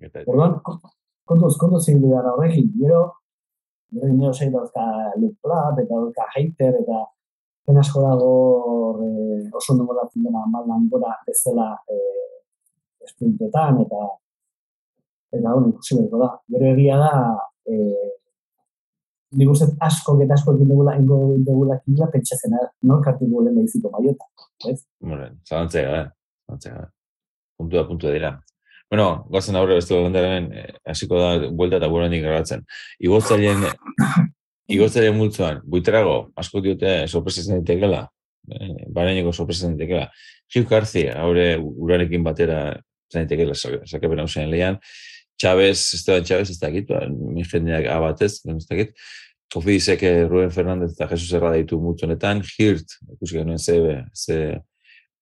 Eta, 0.00 0.22
Orduan, 0.26 0.60
kontuz, 1.24 1.56
kontuz 1.60 1.84
zibilu 1.84 2.14
gara 2.14 2.32
horrekin, 2.32 2.70
gero, 2.80 3.02
gero 3.92 4.08
dinero 4.12 4.32
zei 4.32 4.50
dauzka 4.54 4.86
club, 5.16 5.82
eta 5.82 5.92
dauzka 5.92 6.30
hater, 6.34 6.80
eta 6.82 7.02
pen 7.66 7.80
asko 7.82 8.02
dago 8.04 8.32
eh, 9.02 9.50
oso 9.52 9.72
ondo 9.74 9.84
molatzen 9.88 10.22
dena 10.26 10.44
maldan 10.52 10.86
gora 10.92 11.16
bezala 11.26 11.72
eh, 11.90 12.38
esprintetan, 13.06 13.82
eta 13.84 14.02
eta 15.36 15.54
hori 15.54 15.72
ikusi 15.72 15.98
berko 16.00 16.22
da. 16.22 16.30
Gero 16.54 16.72
egia 16.72 16.98
da, 17.02 17.12
eh, 17.72 18.10
nik 19.36 19.52
uste 19.52 19.68
asko 19.88 20.16
eta 20.22 20.36
asko 20.38 20.54
egin 20.56 20.70
dugula, 20.72 20.96
ingo 21.00 21.20
dugula 21.48 21.78
kila, 21.84 22.10
pentsatzen 22.12 22.54
da, 22.56 22.66
nor 22.90 23.02
kartu 23.04 23.28
gulen 23.30 23.56
behiziko 23.58 23.90
maiota, 23.94 24.28
ez? 24.70 24.80
bueno, 25.00 25.30
zalantzea 25.48 25.88
gara, 25.90 26.12
zalantzea 26.46 26.76
gara. 26.76 26.92
Puntua, 27.56 27.86
puntua 27.88 28.12
dira. 28.12 28.34
Bueno, 28.90 29.06
gozen 29.32 29.56
aurre 29.58 29.80
beste 29.80 29.96
landeraren, 29.98 30.50
eh, 30.54 30.72
hasiko 30.86 31.18
da, 31.18 31.50
buelta 31.50 31.80
eta 31.80 31.88
buenanik 31.90 32.22
grabatzen. 32.22 32.62
Igotzaileen, 33.02 33.64
igotzaileen 34.72 35.16
multzuan, 35.16 35.60
buitrago, 35.64 36.16
asko 36.38 36.62
diote 36.64 36.98
sorpresa 37.06 37.44
zen 37.44 37.60
daitekela, 37.60 38.06
eh, 38.50 38.86
bareneko 38.92 39.32
sorpresa 39.32 39.66
zen 39.66 39.76
daitekela. 39.76 40.08
Hugh 40.54 40.66
Carthy, 40.68 41.06
haure 41.10 41.46
urarekin 41.58 42.24
batera 42.26 42.60
zen 43.12 43.26
daitekela, 43.26 43.54
sakapen 43.56 44.22
hau 44.22 44.28
zen 44.28 44.50
lehian. 44.50 44.80
Chávez, 45.38 45.92
Esteban 45.94 46.24
Chávez, 46.24 46.50
ez 46.50 46.58
dakit, 46.58 46.88
ba, 46.88 47.04
mi 47.08 47.44
jendeak 47.44 47.86
abatez, 47.92 48.40
ez 48.48 48.66
dakit. 48.66 48.94
Kofi 49.52 49.76
dizek 49.76 50.02
eh, 50.02 50.24
Ruben 50.26 50.50
Fernandez 50.50 50.96
eta 50.96 51.06
Jesus 51.12 51.36
Erra 51.36 51.52
ditu 51.54 51.78
multzonetan, 51.78 52.42
Hirt, 52.56 52.96
ikusi 53.12 53.38
genuen 53.38 53.60
ze, 53.62 53.76
ze 54.14 54.38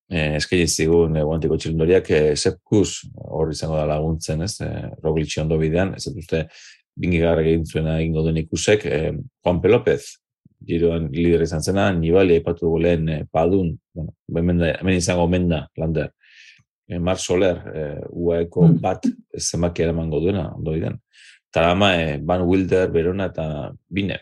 eh, 0.08 0.36
eskaini 0.38 0.68
zigun 0.68 1.18
eh, 1.18 1.24
guantiko 1.26 1.58
txilindoriak, 1.60 2.08
eh, 2.10 2.30
Sepp 2.36 2.62
Kuss 2.64 3.04
hor 3.20 3.52
izango 3.52 3.76
da 3.76 3.84
laguntzen, 3.90 4.46
ez, 4.46 4.54
eh, 4.64 4.88
Roglic 5.04 5.36
ondo 5.42 5.58
bidean, 5.60 5.92
ez 5.98 6.06
dut 6.06 6.22
uste 6.22 6.46
bingigarra 6.96 7.42
egin 7.42 7.64
zuena 7.66 7.98
egingo 8.00 8.22
duen 8.22 8.36
ikusek, 8.44 8.84
eh, 8.86 9.12
Juan 9.42 9.60
P. 9.60 9.68
López, 9.68 10.02
giroan 10.64 11.08
lider 11.12 11.42
izan 11.42 11.62
zena, 11.62 11.90
Nibali 11.92 12.34
aipatu 12.38 12.66
dugu 12.66 12.78
lehen 12.82 13.08
eh, 13.08 13.24
Padun, 13.30 13.78
bueno, 13.94 14.14
hemen, 14.34 14.58
da- 14.58 14.76
hemen 14.80 14.96
izango 14.96 15.24
omen 15.24 15.48
da, 15.48 15.66
lander, 15.76 16.12
eh, 16.88 16.98
Mar 16.98 17.18
Soler, 17.18 17.56
eh, 17.74 18.00
UAEko 18.10 18.66
Hmm. 18.68 18.78
bat 18.80 19.06
zenbaki 19.38 19.82
eramango 19.82 20.20
duena, 20.20 20.52
ondo 20.54 20.72
bidean. 20.72 21.00
Tarama, 21.52 21.94
eh, 22.00 22.18
Van 22.22 22.42
Wilder, 22.42 22.90
Verona 22.90 23.26
eta 23.26 23.72
Bine. 23.88 24.20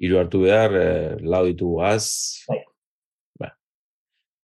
Hiru 0.00 0.18
hartu 0.18 0.40
behar, 0.42 0.74
eh, 0.74 1.16
lau 1.20 1.44
ditugu 1.46 1.82
az, 1.84 2.44
Bai. 2.48 2.62
ba, 3.38 3.50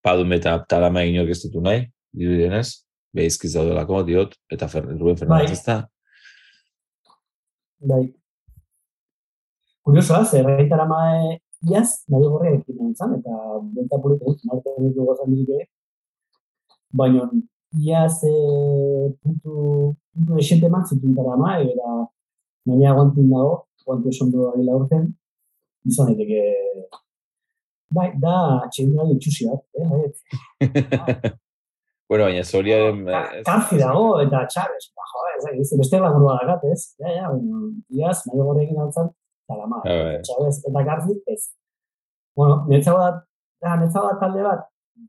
Padun 0.03 0.31
eta 0.33 0.59
Tarama 0.69 1.03
inork 1.03 1.29
ez 1.31 1.41
ditu 1.43 1.61
nahi, 1.61 1.87
dirudienez, 2.13 2.83
behizkiz 3.13 3.53
daudelako, 3.53 4.03
diot, 4.05 4.35
eta 4.51 4.67
Fer, 4.67 4.83
Ruben 4.85 5.17
Fernandez 5.17 5.63
Bai. 5.65 5.83
Bai. 7.79 8.13
Kuriosoa, 9.85 10.23
zer 10.25 10.47
gaitara 10.47 10.85
mae 10.89 11.37
iaz, 11.71 12.03
nahi 12.11 12.29
gorria 12.31 12.57
ekin 12.57 12.79
nintzen, 12.81 13.13
eta 13.19 13.59
benta 13.75 13.99
polita 14.01 14.25
dut, 14.25 14.41
norte 14.49 14.73
ditu 14.81 15.05
gozan 15.05 15.31
dirik 15.33 15.53
ere. 15.55 15.67
Baina, 17.01 17.27
iaz 17.87 18.17
e, 18.25 18.33
puntu, 19.21 19.93
puntu 20.13 20.41
esente 20.43 20.69
man 20.73 20.85
zituen 20.89 21.15
tara 21.15 21.37
mae, 21.39 21.69
eta 21.71 21.95
gaina 22.67 22.95
guantin 22.97 23.29
dago, 23.31 23.55
guantu 23.85 24.13
eson 24.13 24.31
du 24.33 24.47
ari 24.51 24.65
laurten, 24.67 25.11
izan 25.87 26.13
daiteke 26.13 26.43
Bai, 27.87 28.09
da, 28.19 28.67
txendura 28.67 29.05
ditxusi 29.07 29.45
bat, 29.47 29.61
eh? 29.79 29.85
Bai, 30.91 31.31
bueno, 32.09 32.23
baina 32.29 32.43
zoriaren... 32.43 33.03
Ka- 33.05 33.23
eh, 33.33 33.39
ez- 33.39 33.45
Karzi 33.47 33.77
dago, 33.81 34.05
eta 34.23 34.45
Chaves, 34.53 34.91
ba, 34.95 35.03
jo, 35.11 35.23
ez, 35.61 35.71
beste 35.81 35.99
langurua 35.99 36.37
dakat, 36.41 36.63
ez? 36.73 36.81
Ja, 37.03 37.09
ja, 37.15 37.29
baina, 37.33 37.61
iaz, 37.99 38.21
nahi 38.27 38.39
gore 38.47 38.63
egin 38.63 38.79
altzan, 38.85 39.09
talama, 39.47 39.81
Ah, 39.83 39.97
bai. 40.07 40.17
Chaves 40.27 40.61
eta 40.69 40.85
Karzi, 40.89 41.17
ez. 41.35 41.41
Bueno, 42.37 42.63
netzago 42.69 42.99
da, 43.03 43.11
da, 43.65 43.75
netzago 43.83 44.11
da 44.13 44.19
talde 44.23 44.43
bat, 44.45 44.65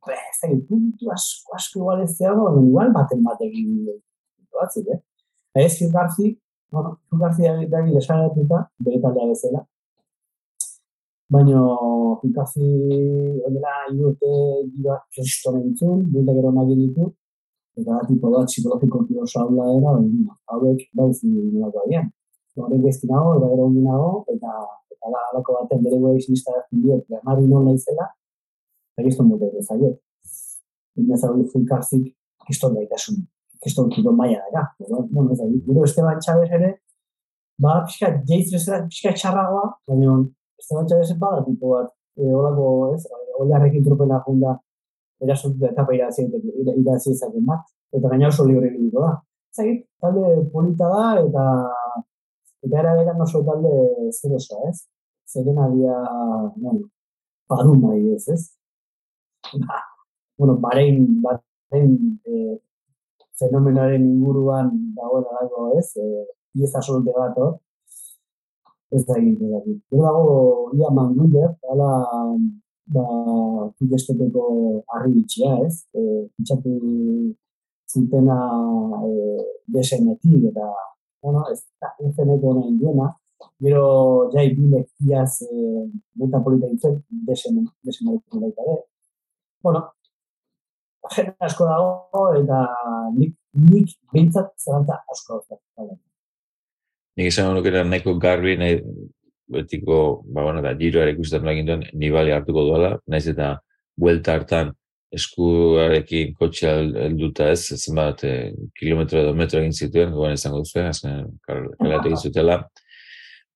ba, 0.06 0.12
ez 0.16 0.38
da, 0.42 0.50
puntu 0.68 1.10
asko, 1.14 1.54
asko 1.60 1.80
igual 1.84 2.02
ez 2.04 2.12
dago, 2.18 2.44
baina 2.50 2.66
igual 2.66 2.92
baten 2.98 3.22
batekin 3.26 3.72
puntu 3.86 4.60
batzuk, 4.62 4.92
eh? 4.94 5.00
Ez, 5.64 5.72
Garzi, 5.92 6.32
bueno, 6.72 6.96
Garzi 7.22 7.42
da 7.72 7.80
lesaratuta, 7.86 8.64
bere 8.84 9.00
taldea 9.02 9.26
bezala, 9.32 9.62
Baina, 11.28 11.60
Hikazi, 12.24 12.66
ondela, 13.44 13.72
irute, 13.92 14.30
dira, 14.72 14.94
kriston 15.12 15.58
entzun, 15.60 16.06
buelta 16.12 16.32
gero 16.38 16.52
nahi 16.56 16.76
ditu, 16.78 17.08
eta 17.76 17.98
tipo 18.08 18.30
bat 18.32 18.48
psikologiko 18.48 19.02
oso 19.26 19.42
haula 19.42 19.66
era, 19.74 19.92
hauek 20.54 20.86
bai 20.96 21.10
zinulako 21.12 21.82
agian. 21.84 22.08
Horrek 22.58 22.80
gezti 22.86 23.10
nago, 23.10 23.34
eta 23.36 23.50
gero 23.50 23.66
ongi 23.68 23.82
nago, 23.84 24.08
eta, 24.32 24.54
eta 24.94 25.12
da, 25.12 25.26
alako 25.34 25.58
baten 25.58 25.84
bere 25.84 25.98
guai 26.00 26.14
sinistaratzen 26.24 26.80
diot, 26.86 27.04
Bernardi 27.12 27.44
non 27.52 27.68
naizela, 27.68 28.08
eta 28.96 29.06
gizton 29.06 29.28
bote 29.34 29.52
ez 29.52 29.66
zaiet. 29.66 30.00
Ina 30.98 31.20
zau 31.20 31.36
Hikazik, 31.44 32.08
kriston 32.46 32.74
gaitasun, 32.80 33.20
kriston 33.60 33.92
kilo 33.92 34.16
maia. 34.16 34.40
Bueno, 34.80 35.28
ez 35.36 35.38
da, 35.42 35.52
gero 35.68 35.84
Esteban 35.84 36.24
Chávez 36.24 36.50
ere, 36.56 36.72
ba, 37.60 37.82
pixka, 37.84 38.14
jeiz 38.32 38.48
bezala, 38.56 38.88
pixka 38.88 39.12
txarragoa, 39.20 39.70
baina, 39.92 40.18
Esteban 40.58 40.86
Chávez 40.86 41.12
bada 41.18 41.44
tipo 41.44 41.74
bat, 41.74 41.92
e, 42.18 42.22
holako, 42.34 42.94
ez, 42.94 43.06
oilarrekin 43.40 43.84
tropela 43.84 44.20
junda, 44.26 44.56
erasut 45.22 45.62
etapa 45.70 45.94
irazi 45.94 46.26
irazi 46.26 47.14
ezaken 47.14 47.46
bat, 47.46 47.64
eta 47.94 48.10
gaina 48.10 48.28
oso 48.28 48.46
libre 48.46 48.70
eginiko 48.70 49.04
da. 49.06 49.14
Zagit, 49.54 49.84
talde 50.02 50.34
polita 50.52 50.88
da, 50.92 51.04
eta 51.22 51.44
eta 52.66 52.80
era 52.82 52.94
beran 52.98 53.20
oso 53.22 53.42
talde 53.46 53.72
zerosa, 54.12 54.58
ez? 54.68 54.78
Zeren 55.28 55.58
adia, 55.64 55.96
bueno, 56.56 56.88
padun 57.48 57.82
nahi 57.84 58.14
ez, 58.14 58.24
ez? 58.34 58.42
Ba, 59.66 59.82
bueno, 60.38 60.56
barein, 60.64 61.06
barein 61.24 61.94
e, 62.26 62.58
fenomenoaren 63.38 64.04
inguruan 64.04 64.72
dagoen 64.96 65.26
alako, 65.32 65.68
ez? 65.78 65.92
E, 65.96 66.26
pieza 66.52 66.82
solte 66.82 67.14
bat, 67.14 67.38
hor. 67.38 67.58
Ez 68.90 69.04
da 69.06 69.18
egin 69.20 69.36
ez. 69.58 69.76
Gero 69.90 70.02
dago 70.02 70.26
Ia 70.78 70.90
Mangunder, 70.96 71.50
hala 71.70 71.90
ba, 72.94 73.04
tukesteteko 73.78 74.44
harri 74.94 75.12
bitxia, 75.18 75.54
ez? 75.66 75.84
E, 75.92 76.00
pitxatu 76.36 76.74
zutena 77.92 78.38
e, 79.08 79.12
desenetik 79.76 80.48
eta, 80.52 80.68
bueno, 81.22 81.44
ez 81.52 81.60
da, 81.80 81.92
enzeneko 82.04 82.54
nahi 82.58 82.76
duena. 82.80 83.10
Gero, 83.62 83.84
jai 84.34 84.48
bilek 84.56 84.88
iaz 85.10 85.42
e, 85.44 85.84
buelta 86.16 86.42
polita 86.44 86.72
desen, 87.28 87.62
desenetik 87.86 88.40
baita 88.40 88.66
ere. 88.66 88.80
Bueno, 89.62 89.84
jende 91.14 91.34
asko 91.48 91.68
dago 91.68 92.26
eta 92.40 92.64
nik, 93.16 93.34
nik 93.70 93.96
behintzat 94.12 94.54
zelantza 94.64 95.02
asko 95.12 95.40
dauzkat. 95.40 95.98
Nik 97.18 97.32
esan 97.32 97.48
nuke 97.50 97.72
era 97.72 97.82
nahiko 97.82 98.14
garbi, 98.22 98.54
nahi, 98.54 98.78
betiko, 99.50 100.22
ba, 100.30 100.44
bueno, 100.46 100.60
da, 100.62 100.74
giro 100.78 101.00
ere 101.02 101.16
ikusten 101.16 101.46
lagin 101.48 101.66
duen, 101.66 101.80
nibali 101.98 102.30
hartuko 102.30 102.62
duela, 102.68 102.92
naiz 103.10 103.24
eta 103.32 103.56
buelta 103.98 104.36
hartan 104.36 104.70
eskuarekin 105.18 106.34
kotxea 106.38 106.76
helduta 107.06 107.48
ez, 107.54 107.72
ez 107.74 107.94
bat, 107.96 108.22
e, 108.22 108.52
kilometro 108.78 109.22
edo 109.24 109.32
metro 109.34 109.58
egin 109.58 109.74
zituen, 109.74 110.12
gogan 110.14 110.36
izango 110.36 110.60
duzu, 110.62 110.84
azken, 110.84 111.32
kalatu 111.48 112.12
egin 112.12 112.22
zutela, 112.22 112.60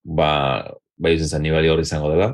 ba, 0.03 0.33
bai 0.99 1.15
izan 1.21 1.37
zen 1.37 1.47
nibali 1.47 1.71
hori 1.71 1.87
izango 1.87 2.11
dela, 2.11 2.33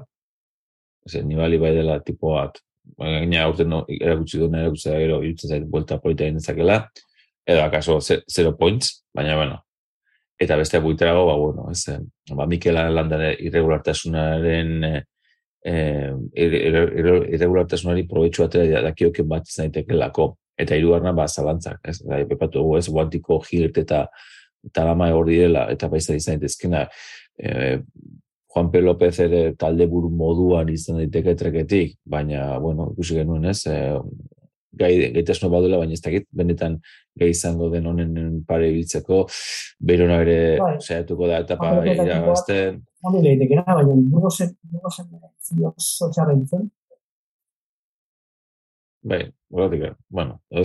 ez, 1.05 1.19
nibali 1.29 1.61
bai 1.61 1.75
dela 1.77 2.01
tipo 2.09 2.37
bat, 2.39 2.63
gaina 2.97 3.45
aurten 3.45 3.69
no, 3.75 3.85
erakutsi 4.01 4.41
duen 4.41 4.57
erakutsi 4.63 4.89
da 4.95 5.03
gero, 5.03 5.21
irutzen 5.27 5.53
zait, 5.53 5.69
buelta 5.77 6.01
polita 6.01 6.25
egin 6.25 6.41
dezakela, 6.41 6.85
edo 7.45 7.69
akaso, 7.69 8.01
zero 8.01 8.57
points, 8.57 9.03
baina, 9.13 9.37
bueno, 9.37 9.65
eta 10.39 10.57
beste 10.57 10.79
buiterago, 10.79 11.27
ba, 11.27 11.37
bueno, 11.37 11.69
ez, 11.71 11.89
eh, 11.89 11.99
ba, 12.35 12.47
Mikel 12.47 12.75
Landare 12.75 13.35
irregulartasunaren 13.41 14.85
eh, 15.65 16.13
irregulartasunari 16.39 18.07
probetxu 18.09 18.45
atera 18.45 18.83
dakioken 18.89 19.29
bat 19.29 19.49
izan 19.49 19.69
daitekelako. 19.69 20.31
Eta 20.59 20.77
hirugarna 20.79 21.13
ba, 21.15 21.27
zalantzak, 21.29 21.81
ez, 21.87 21.99
da, 22.03 22.21
pepatu 22.27 22.65
ez, 22.79 22.87
guantiko 22.91 23.41
girt 23.47 23.79
eta 23.83 24.07
talama 24.75 25.11
hori 25.15 25.39
dela, 25.43 25.67
eta 25.71 25.89
baizta 25.91 26.17
izan 26.19 26.39
daitezkena, 26.39 26.87
eh, 27.39 27.79
Juan 28.49 28.71
P. 28.73 28.81
López 28.81 29.13
ere 29.21 29.43
talde 29.61 29.87
buru 29.87 30.09
moduan 30.11 30.71
izan 30.73 30.97
daiteke 31.03 31.35
treketik, 31.39 31.99
baina, 32.05 32.59
bueno, 32.59 32.89
ikusi 32.95 33.21
genuen 33.21 33.45
ez, 33.51 33.61
eh, 33.71 33.99
gai, 34.73 34.93
gaitasno 35.15 35.51
badula, 35.53 35.79
baina 35.81 35.97
ez 35.97 36.03
dakit, 36.05 36.27
benetan 36.35 36.79
gai 37.19 37.31
izango 37.33 37.71
den 37.73 37.87
honen 37.87 38.43
pare 38.47 38.71
ibiltzeko, 38.73 39.25
berona 39.79 40.21
ere 40.25 40.39
bai. 40.61 40.75
saiatuko 40.81 41.31
da, 41.31 41.41
eta 41.45 41.57
pa 41.61 41.73
irabazten. 41.85 42.83
Hori 43.09 43.23
lehitek 43.25 43.57
era, 43.57 43.65
baina 43.71 43.97
nugo 43.97 44.31
zen, 44.31 44.55
nugo 44.73 44.93
zen, 44.93 45.09
oso 45.73 46.11
txarra 46.13 46.37
ditzen. 46.37 46.69
Bai, 49.09 49.25
horretik, 49.55 49.93
bueno, 50.11 50.41
edo 50.51 50.65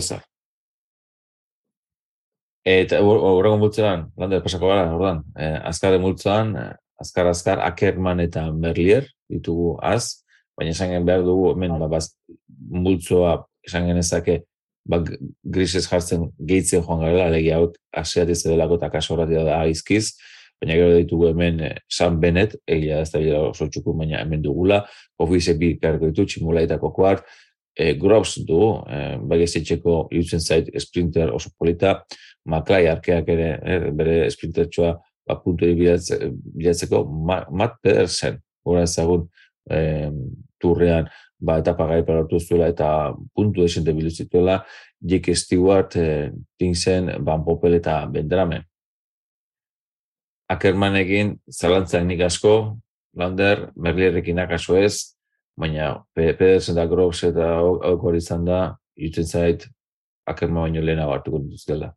Eta 2.64 3.02
horregon 3.04 3.60
bultzean, 3.60 4.06
lander 4.16 4.40
pasako 4.42 4.70
gara, 4.70 4.86
ordan, 4.96 5.20
eh, 5.36 5.58
azkar 5.68 5.98
multzoan, 6.00 6.54
eh, 6.56 6.70
azkar 7.00 7.28
azkar, 7.28 7.60
Ackerman 7.60 8.20
eta 8.24 8.46
Merlier 8.52 9.10
ditugu 9.28 9.74
az, 9.82 10.24
baina 10.56 10.72
esan 10.72 11.04
behar 11.04 11.26
dugu, 11.26 11.50
hemen, 11.52 11.76
ba, 11.90 12.00
multzoa 12.70 13.34
esan 13.66 13.88
genezake, 13.88 14.42
ba, 14.88 15.00
grises 15.56 15.86
jartzen 15.88 16.28
gehitzen 16.38 16.84
joan 16.84 17.04
garela, 17.04 17.30
legi 17.32 17.52
hau 17.54 17.68
aseat 17.96 18.30
ez 18.30 18.42
delako 18.44 18.78
eta 18.80 18.90
kaso 18.92 19.16
da 19.16 19.60
aizkiz, 19.62 20.14
baina 20.60 20.76
gero 20.78 20.98
ditugu 20.98 21.30
hemen 21.30 21.60
eh, 21.60 21.78
San 21.88 22.20
Benet, 22.20 22.56
egia 22.66 23.00
ez 23.02 23.10
da 23.12 23.20
bila 23.20 23.40
oso 23.50 23.68
txuku, 23.68 23.94
baina 23.98 24.20
hemen 24.22 24.42
dugula, 24.42 24.84
ofize 25.20 25.56
bi 25.58 25.74
karko 25.80 26.10
ditu, 26.10 26.26
tximula 26.26 26.64
eta 26.64 26.78
kokoak, 26.82 27.24
e, 27.74 27.90
eh, 27.90 27.94
Grobs 28.00 28.38
du, 28.46 28.60
e, 28.86 29.00
eh, 29.00 29.16
bai 29.18 29.40
irutzen 29.44 30.40
zait 30.40 30.70
sprinter 30.80 31.32
oso 31.32 31.50
polita, 31.58 32.02
Maklai 32.44 32.86
arkeak 32.90 33.28
ere, 33.32 33.50
e, 33.64 33.90
bere 33.96 34.30
sprinter 34.30 34.68
txoa, 34.68 34.94
ba, 35.26 35.38
puntu 35.40 35.64
bilatzeko, 35.64 37.04
Matt 37.50 37.78
Pedersen, 37.82 38.36
gora 38.64 38.82
ezagun, 38.84 39.24
e, 39.70 40.10
turrean, 40.60 41.08
ba, 41.40 41.58
etapa 41.58 41.86
gai 41.86 42.02
paratu 42.06 42.40
zuela 42.40 42.68
eta 42.72 43.14
puntu 43.34 43.62
desente 43.62 43.92
biluzituela 43.92 44.64
Jake 45.00 45.34
Stewart, 45.34 45.96
e, 45.96 46.32
Tinsen, 46.58 47.10
Van 47.24 47.44
Poppel 47.44 47.74
eta 47.80 48.06
Bendramen. 48.06 48.64
Ackerman 50.48 50.96
egin 50.96 51.34
zalantzak 51.50 52.04
nik 52.04 52.20
asko, 52.24 52.78
Lander, 53.16 53.70
Merlierrekin 53.76 54.38
akaso 54.42 54.76
ez, 54.76 55.16
baina 55.56 56.04
Pedersen 56.14 56.76
da 56.76 56.86
Groves 56.90 57.22
eta 57.24 57.50
hori 57.62 58.18
izan 58.18 58.44
da, 58.44 58.60
jutzen 58.98 59.28
zait, 59.28 59.68
Ackerman 60.26 60.68
baino 60.68 60.84
lehena 60.84 61.06
hartuko 61.10 61.42
dela. 61.68 61.94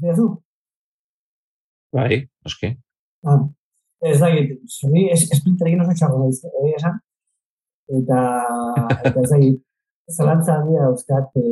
Bezu, 0.00 0.26
Bai, 1.92 2.28
oski. 2.44 2.72
Ah, 3.26 3.42
ez 4.02 4.18
da, 4.20 4.30
zuri, 4.78 5.06
esplinter 5.14 5.70
egin 5.70 5.84
oso 5.84 5.94
txago 5.98 6.22
da, 6.24 6.50
egia 6.62 6.80
esan. 6.80 6.96
Eta, 7.98 8.22
eta 9.06 9.22
ez 9.22 9.30
da, 9.30 9.38
zelantza 10.10 10.56
handia 10.56 10.88
dauzkat, 10.88 11.30
e, 11.38 11.44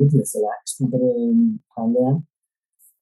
beti 0.00 0.22
bezala, 0.22 0.54
esplinteren 0.64 1.42
jaldean. 1.76 2.22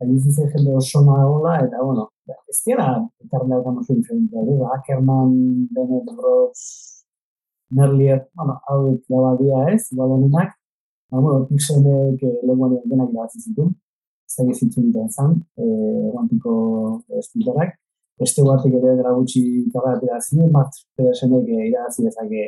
Egin 0.02 0.18
zizen 0.26 0.50
jende 0.52 0.74
oso 0.80 1.04
nagola, 1.06 1.60
eta, 1.66 1.82
bueno, 1.82 2.08
ez 2.50 2.58
dira, 2.66 2.88
horrela 3.30 3.60
eta 3.62 3.76
mozu 3.76 3.96
diferentia, 4.00 4.42
ba, 4.50 4.74
Ackerman, 4.78 5.32
Bennett, 5.74 6.10
Brooks, 6.18 6.66
Merlier, 7.74 8.20
bueno, 8.34 8.58
hau 8.68 8.80
da 8.90 9.22
badia 9.28 9.62
ez, 9.74 9.86
balonenak, 9.94 10.52
ba, 11.10 11.20
bueno, 11.20 11.46
pixenek 11.48 12.22
eh, 12.26 12.36
lehenguan 12.42 12.76
denak 12.90 13.14
irabazi 13.14 13.46
zituen 13.46 13.72
zai 14.34 14.50
ezitzu 14.50 14.82
ditan 14.82 15.08
zan, 15.10 15.38
e, 15.58 15.64
guantiko 16.14 16.54
espintorak. 17.20 17.78
Beste 18.20 18.42
guartik 18.46 18.74
ere 18.78 18.94
dara 18.98 19.12
gutxi 19.16 19.42
atera 19.74 20.20
zine, 20.20 20.48
mat 20.56 20.76
pedersenek 20.96 21.48
e, 21.48 21.68
irazi 21.70 22.04
dezake 22.06 22.44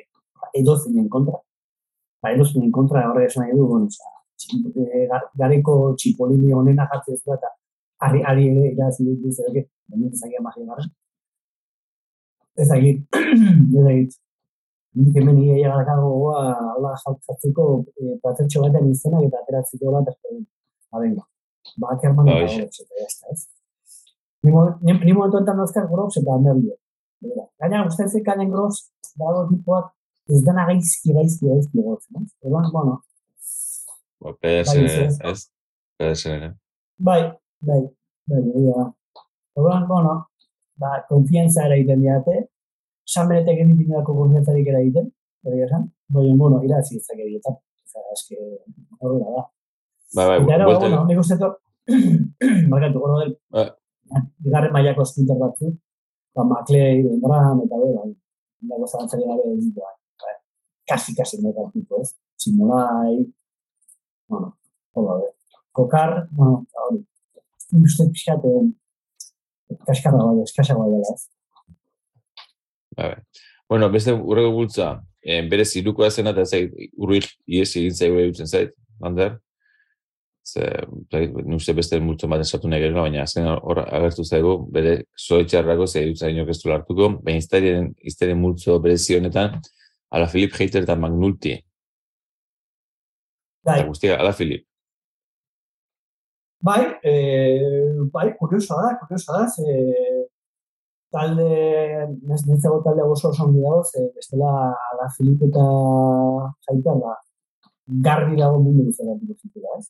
edo 0.61 0.77
zinen 0.83 1.09
kontra. 1.15 1.41
Ba, 2.23 2.33
edo 2.35 2.45
zinen 2.47 2.71
kontra 2.75 3.07
horre 3.11 3.27
esan 3.27 3.45
nahi 3.45 3.57
du, 3.57 3.67
bueno, 3.71 3.91
oza, 3.91 4.13
e, 4.83 5.07
gareko 5.43 5.77
txipolini 6.01 6.53
honena 6.53 6.87
jartzen 6.93 7.19
ez 7.19 7.39
eta 7.39 7.53
ari, 8.09 8.23
ari 8.31 8.49
ere 8.53 8.71
irazi 8.75 9.09
ditu 9.09 9.33
zerake, 9.33 9.67
baina 9.91 10.13
ez 10.13 10.23
dakit 10.23 10.41
amagi 10.41 10.69
gara. 10.71 10.87
Ez 12.57 12.69
dakit, 12.73 13.21
ez 13.79 13.85
dakit. 13.89 14.19
Nik 14.97 15.17
hemen 15.19 15.43
ia 15.45 15.57
gara 15.69 15.85
gago 15.85 16.13
goa, 16.23 16.43
hola 16.77 16.95
jaltzatzeko, 17.03 17.65
e, 18.01 18.19
platertxo 18.23 18.63
batean 18.65 18.93
izenak 18.93 19.27
eta 19.29 19.43
ateratzeko 19.43 19.97
bat, 19.99 20.15
eta, 20.15 20.39
ba, 20.93 21.27
venga 21.75 21.87
ba, 21.87 21.95
Ackerman 21.95 22.29
eta 22.29 22.65
eta 22.65 23.33
ez? 23.33 23.47
Ni 24.43 25.13
momentu 25.13 25.39
enten 25.39 25.57
dozkar 25.57 25.89
Grops 25.91 26.17
eta 26.21 26.39
Merlier. 26.39 26.79
Gaina, 27.59 27.87
ustean 27.87 28.11
ze 28.11 28.23
kainen 28.23 28.51
Grops, 28.51 28.93
dago 29.19 29.47
tipuak, 29.51 29.93
ez 30.29 30.43
dena 30.45 30.67
gaizki, 30.67 31.13
gaizki, 31.17 31.47
gaizki 31.49 31.79
ez? 31.83 32.31
Edoan, 32.45 32.71
bueno. 32.73 33.01
Ba, 34.21 34.33
PS, 34.41 34.75
ez? 35.31 35.41
PS, 35.99 36.27
Bai, 36.99 37.23
bai, 37.61 37.83
bai, 38.27 38.43
bai, 38.43 38.87
Edoan, 39.57 39.89
bueno, 39.89 40.15
ba, 40.77 41.05
konfianza 41.09 41.67
ere 41.67 41.81
egiten 41.81 42.03
diate, 42.05 42.47
San 43.07 43.29
Benetek 43.29 43.61
egin 43.63 43.77
dinako 43.79 44.17
konfiantzarik 44.21 44.69
ere 44.73 44.83
egiten, 44.85 45.11
bai, 45.47 45.61
esan, 45.67 45.91
bai, 46.13 46.27
bueno, 46.37 46.63
irazi 46.67 46.99
ezak 47.01 47.21
egiten, 47.27 47.59
eta, 47.87 48.03
eske, 48.17 48.41
horrela 49.01 49.37
da. 49.37 49.45
Bai, 50.15 50.27
bai, 50.27 50.39
Eta, 50.55 50.67
bueno, 50.67 51.05
nik 51.09 51.19
uste 51.19 51.37
to, 51.41 51.51
markatu, 52.71 53.01
gero 53.03 53.19
del, 53.21 53.33
bigarren 54.45 54.73
mailako 54.75 55.05
sprinter 55.05 55.39
batzu, 55.41 55.73
ba, 56.37 56.45
Maclay, 56.47 57.03
Bendran, 57.03 57.63
eta 57.65 57.81
be, 57.81 57.89
bai, 57.97 58.13
dago 58.71 58.87
zalantzari 58.87 59.27
gabe 59.27 59.49
bai, 59.51 59.95
bai, 60.23 60.37
kasi, 60.89 61.15
kasi, 61.15 61.41
mega 61.43 61.67
tipo, 61.73 62.01
ez? 62.03 62.15
Simulai, 62.39 63.27
bueno, 64.29 64.55
hola, 64.93 65.19
be. 65.23 65.33
Kokar, 65.73 66.29
bueno, 66.31 66.65
hori, 66.87 67.03
uste 67.83 68.07
pixate, 68.13 68.53
kaskarra 69.89 70.23
bai, 70.23 70.45
eskasa 70.45 70.79
bai 70.79 70.91
dela, 70.93 71.17
ez? 71.17 71.27
Bai, 72.97 73.15
bueno, 73.69 73.91
beste 73.91 74.15
urrego 74.15 74.55
bultza, 74.55 75.01
eh, 75.21 75.43
bere 75.51 75.67
ziruko 75.67 76.07
zen 76.11 76.31
eta 76.31 76.47
zait, 76.47 76.71
urruik 76.95 77.27
iesi 77.47 77.83
egin 77.83 77.99
zaigu 77.99 78.23
egiten 78.23 78.47
zait, 78.47 78.73
Ander? 79.03 79.35
Ze 80.47 80.63
nuste 81.45 81.75
beste 81.75 81.99
multzo 82.01 82.29
bat 82.31 82.43
esatu 82.45 82.69
nahi 82.71 82.85
gero, 82.85 83.03
baina 83.03 83.25
azken 83.27 83.49
hor 83.51 83.81
agertu 83.85 84.25
zaigu, 84.25 84.53
bere 84.77 84.93
zoetxarrako 85.19 85.87
ze 85.87 86.05
dut 86.07 86.23
zainok 86.23 86.53
ez 86.55 86.61
hartuko, 86.75 87.09
baina 87.25 87.43
izterien, 87.43 87.89
izterien 88.13 88.39
multzo 88.39 88.79
bere 88.85 88.97
zionetan, 88.97 89.59
ala 90.11 90.29
Filip 90.31 90.55
Heiter 90.55 90.87
eta 90.87 90.97
Magnulti. 90.97 91.57
Bai. 93.67 93.81
Guztia, 93.89 94.21
ala 94.21 94.33
Filip. 94.33 94.63
Bai, 96.63 96.81
e, 97.03 97.13
bai, 98.15 98.31
kurioso 98.39 98.79
da, 98.79 98.95
kurioso 99.03 99.35
da, 99.35 99.49
ze 99.51 100.29
talde, 101.11 101.51
nintzago 102.23 102.81
talde 102.87 103.03
oso 103.03 103.33
oso 103.35 103.45
ondi 103.45 103.67
dago, 103.67 103.83
ze 103.91 104.07
bestela 104.15 104.55
ala 104.93 105.11
Filip 105.19 105.43
eta 105.51 105.69
Heiter 106.71 107.03
da, 107.03 107.21
garri 108.09 108.39
dago 108.39 108.63
mundu 108.63 108.93
guzera 108.93 109.19
dut 109.19 109.79
ez? 109.79 109.87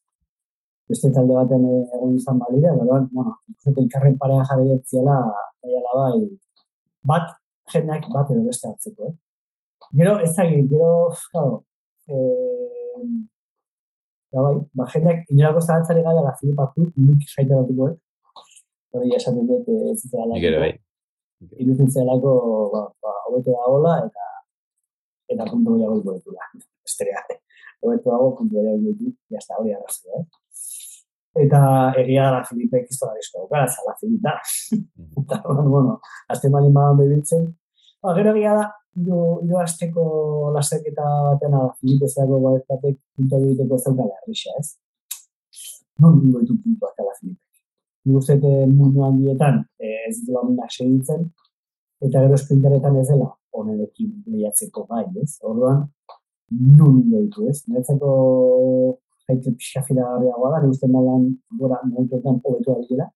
Beste 0.88 1.10
talde 1.14 1.34
baten 1.34 1.64
egon 1.66 2.16
izan 2.16 2.38
balira, 2.42 2.74
gara, 2.78 3.00
bueno, 3.12 3.36
zute 3.62 3.84
ikarren 3.86 4.18
parea 4.18 4.44
jarri 4.50 4.74
etziela, 4.76 5.16
baiala 5.62 5.94
bai, 6.00 6.20
bat, 7.12 7.32
jendeak 7.72 8.10
bat 8.14 8.30
edo 8.34 8.44
beste 8.46 8.68
hartzeko, 8.70 9.10
eh? 9.10 9.16
Gero, 9.98 10.18
ez 10.24 10.32
da 10.36 10.46
gero, 10.50 10.92
claro, 11.30 11.64
eh, 12.08 13.06
Eta 14.26 14.42
bai, 14.42 14.56
ba, 14.76 14.84
jendeak 14.92 15.30
inolako 15.32 15.60
zalantzari 15.62 16.02
gara 16.04 16.22
la 16.24 16.32
Filip 16.40 16.58
hartu, 16.60 16.88
nik 17.00 17.22
jaita 17.30 17.60
batuko, 17.60 17.86
eh? 17.88 17.96
Hori 18.96 19.14
esan 19.16 19.38
dut, 19.48 19.68
eh, 19.72 19.92
ez 19.92 20.00
zitza 20.02 20.26
Nik 20.28 20.44
ere 20.50 20.58
bai. 20.62 20.72
Irutzen 21.62 21.88
zelako, 21.92 22.32
ba, 22.72 22.82
ba, 23.02 23.12
hobeto 23.28 23.54
da 23.54 23.68
hola, 23.70 23.94
eta 24.06 24.26
eta 25.34 25.46
puntu 25.50 25.76
gehiago 25.76 26.00
iko 26.02 26.16
ditula. 26.18 26.50
Esterea. 26.86 27.22
Hobeto 27.82 28.12
dago, 28.12 28.28
puntu 28.38 28.58
gehiago 28.58 28.82
ditu, 28.82 29.14
jazta 29.34 29.58
hori 29.60 29.74
arrazio, 29.76 30.20
eh? 30.20 30.26
Eta 31.36 31.60
egia 32.00 32.30
da 32.30 32.38
la 32.38 32.44
Filipek 32.48 32.88
izto 32.90 33.08
da 33.08 33.14
bizko, 33.18 33.44
gara, 33.50 33.68
zala 33.68 33.94
Filipa. 34.00 34.36
Eta, 35.20 35.42
bueno, 35.44 35.98
azte 36.32 36.48
malin 36.52 36.72
badan 36.72 37.00
bebiltzen. 37.02 37.46
Ba, 38.02 38.14
gero 38.16 38.32
egia 38.32 38.54
da, 38.56 38.66
hiru 38.96 39.20
hiru 39.44 39.60
asteko 39.60 40.04
lasterketa 40.54 41.06
batean 41.28 41.56
Filipe 41.80 42.08
zelako 42.08 42.54
batek 42.68 42.96
puntu 43.16 43.40
egiteko 43.42 43.78
zeukala 43.78 44.20
errisa, 44.22 44.54
ez? 44.60 44.76
Non 46.00 46.20
dingo 46.20 46.40
ditu 46.44 46.56
puntuak 46.62 47.02
ala 47.04 47.12
Filipe. 47.20 47.42
Nik 48.06 48.20
uste 48.20 48.36
dut 48.40 48.72
mundu 48.72 49.04
handietan 49.04 49.64
eh, 49.80 50.06
ez 50.08 50.20
ditu 50.20 50.38
aminak 50.40 50.72
segitzen, 50.72 51.26
eta 52.00 52.22
gero 52.22 52.38
esprintaretan 52.38 53.00
ez 53.00 53.08
dela 53.10 53.32
onenekin 53.56 54.12
lehiatzeko 54.30 54.86
gai, 54.90 55.04
ez? 55.22 55.36
Orduan, 55.50 55.86
nun 56.52 57.00
dingo 57.02 57.24
ditu, 57.24 57.48
ez? 57.50 57.62
Niretzako 57.68 58.12
jaite 59.28 59.52
pixka 59.58 59.82
filagarriagoa 59.88 60.52
da, 60.54 60.62
nik 60.62 60.76
uste 60.76 60.88
malan 60.90 61.28
gora 61.60 61.80
momentuetan 61.84 62.40
hobetu 62.44 62.96
da 63.00 63.08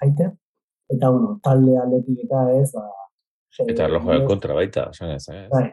jaite, 0.00 0.30
eta 0.92 1.10
bueno, 1.10 1.38
talde 1.44 1.78
aldetik 1.78 2.24
eta 2.26 2.48
ez, 2.58 2.70
ba, 2.74 2.88
Eta 3.68 3.84
erlojoa 3.84 4.22
kontra 4.24 4.54
baita, 4.56 4.86
esan 4.94 5.10
ez, 5.12 5.26
eh? 5.28 5.42
Bai, 5.52 5.66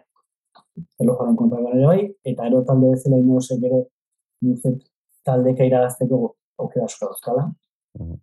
erlojoaren 0.99 1.35
kontra 1.39 1.61
gara 1.63 1.85
bai, 1.87 2.01
eta 2.27 2.47
ero 2.49 2.59
talde 2.67 2.89
bezala 2.91 3.19
inosek 3.21 3.63
ere, 3.69 3.79
nik 4.43 4.57
uste 4.57 4.73
taldeka 5.27 5.67
iragazteko 5.67 6.19
aukera 6.59 6.89
asko 6.89 7.07
dauzkala. 7.07 7.45
Mhm. 7.99 8.19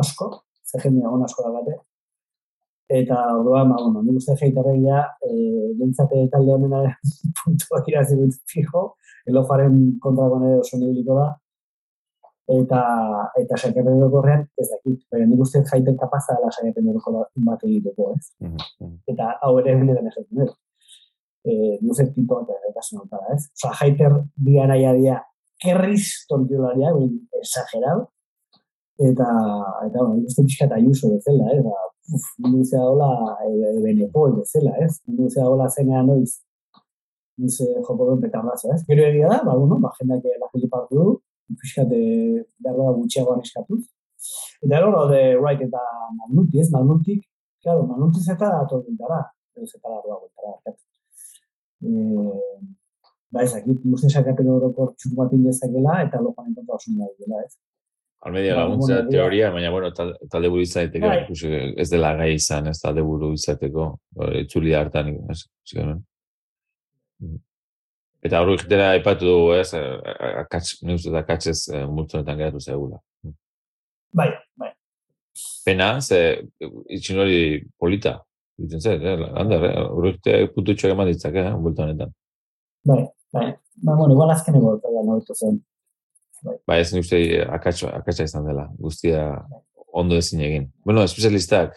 Asko, 0.00 0.28
ze 0.64 0.80
jende 0.84 1.02
egon 1.04 1.24
asko 1.26 1.46
da 1.46 1.52
bate. 1.56 1.74
Eta 2.88 3.16
orduan, 3.36 3.68
ba, 3.68 3.76
bueno, 3.82 4.00
nik 4.02 4.16
uste 4.16 4.36
jeitarregia, 4.40 5.02
e, 5.20 5.32
bentsate 5.76 6.22
talde 6.32 6.54
honena 6.54 6.80
puntuak 7.42 7.90
irazi 7.92 8.16
dut 8.16 8.38
fijo, 8.48 8.94
elofaren 9.28 9.76
kontrako 10.00 10.38
nire 10.40 10.62
oso 10.62 10.80
nibiliko 10.80 11.18
da, 11.18 11.26
eta 12.48 12.80
eta 13.36 13.58
saiapen 13.60 13.98
orokorrean 13.98 14.46
ez 14.56 14.68
dakit, 14.70 15.02
baina 15.12 15.26
nik 15.28 15.42
uste 15.44 15.60
jaiten 15.68 15.98
kapaza 16.00 16.38
dela 16.38 16.48
saiapen 16.54 16.88
orokor 16.94 17.26
bat 17.48 17.64
egiteko, 17.68 18.12
ez? 18.16 18.30
Mhm, 18.40 18.56
mhm. 18.80 18.94
eta 19.12 19.34
hau 19.42 19.52
ere 19.60 19.76
benetan 19.82 20.08
esaten 20.08 20.44
dut. 20.44 20.54
Eh, 21.48 21.76
luze 21.84 22.08
tipo 22.14 22.40
eta 22.42 22.56
erretasun 22.56 23.02
hau 23.04 23.20
ez? 23.34 23.42
Osa, 23.52 23.74
haiter 23.82 24.16
dia 24.48 24.64
nahi 24.66 24.86
adia 24.88 25.20
kerriz 25.60 26.24
tontiolaria, 26.30 26.94
exagerado, 27.42 28.08
eta, 28.98 29.28
eta, 29.86 29.98
bueno, 29.98 30.24
uste 30.24 30.44
pixka 30.46 30.66
eta 30.68 30.78
ayuso 30.78 31.10
bezala, 31.12 31.52
eh? 31.52 31.60
Ba, 31.66 31.76
zea 32.64 32.84
hola 32.84 33.38
e, 33.44 33.80
benepol 33.82 34.36
bezala, 34.40 34.74
ez? 34.84 35.00
Zea 35.34 35.46
hola 35.48 35.68
zenean 35.68 36.06
noiz, 36.06 36.40
noiz 37.38 37.60
eh, 37.60 37.74
joko 37.86 38.04
duen 38.04 38.20
petardazo, 38.20 38.72
ez? 38.74 38.82
Gero 38.88 39.04
egia 39.04 39.28
da, 39.28 39.42
ba, 39.44 39.56
bueno, 39.56 39.78
ba, 39.82 39.92
jendak 39.98 40.24
la 40.40 40.48
Filipa 40.52 40.82
hartu 40.82 40.98
du, 40.98 41.14
pixkat 41.60 41.92
behar 41.92 42.76
da 42.80 42.94
gutxiagoan 42.96 43.44
eskatuz. 43.44 43.82
Eta 44.62 44.72
gero 44.74 44.90
daude 44.94 45.20
Wright 45.38 45.62
eta 45.68 45.84
Malnuti, 46.16 46.60
ez? 46.62 46.70
Malnutik, 46.74 47.22
claro, 47.62 47.86
Malnuti 47.86 48.24
zeta 48.24 48.50
da 48.54 48.64
atortintara, 48.64 49.22
ez 49.56 49.70
zeta 49.70 49.88
da 49.88 50.02
doa 50.06 50.20
gultara, 50.24 50.76
eh, 51.84 52.58
ba 53.30 53.44
ezakit, 53.44 53.82
guzti 53.84 54.10
sakapen 54.10 54.48
orokor 54.48 54.94
txuk 54.96 55.14
bat 55.18 55.32
indezakela, 55.36 56.02
eta 56.06 56.20
lopan 56.24 56.48
enkontra 56.50 56.78
osun 56.80 57.02
da 57.02 57.10
dela, 57.20 57.44
ez? 57.44 57.56
Almedia 58.20 58.54
Ba, 58.56 58.62
laguntza 58.64 58.94
bueno, 58.96 59.10
teoria, 59.10 59.50
baina 59.54 59.70
bueno, 59.70 59.92
tal- 59.94 60.16
talde 60.30 60.48
buru 60.50 60.62
izateko, 60.62 61.06
Bai. 61.06 61.20
ikusi 61.24 61.50
ez 61.78 61.88
dela 61.90 62.14
gai 62.18 62.32
izan, 62.34 62.66
ez 62.66 62.80
talde 62.82 63.02
buru 63.06 63.32
izateko, 63.36 63.84
hori, 64.16 64.40
itzuli 64.42 64.74
hartan, 64.74 65.12
ez, 65.30 65.44
zioen. 65.70 66.00
Eta 68.26 68.40
hori 68.42 68.56
egitera 68.58 68.88
aipatu 68.96 69.28
dugu, 69.28 69.52
ez, 69.60 69.68
eh, 69.78 70.16
akats, 70.42 70.80
neuz 70.82 71.04
eta 71.06 71.20
akatsez 71.22 71.68
eh, 71.70 71.84
multzo 71.86 72.18
honetan 72.18 72.40
geratu 72.40 72.60
zegula. 72.60 72.98
Bai, 74.18 74.32
bai. 74.58 74.72
Pena, 75.64 76.00
ze 76.02 76.18
itxin 76.90 77.20
hori 77.22 77.38
polita, 77.78 78.16
ditzen 78.58 78.80
zen, 78.82 79.06
eh, 79.06 79.16
lander, 79.28 79.64
eh, 79.70 79.86
hori 79.94 80.10
egite 80.16 80.36
pututxoak 80.56 80.96
eman 80.96 81.12
ditzake, 81.12 81.46
eh, 81.52 81.54
multzo 81.54 81.86
honetan. 81.86 82.10
Bai, 82.84 83.04
bai. 83.32 83.46
Ba, 83.78 83.94
bueno, 83.94 84.10
igual 84.18 84.34
azkeneko 84.34 84.74
eta 84.80 84.90
da 84.90 85.06
nobetu 85.06 85.34
zen. 85.38 85.60
Ba, 86.42 86.78
ez 86.78 86.92
ni 86.92 87.02
uste 87.02 87.18
akatsa, 87.48 87.90
akatsa 87.98 88.26
izan 88.28 88.46
dela, 88.46 88.68
guztia 88.78 89.24
ondo 89.98 90.16
ezin 90.18 90.42
egin. 90.44 90.66
Bueno, 90.84 91.02
espezialistak, 91.06 91.76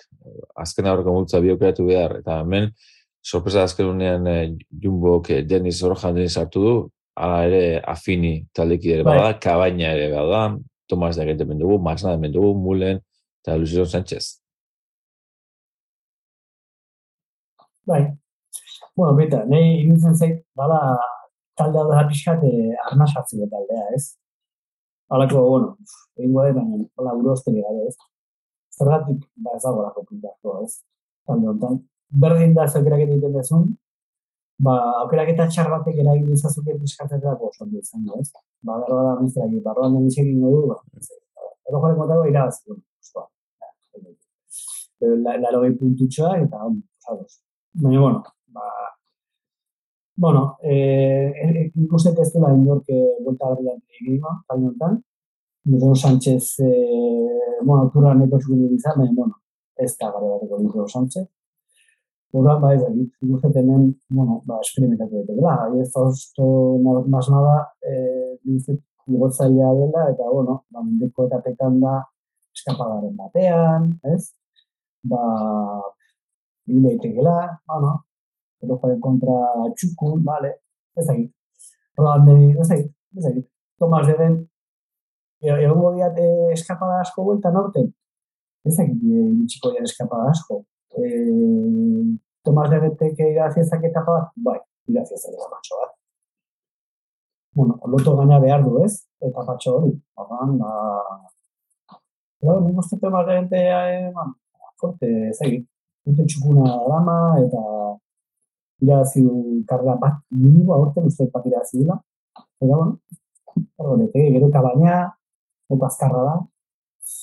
azken 0.59 0.89
aurreko 0.89 1.13
multza 1.15 1.41
biokeratu 1.43 1.87
behar, 1.87 2.19
eta 2.21 2.41
hemen, 2.43 2.69
sorpresa 3.21 3.63
azken 3.63 3.89
unean 3.89 4.27
eh, 4.27 4.49
Jumbo, 4.83 5.19
Dennis 5.47 5.81
Orojan 5.83 6.15
Dennis 6.15 6.37
hartu 6.37 6.65
du, 6.65 6.75
ala 7.15 7.45
ere 7.47 7.81
afini 7.87 8.33
taldeki 8.53 8.93
ere 8.97 9.07
Bai. 9.07 9.17
bada, 9.17 9.39
kabaina 9.39 9.93
ere 9.95 10.11
bada, 10.13 10.43
Tomas 10.87 11.15
de 11.15 11.23
Agente 11.23 11.45
dugu, 11.45 11.79
Marsna 11.79 12.17
de 12.17 12.29
dugu, 12.29 12.53
Mulen, 12.59 12.99
eta 13.41 13.57
Luciano 13.57 13.85
Sánchez. 13.85 14.41
Bai. 17.85 18.11
Bueno, 18.95 19.15
beta, 19.15 19.45
nahi 19.45 19.81
iruditzen 19.81 20.15
zait, 20.15 20.43
bala, 20.53 20.99
talde 21.55 21.79
hau 21.79 21.87
dela 21.89 22.07
pixkat 22.09 22.43
eh, 22.43 22.75
arna 22.89 23.07
sartzeko 23.07 23.47
taldea, 23.49 23.85
ez? 23.95 24.20
Halako, 25.11 25.39
bueno, 25.43 25.69
egin 26.15 26.33
gode, 26.33 26.51
baina, 26.55 26.77
hola, 26.95 27.13
buru 27.17 27.33
osteri 27.33 27.59
gabe, 27.59 27.89
ez? 27.89 27.97
Zergatik, 28.77 29.25
ba, 29.43 29.57
ez 29.57 29.63
dago 29.65 29.81
lako 29.83 30.05
puntako, 30.07 30.53
ez? 30.63 30.77
Talde 31.27 31.49
honetan. 31.51 31.81
Berdin 32.23 32.53
da 32.55 32.67
zaukerak 32.69 33.03
egiten 33.05 33.35
dezun, 33.35 33.65
ba, 34.67 34.77
aukerak 35.01 35.33
eta 35.33 35.49
txar 35.51 35.67
batek 35.73 35.99
eragin 36.05 36.29
dizazuke 36.31 36.77
piskatzetarako 36.85 37.49
oso 37.51 37.65
ondo 37.67 37.83
izango, 37.83 38.21
ez? 38.23 38.31
Ba, 38.63 38.77
berro 38.85 39.01
da, 39.09 39.17
mizterak, 39.19 39.57
barroan 39.67 39.99
den 39.99 40.07
izegin 40.13 40.39
du, 40.45 40.53
ba, 40.71 40.79
ez, 40.95 41.09
edo 41.67 41.83
joren 41.83 41.99
kontako 41.99 42.31
irabaziko, 42.31 42.79
oskoa. 43.03 43.27
Pero 45.01 45.19
la, 45.25 45.35
la 45.43 45.51
logei 45.57 45.75
puntutxoa, 45.81 46.37
eta, 46.45 46.71
osados. 46.71 47.41
Baina, 47.83 47.99
bueno, 47.99 48.23
ba, 48.55 48.71
bueno, 50.21 50.57
eh, 50.61 51.33
eh, 51.43 51.71
nik 51.73 51.93
uste 51.97 52.11
ez 52.21 52.29
dela 52.33 52.51
inork 52.53 52.89
eh, 52.93 53.15
buelta 53.25 53.47
berrian 53.49 53.79
egin, 53.97 54.19
talde 54.47 54.67
honetan. 54.67 54.99
Miguel 55.65 55.95
Sánchez, 55.95 56.59
eh, 56.59 57.57
bueno, 57.65 57.89
turra 57.93 58.13
neko 58.13 58.37
txukin 58.37 58.75
izan, 58.75 58.99
baina, 58.99 59.15
bueno, 59.17 59.39
ez 59.77 59.95
da 59.97 60.11
gare 60.13 60.29
bateko 60.29 60.59
Miguel 60.61 60.85
Sánchez. 60.93 61.25
Orduan, 62.33 62.61
ba, 62.61 62.75
ez 62.75 62.83
dakit, 62.83 63.09
nik 63.21 63.33
uste 63.39 63.63
hemen, 63.63 63.87
bueno, 64.19 64.37
ba, 64.45 64.59
esperimentatu 64.61 65.17
daitekeela. 65.17 65.55
Ahí 65.65 65.81
ez 65.81 65.89
da 65.95 66.05
osto, 66.11 66.51
más 67.15 67.31
nada, 67.33 67.55
eh, 67.81 68.37
nik 68.43 68.61
uste 68.61 68.77
igotzailea 69.09 69.73
dela, 69.79 70.05
eta, 70.13 70.29
bueno, 70.29 70.59
ba, 70.69 70.85
mendeko 70.85 71.25
eta 71.31 71.41
pekan 71.47 71.81
da 71.81 71.97
eskapadaren 72.53 73.17
batean, 73.17 73.89
ez? 74.13 74.35
Ba, 75.01 75.25
ibile 76.69 76.93
daitekela, 76.93 77.35
bueno, 77.73 77.97
erojaren 78.63 78.99
kontra 79.03 79.37
txukun, 79.77 80.23
vale, 80.25 80.55
ez 80.97 81.05
dakit. 81.07 81.31
Rodan 81.97 82.25
deni, 82.27 82.51
ez 82.59 82.67
dakit, 82.67 82.91
ez 83.17 83.25
dakit. 83.27 83.47
Tomas 83.81 84.07
de 84.07 84.15
Ben, 84.19 84.35
egongo 85.41 85.93
diat 85.95 86.17
eh, 86.21 86.51
eskapada 86.55 86.99
asko 87.01 87.25
bueltan 87.25 87.57
aurten, 87.57 87.87
ez 88.65 88.75
dakit, 88.77 88.99
eh, 89.01 89.29
iritsiko 89.35 89.71
dian 89.73 89.87
eskapada 89.89 90.29
asko. 90.33 90.61
Eh, 90.97 92.11
Tomas 92.43 92.69
de 92.71 92.79
Betek 92.81 93.19
iraziezak 93.21 93.83
etapa 93.89 94.17
bat, 94.17 94.29
bai, 94.45 94.59
iraziezak 94.89 95.33
etapatxo 95.35 95.81
bat. 95.81 95.91
Bueno, 97.53 97.75
loto 97.85 98.15
gaina 98.17 98.39
behar 98.41 98.63
du, 98.65 98.79
ez? 98.85 99.03
Etapatxo 99.21 99.75
hori. 99.77 99.91
Ordan, 100.23 100.55
ba... 100.61 100.71
Pero, 102.41 102.55
nik 102.65 102.79
uste 102.81 102.97
Tomas 103.01 103.27
de 103.27 103.37
Bete, 103.41 103.61
eh, 103.67 104.09
man, 104.15 104.33
forte, 104.81 105.11
ez 105.29 105.37
dakit. 105.41 105.67
Puntu 106.01 106.25
txukuna 106.25 106.65
dama, 106.89 107.17
eta 107.43 107.61
irabazi 108.81 109.23
du 109.25 109.63
karga 109.69 109.95
bat, 110.01 110.21
minimo 110.31 110.73
aurten 110.75 111.09
uste 111.09 111.29
bat 111.33 111.45
irabazi 111.45 111.81
dula. 111.81 111.99
Eta, 112.61 112.71
bueno, 112.71 113.97
leteke, 114.01 114.31
gero 114.37 114.49
kabaina, 114.53 114.95
eta 115.71 115.85
azkarra 115.89 116.23
da. 116.29 116.39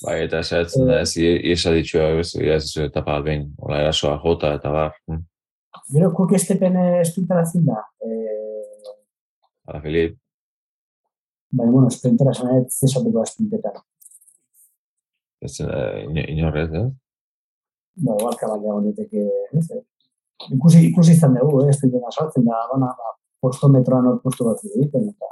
Bai, 0.05 0.21
eta 0.27 0.43
esatzen 0.45 0.87
da, 0.87 1.01
ez, 1.03 1.17
iesa 1.17 1.73
ditxua, 1.75 2.13
ez, 2.21 2.31
ez, 2.37 2.63
etapa 2.85 3.17
bat 3.17 3.27
behin, 3.27 3.49
hola 3.59 3.83
erasoa 3.83 4.19
jota, 4.23 4.53
eta 4.59 4.71
bar, 4.75 4.95
hm. 5.09 5.25
Gero, 5.93 6.11
kuk 6.17 6.33
estepen 6.37 6.77
esprintara 7.01 7.45
zin 7.49 7.65
da. 7.67 7.83
Eh, 8.05 8.95
Ala 9.69 9.81
Filip, 9.85 10.17
baina, 11.51 11.73
bueno, 11.73 11.89
esprintara 11.89 12.33
zena 12.35 12.59
ez 12.61 12.67
zesatuko 12.79 13.19
da 13.21 13.27
sprintetan. 13.31 13.79
ez, 15.41 15.61
eh, 15.61 16.05
ino- 16.05 16.27
inorrez, 16.35 16.71
ez? 16.75 16.89
Ba, 18.05 18.15
igual 18.19 18.37
kabaina 18.37 18.75
honeteke, 18.75 19.23
ez, 19.53 19.71
eh? 19.71 19.83
Ikusi, 20.55 20.85
ikusi 20.91 21.13
izan 21.17 21.35
dugu, 21.35 21.65
eh, 21.67 21.73
sprintera 21.75 22.11
saltzen 22.15 22.45
da, 22.47 22.59
bana, 22.73 22.93
ba, 22.99 23.09
postometroan 23.43 24.07
hor 24.07 24.21
posto 24.23 24.45
bat 24.51 24.63
egiten, 24.65 25.09
eta 25.15 25.27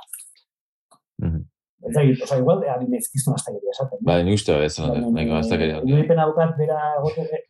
Mhm. 1.22 1.44
Ez 1.86 1.92
da, 1.94 2.02
oza, 2.24 2.36
igual, 2.40 2.62
ari 2.68 2.86
nezkizun 2.90 3.34
astakeria 3.34 3.70
esaten. 3.70 3.98
Bai, 4.04 4.24
ni 4.24 4.32
uste 4.34 4.52
ez, 4.64 4.74
nahi 4.80 5.26
gaztakeria. 5.28 5.78
Uripen 5.86 6.18
abukat 6.18 6.56
bera 6.58 6.80
egote, 6.98 7.44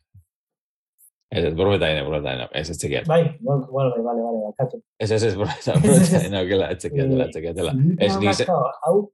Ez, 1.29 1.43
ez, 1.43 1.53
borbeta 1.57 1.87
dina, 1.89 2.03
borbeta 2.05 2.31
dina, 2.35 2.45
ez, 2.55 2.69
ez 2.69 2.77
txekiat. 2.79 3.07
bai, 3.07 3.19
igual, 3.41 3.63
igual, 3.67 3.89
bai, 3.95 4.03
bale, 4.05 4.21
bale, 4.23 4.39
bakatu. 4.45 4.77
Ez, 4.99 5.09
ez, 5.11 5.23
ez, 5.23 5.33
borbeta, 5.35 5.73
borbeta 5.83 6.21
dina, 6.23 6.41
okela, 6.45 6.69
ez 6.71 6.77
txekiat 6.83 7.11
ez 7.11 7.29
txekiat. 7.33 7.57
Ez, 7.99 8.13
nik 8.21 8.33
ze- 8.33 8.45
hau, 8.85 9.11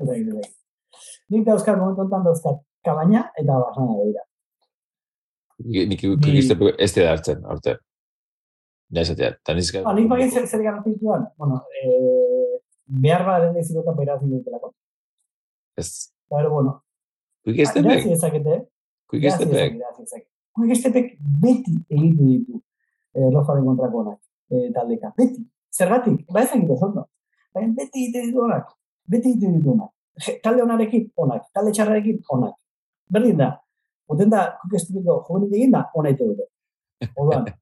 ez 0.00 0.06
da, 0.08 0.14
ez 0.16 0.26
da. 0.26 0.48
Nik 1.34 1.44
dauzkat, 1.46 1.76
momentu 1.78 2.06
enten 2.06 2.24
dauzkat, 2.24 2.62
kabaina 2.86 3.26
eta 3.36 3.58
basana 3.60 3.96
begira. 4.00 4.24
Nik 5.64 6.04
ikiste 6.04 6.56
ez 6.78 6.92
te 6.94 7.06
hartzen, 7.08 7.44
orte. 7.44 7.76
Ja, 8.90 9.04
esatea, 9.04 9.34
eta 9.36 9.54
nizka... 9.54 9.84
Ah, 9.86 9.94
nik 9.94 10.08
bagin 10.10 10.30
zer, 10.32 10.46
zer 10.48 10.64
garratu 10.64 10.90
dituan, 10.90 11.28
bueno, 11.38 11.60
eh, 11.78 12.56
behar 13.04 13.22
baren 13.26 13.58
ezikotan 13.60 13.94
behiratzen 13.98 14.32
dutelako. 14.32 14.72
Ez, 15.78 16.10
Pero, 16.30 16.50
bueno, 16.50 16.74
kuik 17.44 17.60
ez 17.62 17.68
irazi 17.70 17.82
tepek, 17.82 18.10
dezakete, 18.10 18.58
kuik 19.10 19.28
ez 19.30 19.38
tepek. 19.38 20.26
Quick 20.56 20.76
Stepek 20.76 21.14
beti 21.20 21.76
egiten 21.88 22.26
ditu 22.26 22.58
eh, 23.14 23.28
Rojaren 23.30 23.64
kontrako 23.64 24.02
onak, 24.04 24.18
eh, 24.50 24.68
taldeka. 24.74 25.12
Beti. 25.16 25.44
Zergatik, 25.70 26.24
ba 26.34 26.42
ez 26.42 26.50
egiten 26.56 26.78
zondo. 26.78 27.06
Baina 27.54 27.72
beti 27.76 28.04
egiten 28.04 28.26
ditu 28.28 28.42
onak. 28.44 28.72
Beti 29.06 29.30
egiten 29.30 29.56
ditu 29.56 29.74
onak. 29.76 29.92
Je, 30.20 30.36
talde 30.44 30.64
onarekin 30.64 31.06
onak, 31.16 31.46
talde 31.54 31.72
txarrarekin 31.76 32.18
onak. 32.36 32.56
Berdin 33.10 33.38
da. 33.38 33.50
Oten 34.10 34.30
da, 34.32 34.40
Quick 34.64 34.80
Stepeko 34.82 35.20
juvenil 35.28 35.54
egin 35.60 35.74
da, 35.76 35.84
ona 35.94 36.10
ite 36.10 36.26
dute. 36.26 36.46
Orduan, 37.16 37.44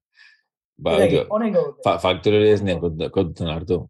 Ba, 0.79 0.93
Eta 0.95 1.25
dute. 1.27 1.81
fa, 1.83 1.97
faktori 1.99 2.37
hori 2.39 2.49
ez 2.53 2.61
nien 2.63 2.79
kont- 2.79 3.09
kontutan 3.11 3.49
hartu. 3.51 3.81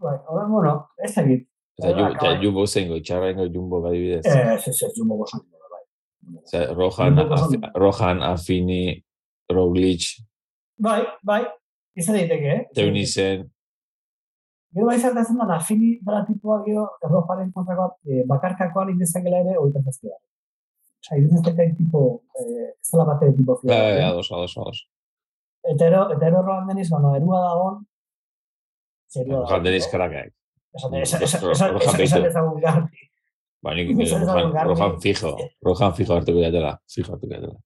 Bai, 0.00 0.14
orduan, 0.28 0.50
bueno, 0.52 0.72
ez 1.04 1.12
egit. 1.22 1.42
Eta 1.78 1.90
Hola, 1.90 1.98
ju- 1.98 2.14
eta 2.14 2.22
kabai. 2.24 2.38
jumbo 2.44 2.64
zengo, 2.66 2.98
txarrengo 3.04 3.44
jumbo 3.52 3.82
adibidez. 3.86 4.22
Ez, 4.26 4.68
ez, 4.70 4.78
ez, 4.82 4.92
jumbo 4.96 5.18
gosan. 5.20 5.42
Bai. 5.72 6.62
Rohan, 6.74 7.18
Afi-. 7.36 7.60
Rohan, 7.74 8.22
Afini, 8.22 8.80
Roglic, 9.52 10.06
bai, 10.78 11.02
bai, 11.22 11.42
izan 11.94 12.16
daiteke, 12.18 12.48
eh? 12.56 12.64
Teunisen, 12.74 13.44
Gero 14.76 14.86
bai 14.90 14.96
zertatzen 15.00 15.38
da, 15.38 15.44
afini 15.54 15.94
dara 16.04 16.24
tipua 16.26 16.58
gero, 16.66 16.82
errojaren 17.06 17.52
kontrakoa, 17.54 17.94
e, 18.04 18.24
bakarkakoan 18.28 18.90
indezakela 18.92 19.38
ere, 19.44 19.54
oita 19.62 19.80
zazpia. 19.86 20.16
Osa, 21.06 21.16
indezakela 21.18 21.74
tipo, 21.78 22.22
eh, 22.40 22.74
ez 22.80 22.90
dela 22.90 23.04
bate 23.04 23.32
tipo 23.36 23.60
bai, 23.62 23.76
bai, 23.76 23.92
fila. 23.94 24.08
ados, 24.08 24.32
ados, 24.32 24.56
ados. 24.58 24.88
Eta 25.62 25.86
ero, 25.86 26.00
eta 26.12 26.26
ero 26.26 26.40
erroan 26.40 26.66
deniz, 26.68 26.88
bueno, 26.90 27.14
erua 27.16 27.40
dagoen, 27.44 27.86
zerua 29.10 29.40
Rohan 29.44 29.62
deniz 29.64 29.86
karakak. 29.90 30.32
Esan, 30.74 30.94
ezagun 31.22 32.60
garbi. 32.60 33.06
Ba, 33.62 33.74
nik 33.74 33.88
Rohan 33.96 34.52
garbi. 34.52 35.00
fijo, 35.02 35.36
Rohan 35.62 35.94
fijo 35.94 36.14
hartuko 36.14 36.42
jatela, 36.42 36.74
fijo 36.90 37.12
hartuko 37.14 37.34
jatela. 37.34 37.56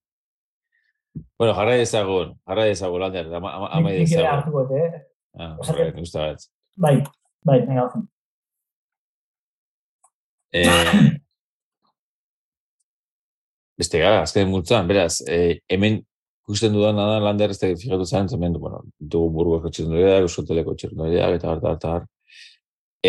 Bueno, 1.37 1.53
jarra 1.57 1.75
ezagun, 1.75 2.35
jarra 2.47 2.67
ezagun, 2.67 3.01
lander, 3.01 3.33
ama, 3.35 3.55
ama, 3.57 3.67
ama 3.73 3.89
Nik 3.89 3.97
ere 3.97 4.03
ezagun. 4.03 4.29
hartuko, 4.29 4.67
eh? 4.77 5.01
Ah, 5.39 5.57
horrek, 5.59 5.95
nik 5.95 6.03
uste 6.07 6.19
bat. 6.19 6.45
Bai, 6.77 6.95
bai, 7.45 7.59
venga. 7.65 7.89
Eh, 10.53 11.17
beste 13.81 14.01
gara, 14.01 14.23
azken 14.25 14.49
multzan, 14.51 14.87
beraz, 14.89 15.21
eh, 15.27 15.59
hemen 15.71 15.99
ikusten 16.45 16.73
dudan 16.75 16.97
da 16.99 17.19
lander 17.23 17.53
ez 17.53 17.59
da 17.61 17.69
fijatu 17.83 18.05
zen, 18.05 18.29
hemen, 18.35 18.57
bueno, 18.59 18.81
dugu 18.99 19.29
burgoko 19.37 19.71
txirrendoriak, 19.71 20.25
euskoteleko 20.27 20.75
txirrendoriak, 20.77 21.37
eta 21.39 21.51
harta, 21.53 21.75
harta, 21.75 21.93
harta. 21.97 22.09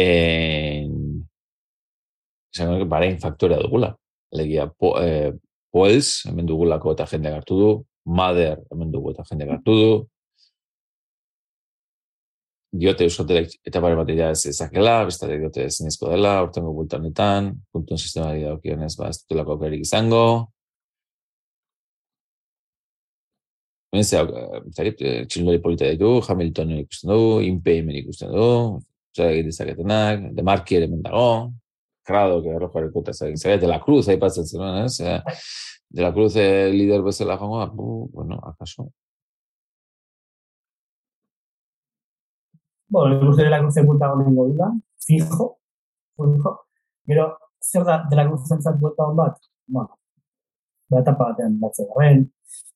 En... 0.03 0.93
Esan 2.53 2.85
barain 2.89 3.17
faktorea 3.21 3.61
dugula. 3.63 3.95
Legia, 4.37 4.67
po, 4.69 4.95
eh, 5.01 5.33
Poels, 5.73 6.27
hemen 6.29 6.49
dugulako 6.49 6.93
eta 6.93 7.07
jende 7.09 7.33
hartu 7.33 7.59
du, 7.59 7.71
Mader, 8.05 8.59
hemen 8.73 8.91
dugu 8.93 9.13
eta 9.15 9.25
jende 9.29 9.47
hartu 9.49 9.77
du, 9.79 9.93
diote 12.73 13.05
euskotelek 13.05 13.53
eta 13.69 13.81
bare 13.85 13.97
bat 13.99 14.11
ez 14.11 14.47
ezakela, 14.49 15.03
beste 15.05 15.29
diote 15.29 15.67
ezinezko 15.69 16.09
dela, 16.13 16.39
urtengo 16.47 16.73
bultanetan, 16.73 17.53
puntuen 17.73 18.01
sistemari 18.01 18.47
daukionez, 18.47 18.95
ba, 18.97 19.11
ez 19.13 19.21
dutelako 19.23 19.57
aukerik 19.57 19.85
izango. 19.85 20.52
Hemen 23.93 24.07
ze, 24.09 24.21
zarit, 24.73 25.03
txilindori 25.29 25.61
polita 25.61 25.89
ditu, 25.91 26.15
Hamilton 26.25 26.71
ikusten 26.79 27.11
du, 27.13 27.19
Impe 27.45 27.75
hemen 27.77 27.99
ikusten 27.99 28.31
du, 28.33 28.47
zer 29.13 29.35
egin 29.35 29.51
dezaketenak, 29.51 30.31
De 30.33 30.45
Marki 30.49 30.79
ere 30.79 30.89
hemen 30.89 31.03
dago, 31.05 31.53
Krado, 32.09 32.41
que 32.43 32.55
errojaren 32.57 32.89
kuta 32.95 33.13
zagin 33.13 33.37
zagin, 33.37 33.61
De 33.61 33.69
La 33.69 33.79
Cruz, 33.85 34.07
aipatzen 34.09 34.49
zenuen, 34.49 34.87
ez? 34.87 34.97
Eh, 35.05 35.21
De 35.93 36.03
La 36.03 36.13
Cruz 36.17 36.33
eh, 36.41 36.73
lider 36.73 37.05
bezala 37.05 37.37
joango, 37.37 37.61
da, 37.61 37.69
bu, 37.69 38.09
bueno, 38.17 38.41
akaso. 38.49 38.89
Bueno, 42.93 43.21
nik 43.21 43.29
uste 43.31 43.45
dela 43.45 43.61
cruze 43.61 43.85
bulta 43.89 44.11
honen 44.13 44.35
godula, 44.37 44.67
fijo, 45.05 45.47
fijo. 46.17 46.51
Gero, 47.09 47.29
zer 47.61 47.85
da 47.89 48.03
dela 48.11 48.27
cruze 48.29 48.49
zentzat 48.53 48.81
bulta 48.81 49.07
hon 49.09 49.17
bat? 49.21 49.39
Bueno, 49.67 50.01
etapa 51.01 51.31
batean 51.31 51.59
batze 51.61 51.87
garren, 51.91 52.25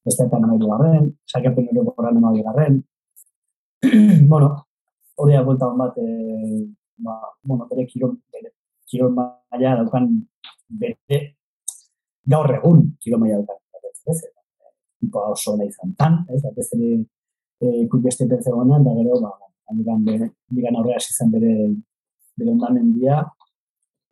beste 0.05 0.27
eta 0.27 0.39
namairu 0.41 0.71
garren, 0.73 1.11
sakepen 1.33 1.69
hori 1.71 1.85
goran 1.89 2.15
namairu 2.19 2.45
garren. 2.49 2.79
bueno, 4.33 4.49
hori 5.21 5.37
da 5.37 5.43
bulta 5.45 5.71
hon 5.71 5.79
bat, 5.83 5.99
e, 5.99 6.07
ba, 7.05 7.17
bueno, 7.43 7.67
bere 7.71 7.87
kirol, 7.91 8.17
bere 8.33 8.53
kirol 8.89 9.13
maila 9.17 9.77
daukan 9.83 10.09
bere 10.83 11.21
gaur 12.27 12.55
egun 12.59 12.87
kirol 13.03 13.21
maila 13.21 13.43
daukan. 13.43 13.63
Ez, 14.07 14.21
tipo 15.03 15.19
oso 15.33 15.57
ona 15.57 15.67
izan 15.67 15.93
tan, 15.99 16.21
ez, 16.31 16.41
batez 16.45 16.69
ere 16.77 16.93
e, 17.61 17.89
kukeste 17.91 18.29
pertzegonean, 18.31 18.85
da 18.87 18.95
gero, 19.01 19.19
ba, 19.25 19.35
Handikan, 19.67 20.05
bere, 20.07 20.29
handikan 20.47 20.77
aurrera 20.79 21.01
zen 21.03 21.31
bere, 21.33 21.53
bere 22.39 22.53
ondamendia, 22.53 23.17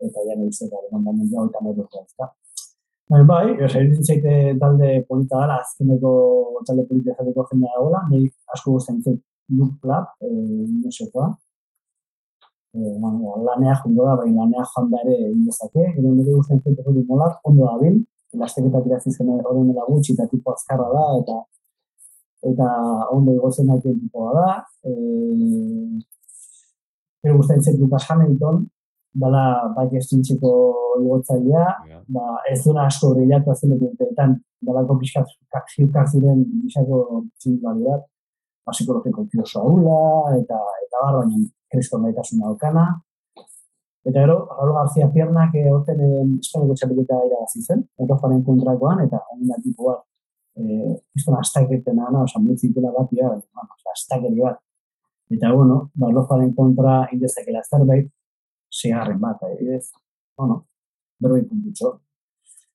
eta 0.03 0.25
ja 0.27 0.35
nahi 0.39 0.51
zeta 0.51 0.81
bere 0.81 0.97
ondamendia 0.99 1.45
hoita 1.45 1.61
nahi 1.63 1.85
ezta. 2.01 2.27
Baina 3.13 3.25
bai, 3.29 3.51
oza, 3.65 3.81
iruditzen 3.85 4.07
zaite 4.15 4.35
talde 4.61 4.91
polita 5.09 5.41
dela, 5.43 5.59
azkeneko 5.61 6.11
talde 6.69 6.87
polita 6.89 7.13
jateko 7.19 7.45
jendea 7.51 7.73
dagoela, 7.75 8.01
nahi 8.11 8.29
asko 8.57 8.77
guztien 8.77 9.03
zait 9.03 9.19
Loop 9.59 9.75
Club, 9.83 10.07
e, 10.25 10.31
inosekoa. 10.65 11.27
E, 12.75 12.79
bueno, 13.03 13.35
lanea 13.45 13.75
jungo 13.83 14.07
da, 14.09 14.15
baina 14.23 14.47
lanea 14.47 14.65
joan 14.71 14.89
da 14.95 15.03
ere 15.05 15.19
indezake, 15.35 15.85
gero 15.99 16.15
nire 16.15 16.33
guztien 16.39 16.63
zait 16.65 16.81
hori 16.87 17.05
molar, 17.11 17.37
ondo 17.51 17.69
da 17.69 17.77
bil, 17.83 18.01
elasteketak 18.39 18.89
irazi 18.89 19.13
zen 19.13 19.35
horren 19.35 19.69
dela 19.69 19.85
gutxi, 19.91 20.17
eta 20.17 20.27
tipo 20.33 20.57
azkarra 20.57 20.89
da, 20.97 21.05
eta 21.21 21.43
eta 22.55 22.71
ondo 23.13 23.37
igotzen 23.37 23.69
daite 23.69 23.93
tipoa 24.01 24.33
da. 24.39 24.49
Eh, 24.89 26.01
pero 27.21 27.37
gustatzen 27.37 27.69
zait 27.69 27.79
Lucas 27.81 28.09
Hamilton, 28.09 28.65
dala 29.15 29.45
bike 29.77 30.01
estintzeko 30.03 30.53
igotzailea, 31.03 31.67
ba, 32.17 32.39
ez 32.51 32.61
duena 32.65 32.87
asko 32.91 33.13
brillatu 33.15 33.53
azkeneko 33.53 33.93
urteetan, 33.93 34.37
dalako 34.67 34.99
pixkat 35.01 35.31
zirkar 35.77 36.09
ziren 36.11 36.43
bisako 36.65 37.25
txintuari 37.39 37.85
bat, 37.87 38.07
ba, 38.67 38.75
psikologiko 38.75 39.27
oso 39.43 39.63
ahula, 39.63 39.99
eta, 40.39 40.59
eta 40.87 41.03
bar, 41.05 41.21
baina 41.23 41.45
kristo 41.75 41.99
maitasuna 41.99 42.49
daukana. 42.49 42.87
Eta 44.05 44.21
gero, 44.21 44.37
Raúl 44.53 44.75
García 44.77 45.09
Piernak 45.13 45.55
eh, 45.57 45.71
orten 45.73 46.01
eh, 46.05 46.25
Espainiako 46.43 46.75
txapelketa 46.77 47.21
irabazi 47.25 47.63
zen, 47.65 47.87
errofaren 48.05 48.43
kontrakoan, 48.45 49.01
eta 49.07 49.23
onina 49.33 49.57
tipo 49.65 49.89
bat, 49.89 50.03
eh, 50.61 50.91
kriston 51.15 51.39
astaketen 51.39 52.03
ana, 52.03 52.27
oza, 52.27 52.43
mutzitela 52.43 52.93
bat, 52.93 53.09
ja, 53.17 53.31
bueno, 53.33 53.79
astakeri 53.95 54.43
bat. 54.43 54.61
Eta, 55.33 55.55
bueno, 55.55 55.79
ba, 55.97 56.11
errofaren 56.13 56.53
kontra 56.59 56.99
indezakela 57.17 57.65
zerbait, 57.65 58.11
segarren 58.81 59.21
bat, 59.21 59.43
adibidez. 59.43 59.93
Bueno, 60.37 60.67
berbait 61.19 61.47
puntutxo. 61.49 62.01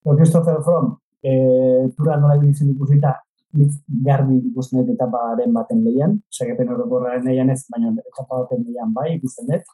Pero 0.04 0.16
Christopher 0.16 0.62
Fromm, 0.64 0.94
eh, 1.22 1.90
tura 1.96 2.16
nola 2.18 2.38
ibilitzen 2.38 2.72
ikusita, 2.72 3.14
nik 3.60 3.74
garbi 4.06 4.38
ikusten 4.52 4.80
dut 4.80 4.94
etaparen 4.94 5.54
baten 5.54 5.84
lehian, 5.84 6.16
segepen 6.30 6.72
orokorraren 6.76 7.26
lehian 7.28 7.50
ez, 7.50 7.64
baina 7.74 7.92
etapa 7.98 8.44
baten 8.44 8.64
lehian 8.66 8.94
bai 8.96 9.16
ikusten 9.18 9.50
dut. 9.52 9.74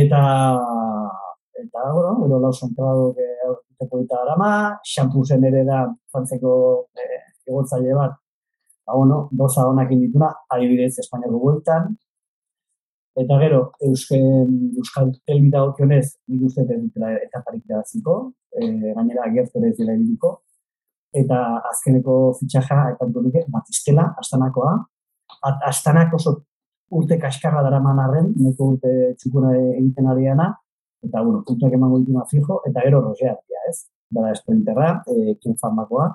Eta, 0.00 0.20
eta, 1.64 1.86
bueno, 1.96 2.12
gero 2.22 2.38
Lawson 2.44 2.74
Prado 2.76 3.08
urte 3.10 3.88
polita 3.90 4.20
darama, 4.20 4.50
Xampusen 4.86 5.44
ere 5.48 5.64
da 5.66 5.82
frantzeko 6.12 6.52
eh, 6.94 7.22
egotzaile 7.48 7.96
bat, 7.98 8.14
ba, 8.86 8.94
bueno, 8.94 9.24
doza 9.32 9.66
honak 9.66 9.90
indituna, 9.96 10.30
adibidez 10.54 10.94
Espainiako 11.02 11.42
bueltan, 11.42 11.90
eta 13.18 13.38
gero, 13.40 13.72
Eusken, 13.82 14.52
Euskal 14.78 15.10
Telbi 15.26 15.50
dagokionez, 15.50 16.06
nik 16.30 16.46
uste 16.46 16.62
ez 16.62 16.78
dutela 16.78 17.16
etaparik 17.18 17.64
irabaziko, 17.66 18.16
e, 18.54 18.68
gainera 18.94 19.26
gertu 19.34 19.58
ere 19.60 19.72
ez 19.72 19.76
dela 19.78 19.96
ibiliko, 19.96 20.36
eta 21.20 21.40
azkeneko 21.72 22.16
fitxaja, 22.38 22.78
aipatuko 22.92 23.24
nuke, 23.26 23.44
Batistela, 23.50 24.10
Astanakoa, 24.22 24.78
At, 25.46 25.62
Astanak 25.66 26.14
oso 26.14 26.40
urte 26.90 27.18
kaskarra 27.22 27.62
dara 27.62 27.78
manarren, 27.82 28.32
neko 28.36 28.72
urte 28.74 29.14
txukuna 29.18 29.52
egiten 29.58 30.10
ariana, 30.10 30.50
eta, 31.06 31.22
bueno, 31.22 31.42
puntuak 31.46 31.74
emango 31.74 32.00
dituna 32.02 32.26
fijo, 32.30 32.60
eta 32.68 32.82
gero 32.86 33.02
rosea, 33.04 33.36
ez? 33.70 33.78
Bada 34.10 34.32
esprinterra, 34.34 34.90
e, 35.06 35.36
kin 35.42 35.56
farmakoa, 35.60 36.10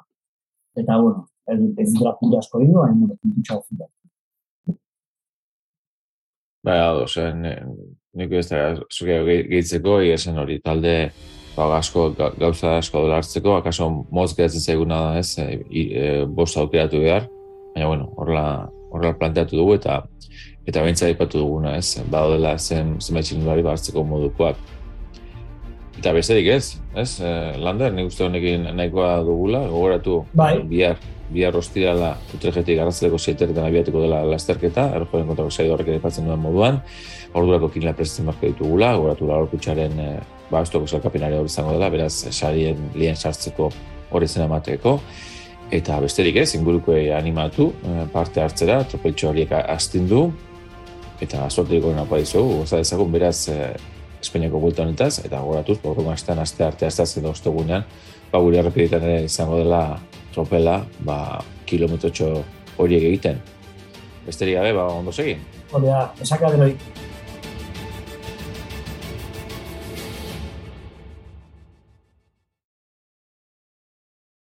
eta, 0.76 1.00
bueno, 1.02 1.28
ez 1.48 1.92
dira 1.94 2.16
puntu 2.20 2.40
asko 2.40 2.62
ingo, 2.62 2.84
hain, 2.84 3.00
bueno, 3.00 3.20
puntu 3.22 3.46
txau 3.48 3.64
Bai, 6.66 6.80
ados, 6.82 7.14
nik 8.18 8.32
ez 8.34 8.48
da, 8.50 8.62
zuke 8.90 9.20
gehitzeko, 9.52 10.00
egia 10.02 10.34
hori, 10.42 10.58
talde, 10.66 10.94
ba, 11.54 11.68
asko, 11.78 12.08
gauza 12.40 12.78
asko 12.80 13.04
dola 13.06 13.20
hartzeko, 13.20 13.60
akaso 13.60 13.90
moz 14.10 14.32
gehatzen 14.38 14.64
zaiguna 14.64 15.02
da, 15.04 15.20
ez, 15.20 15.38
e, 15.38 15.60
e, 15.70 16.08
bost 16.26 16.58
aukeratu 16.58 17.04
behar, 17.04 17.28
baina, 17.76 17.90
bueno, 17.92 18.10
horrela, 18.18 18.48
horrela 18.90 19.14
planteatu 19.20 19.60
dugu, 19.62 19.76
eta 19.78 20.02
eta 20.66 20.82
bentsa 20.82 21.12
ipatu 21.14 21.44
duguna, 21.44 21.76
ez, 21.78 22.02
badela 22.10 22.56
zen 22.58 22.96
zenbait 22.98 23.28
txilindulari 23.28 23.66
hartzeko 23.70 24.02
modukoak. 24.10 24.58
Eta 26.00 26.16
besterik 26.18 26.50
ez, 26.56 26.80
ez, 26.98 27.12
e, 27.22 27.36
Lander, 27.62 27.94
nik 27.94 28.10
uste 28.10 28.26
honekin 28.26 28.72
nahikoa 28.74 29.20
dugula, 29.28 29.68
gogoratu, 29.70 30.24
bai. 30.34 30.56
bihar, 30.72 30.98
bihar 31.34 31.56
ostirala 31.58 32.16
utrejetik 32.36 32.78
garratzeko 32.78 33.18
zieteretan 33.18 33.66
abiatuko 33.66 34.04
dela 34.04 34.22
lasterketa, 34.30 34.90
erjoren 34.98 35.28
kontrako 35.32 35.52
zaidu 35.52 35.74
horrek 35.74 35.94
edatzen 35.96 36.28
duen 36.30 36.42
moduan, 36.42 36.80
ordurako 37.34 37.72
kinela 37.74 37.96
prestatzen 37.98 38.30
marka 38.30 38.46
ditugula, 38.48 38.94
gogoratu 38.96 39.30
la 39.30 39.40
horkutxaren 39.42 40.00
e, 40.00 40.10
ba, 40.52 40.62
estoko 40.62 40.88
zelkapenari 40.88 41.40
hori 41.40 41.52
izango 41.52 41.74
dela, 41.74 41.90
beraz, 41.94 42.14
sarien 42.32 42.92
lien 42.96 43.18
sartzeko 43.18 43.72
hori 44.12 44.28
zen 44.28 44.46
amateko. 44.46 45.00
Eta 45.74 45.98
besterik 46.04 46.38
ez, 46.44 46.52
inguruko 46.56 46.94
animatu 47.18 47.72
e, 47.82 48.06
parte 48.14 48.44
hartzera, 48.44 48.84
tropeltxo 48.92 49.32
horiek 49.32 49.56
astindu, 49.64 50.28
eta 51.22 51.50
sortu 51.50 51.74
diko 51.74 51.94
nagoa 51.96 52.22
izugu, 52.22 52.62
goza 52.62 52.82
dezagun 52.84 53.12
beraz 53.12 53.38
e, 53.50 53.60
Espainiako 54.26 54.58
bulta 54.58 54.82
honetaz, 54.82 55.20
eta 55.26 55.38
goratuz, 55.44 55.76
borruma 55.84 56.16
estan 56.18 56.40
aste 56.42 56.64
arte 56.66 56.88
azte 56.88 57.04
azte 57.04 57.22
doztu 57.22 57.52
gunean, 57.54 57.84
ba, 58.32 58.40
gure 58.42 58.58
errepidetan 58.58 59.26
izango 59.26 59.60
dela 59.60 60.00
tropela, 60.36 60.82
ba, 61.08 61.40
kilometrotxo 61.70 62.30
horiek 62.78 63.08
egiten. 63.10 63.40
Besterik 64.26 64.60
gabe, 64.60 64.74
ba, 64.76 64.90
ondo 64.92 65.14
segin. 65.16 65.42
Hori 65.72 65.90
da, 65.90 66.10
esaka 66.22 66.52